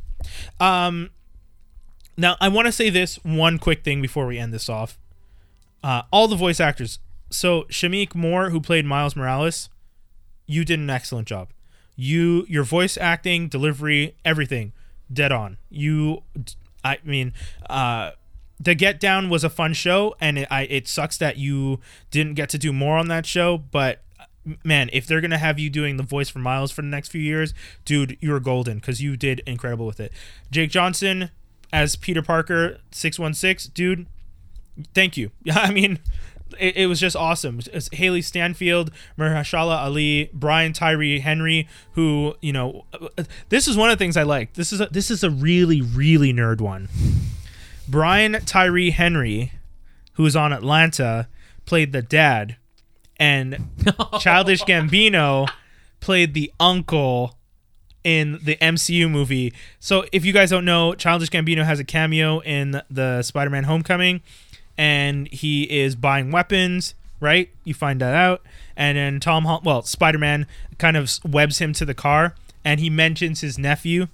[0.60, 1.10] Um.
[2.16, 4.98] Now I want to say this one quick thing before we end this off
[5.82, 6.98] uh, all the voice actors.
[7.30, 9.68] So Shameik Moore, who played Miles Morales,
[10.46, 11.48] you did an excellent job.
[12.00, 14.72] You, your voice acting, delivery, everything,
[15.12, 15.56] dead on.
[15.68, 16.22] You,
[16.84, 17.32] I mean,
[17.68, 18.12] uh,
[18.60, 21.80] the Get Down was a fun show, and it, I, it sucks that you
[22.12, 23.58] didn't get to do more on that show.
[23.58, 24.02] But
[24.64, 27.20] man, if they're gonna have you doing the voice for Miles for the next few
[27.20, 27.52] years,
[27.84, 30.12] dude, you're golden because you did incredible with it.
[30.50, 31.30] Jake Johnson
[31.72, 34.06] as Peter Parker, six one six, dude,
[34.94, 35.30] thank you.
[35.52, 35.98] I mean,
[36.58, 37.60] it, it was just awesome.
[37.72, 43.90] It's Hailee Steinfeld, Mahershala Ali, Brian Tyree Henry, who you know, uh, this is one
[43.90, 44.54] of the things I like.
[44.54, 46.88] This is a, this is a really really nerd one.
[47.88, 49.52] Brian Tyree Henry,
[50.14, 51.28] who is on Atlanta,
[51.64, 52.56] played the dad,
[53.18, 53.70] and
[54.20, 55.48] Childish Gambino
[56.00, 57.38] played the uncle
[58.04, 59.52] in the MCU movie.
[59.80, 64.22] So if you guys don't know, Childish Gambino has a cameo in the Spider-Man Homecoming
[64.78, 67.50] and he is buying weapons, right?
[67.64, 68.42] You find that out.
[68.76, 70.46] And then Tom well, Spider-Man
[70.78, 72.34] kind of webs him to the car
[72.64, 74.06] and he mentions his nephew.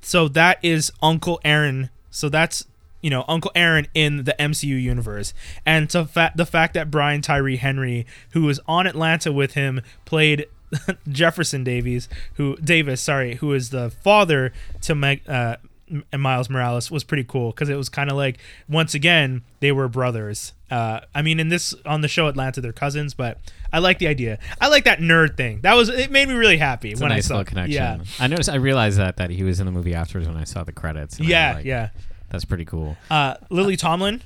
[0.00, 1.90] So that is Uncle Aaron.
[2.10, 2.64] So that's
[3.00, 5.34] you know Uncle Aaron in the MCU universe,
[5.66, 9.80] and so fa- the fact that Brian Tyree Henry, who was on Atlanta with him,
[10.04, 10.46] played
[11.08, 14.52] Jefferson Davies, who Davis, sorry, who is the father
[14.82, 15.56] to Meg, uh,
[15.92, 18.38] M- Miles Morales, was pretty cool because it was kind of like
[18.68, 20.52] once again they were brothers.
[20.70, 23.38] Uh, I mean, in this on the show Atlanta, they're cousins, but
[23.72, 24.38] I like the idea.
[24.60, 25.60] I like that nerd thing.
[25.60, 27.74] That was it made me really happy It's a when nice I saw little connection.
[27.74, 28.48] Yeah, I noticed.
[28.48, 31.18] I realized that that he was in the movie afterwards when I saw the credits.
[31.18, 31.90] and yeah, like, yeah.
[32.30, 32.96] That's pretty cool.
[33.10, 34.22] uh, Lily Tomlin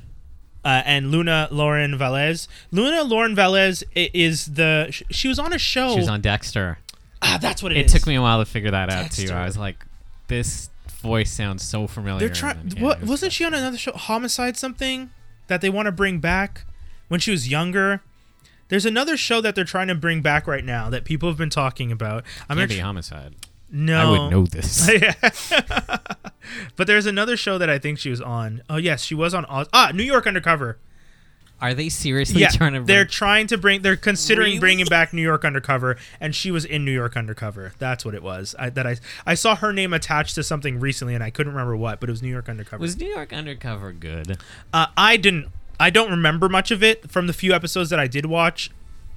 [0.64, 2.46] uh, and Luna Lauren Velez.
[2.70, 5.94] Luna Lauren Velez is the she was on a show.
[5.94, 6.78] She was on Dexter.
[7.22, 7.92] ah, that's what it is.
[7.92, 9.32] it took me a while to figure that out too.
[9.32, 9.84] I was like,
[10.28, 10.70] this
[11.06, 12.20] voice sounds so familiar.
[12.20, 12.72] They're trying.
[12.78, 13.92] what was wasn't she on another show?
[13.92, 15.10] Homicide something
[15.46, 16.64] that they want to bring back
[17.08, 18.02] when she was younger.
[18.68, 21.50] There's another show that they're trying to bring back right now that people have been
[21.50, 22.24] talking about.
[22.48, 23.34] I'm Can't not tr- homicide.
[23.70, 24.90] no, I would know this.
[26.76, 28.62] But there's another show that I think she was on.
[28.70, 29.44] Oh yes, she was on.
[29.46, 30.78] Oz- ah, New York Undercover.
[31.60, 32.80] Are they seriously yeah, trying to?
[32.82, 33.80] they're trying to bring.
[33.80, 34.58] They're considering Really?
[34.58, 37.72] bringing back New York Undercover, and she was in New York Undercover.
[37.78, 38.54] That's what it was.
[38.58, 41.74] I, that I I saw her name attached to something recently, and I couldn't remember
[41.76, 42.80] what, but it was New York Undercover.
[42.82, 44.36] was New York Undercover good?
[44.74, 45.48] uh, I didn't.
[45.80, 48.70] I don't remember much of it from the few episodes that I did watch.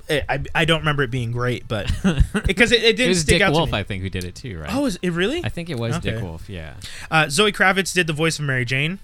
[0.10, 1.86] I, I, I don't remember it being great, but
[2.48, 3.80] because it, it didn't It was stick Dick out Wolf, to me.
[3.80, 4.74] I think, who did it too, right?
[4.74, 5.44] oh, is it really?
[5.46, 6.50] I think it was Dick Wolf.
[6.50, 6.74] Yeah.
[7.12, 9.00] Uh, Zoe Kravitz did the voice of Mary Jane.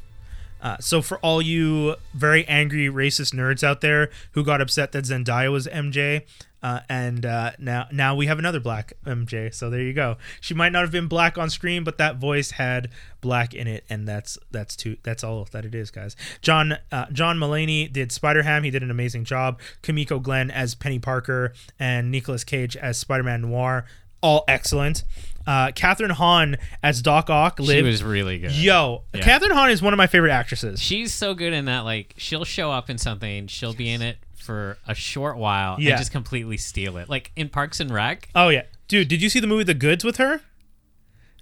[0.65, 5.03] Uh, so for all you very angry racist nerds out there who got upset that
[5.03, 6.23] Zendaya was MJ,
[6.63, 9.53] uh, and uh, now now we have another black MJ.
[9.53, 10.17] So there you go.
[10.41, 12.89] She might not have been black on screen, but that voice had
[13.21, 16.15] black in it, and that's that's too that's all that it is, guys.
[16.41, 18.63] John uh, John Mulaney did Spider Ham.
[18.63, 19.59] He did an amazing job.
[19.83, 23.85] Kimiko Glenn as Penny Parker and Nicolas Cage as Spider Man Noir.
[24.21, 25.03] All excellent.
[25.47, 28.51] Uh, Kathryn Hahn as Doc Ock She was really good.
[28.51, 29.21] Yo, Yeah.
[29.21, 30.81] Kathryn Hahn is one of my favorite actresses.
[30.81, 34.17] She's so good in that, like, she'll show up in something, she'll be in it
[34.35, 35.91] for a short while Yeah.
[35.91, 37.09] and just completely steal it.
[37.09, 38.29] Like in Parks and Rec.
[38.35, 40.41] Oh yeah, dude, did you see the movie The Goods with her?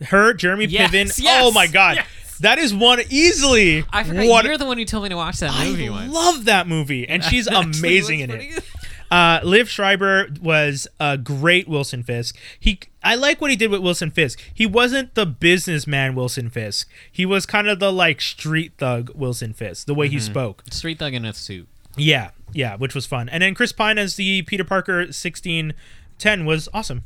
[0.07, 1.21] Her, Jeremy Yes, Piven.
[1.23, 2.37] yes, oh my god, yes.
[2.39, 3.85] that is one easily.
[3.91, 4.45] I forgot one.
[4.45, 6.11] you're the one who told me to watch that I movie once.
[6.13, 8.49] love that movie, and she's amazing in it.
[8.55, 8.63] good.
[9.13, 12.35] Uh, Liev Schreiber was a great Wilson Fisk.
[12.59, 14.39] He, I like what he did with Wilson Fisk.
[14.51, 16.89] He wasn't the businessman Wilson Fisk.
[17.11, 19.85] He was kind of the like street thug Wilson Fisk.
[19.85, 20.13] The way Mm-hmm.
[20.13, 20.63] he spoke.
[20.71, 21.67] Street Thug in a suit.
[21.95, 23.29] Yeah, yeah, which was fun.
[23.29, 25.73] And then Chris Pine as the Peter Parker sixteen
[26.17, 27.03] ten was awesome.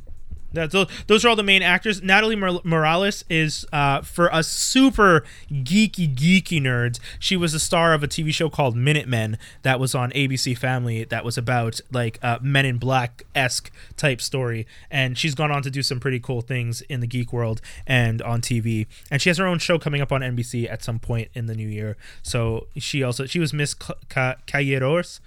[0.53, 2.01] That, those, those are all the main actors.
[2.01, 6.99] Natalie Mor- Morales is uh, for us super geeky geeky nerds.
[7.19, 11.03] She was the star of a TV show called Middleman that was on ABC Family.
[11.03, 14.65] That was about like uh, Men in Black esque type story.
[14.89, 18.21] And she's gone on to do some pretty cool things in the geek world and
[18.21, 18.87] on TV.
[19.11, 21.55] And she has her own show coming up on NBC at some point in the
[21.55, 21.97] new year.
[22.23, 25.19] So she also she was Miss Ca- Ca- Calleros.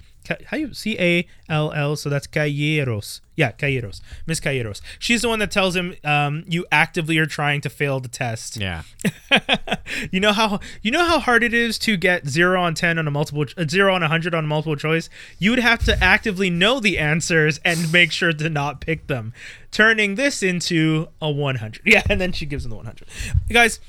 [0.47, 1.97] How you C A L L?
[1.97, 3.21] So that's Calleros.
[3.37, 4.01] Yeah, Calleros.
[4.27, 4.81] Miss Calleros.
[4.99, 8.59] She's the one that tells him um, you actively are trying to fail the test.
[8.59, 8.83] Yeah.
[10.13, 13.09] you know how you know how hard it is to get zero on ten on
[13.09, 15.09] a multiple uh, zero on a hundred on a multiple choice.
[15.39, 19.33] You would have to actively know the answers and make sure to not pick them,
[19.71, 21.83] turning this into a one hundred.
[21.91, 23.09] Yeah, and then she gives him the one hundred.
[23.49, 23.81] Guys,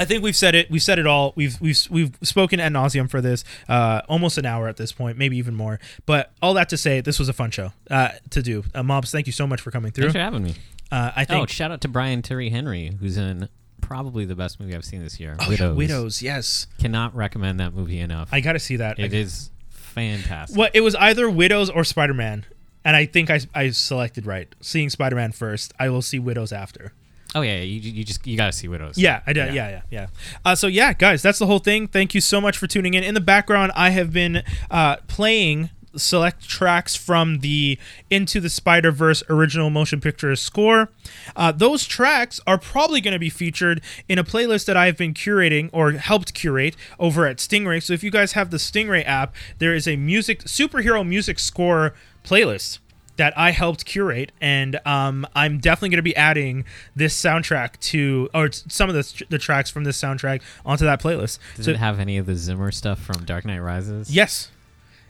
[0.00, 0.70] I think we've said it.
[0.70, 1.32] We've said it all.
[1.36, 3.44] We've we've we've spoken ad nauseum for this.
[3.68, 5.78] Uh, almost an hour at this point, maybe even more.
[6.06, 8.64] But all that to say, this was a fun show uh, to do.
[8.74, 10.04] Uh, Mobs, thank you so much for coming through.
[10.04, 10.54] Thanks for having me.
[10.90, 13.48] Uh, I Oh, think shout out to Brian Tyree Henry, who's in
[13.80, 15.36] probably the best movie I've seen this year.
[15.38, 15.76] Oh, Widows.
[15.76, 16.22] Widows.
[16.22, 18.28] Yes, Cannot recommend that movie enough.
[18.32, 18.98] I got to see that.
[18.98, 20.56] It I- is fantastic.
[20.58, 22.44] Well, it was either Widows or Spider Man,
[22.84, 24.52] and I think I, I selected right.
[24.60, 26.92] Seeing Spider Man first, I will see Widows after.
[27.34, 28.98] Oh yeah, you, you just you gotta see Widows.
[28.98, 29.54] Yeah, I did.
[29.54, 30.06] Yeah, yeah, yeah.
[30.44, 31.86] Uh, so yeah, guys, that's the whole thing.
[31.86, 33.04] Thank you so much for tuning in.
[33.04, 37.78] In the background, I have been uh, playing select tracks from the
[38.10, 40.90] Into the Spider Verse original motion picture score.
[41.36, 45.14] Uh, those tracks are probably going to be featured in a playlist that I've been
[45.14, 47.82] curating or helped curate over at Stingray.
[47.82, 51.94] So if you guys have the Stingray app, there is a music superhero music score
[52.24, 52.78] playlist
[53.20, 56.64] that I helped curate, and um, I'm definitely going to be adding
[56.96, 61.38] this soundtrack to, or some of the, the tracks from this soundtrack onto that playlist.
[61.56, 64.10] Does So- it have any of the Zimmer stuff from Dark Knight Rises?
[64.10, 64.50] yes,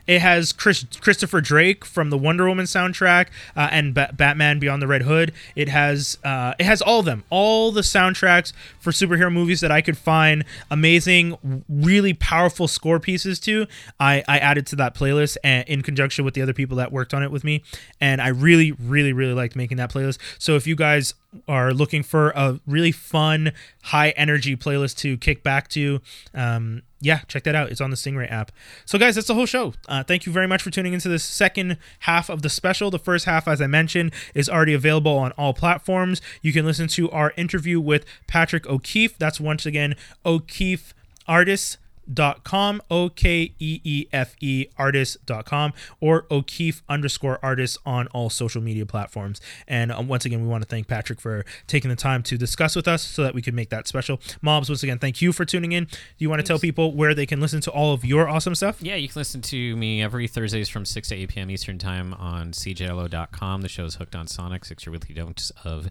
[0.06, 4.82] it has Chris, Christopher Drake from the Wonder Woman soundtrack uh, and ba- Batman Beyond
[4.82, 5.32] the Red Hood.
[5.55, 9.70] It has uh, it has all of them, all the soundtracks for superhero movies that
[9.70, 13.66] I could find amazing, really powerful score pieces to.
[13.98, 17.14] I, I added to that playlist and in conjunction with the other people that worked
[17.14, 17.62] on it with me,
[18.01, 20.18] and I really, really, really liked making that playlist.
[20.39, 21.14] So if you guys
[21.47, 23.52] are looking for a really fun,
[23.85, 26.01] high energy playlist to kick back to,
[26.35, 27.70] um, yeah, check that out.
[27.70, 28.52] It's on the Stingray app.
[28.85, 29.74] So, guys, that's the whole show.
[29.89, 32.90] Uh, thank you very much for tuning into the second half of the special.
[32.90, 36.20] The first half, as I mentioned, is already available on all platforms.
[36.43, 39.16] You can listen to our interview with Patrick O'Keefe.
[39.18, 39.97] That's once again
[40.27, 40.94] O'Keefe
[41.27, 41.78] Artists
[42.12, 50.08] dot com o-k-e-e-f-e artist.com or o'keefe underscore artist on all social media platforms and um,
[50.08, 53.02] once again we want to thank patrick for taking the time to discuss with us
[53.02, 55.84] so that we could make that special mobs once again thank you for tuning in
[55.84, 58.54] do you want to tell people where they can listen to all of your awesome
[58.54, 61.50] stuff Yeah, you can listen to me every Thursdays from 6 to 8 p.m.
[61.50, 63.62] Eastern Time on CJLO.com.
[63.62, 65.88] The show is Hooked on Sonic, six your weekly dose of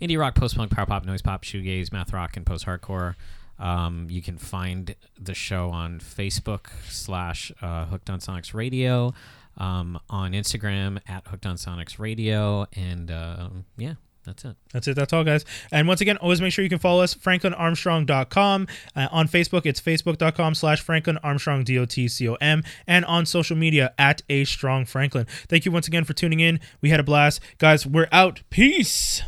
[0.00, 3.14] indie rock, post punk, power pop, noise pop, shoegaze, math rock, and post hardcore.
[3.62, 9.14] Um, you can find the show on Facebook slash uh, Hooked on Sonics Radio,
[9.56, 13.94] um, on Instagram at Hooked on Sonics Radio, and uh, yeah,
[14.24, 14.56] that's it.
[14.72, 14.96] That's it.
[14.96, 15.44] That's all, guys.
[15.70, 18.66] And once again, always make sure you can follow us, franklinarmstrong.com.
[18.96, 22.62] Uh, on Facebook, it's facebook.com slash franklinarmstrong, D-O-T-C-O-M.
[22.86, 25.26] And on social media, at A Strong Franklin.
[25.48, 26.60] Thank you once again for tuning in.
[26.80, 27.40] We had a blast.
[27.58, 28.42] Guys, we're out.
[28.50, 29.22] Peace.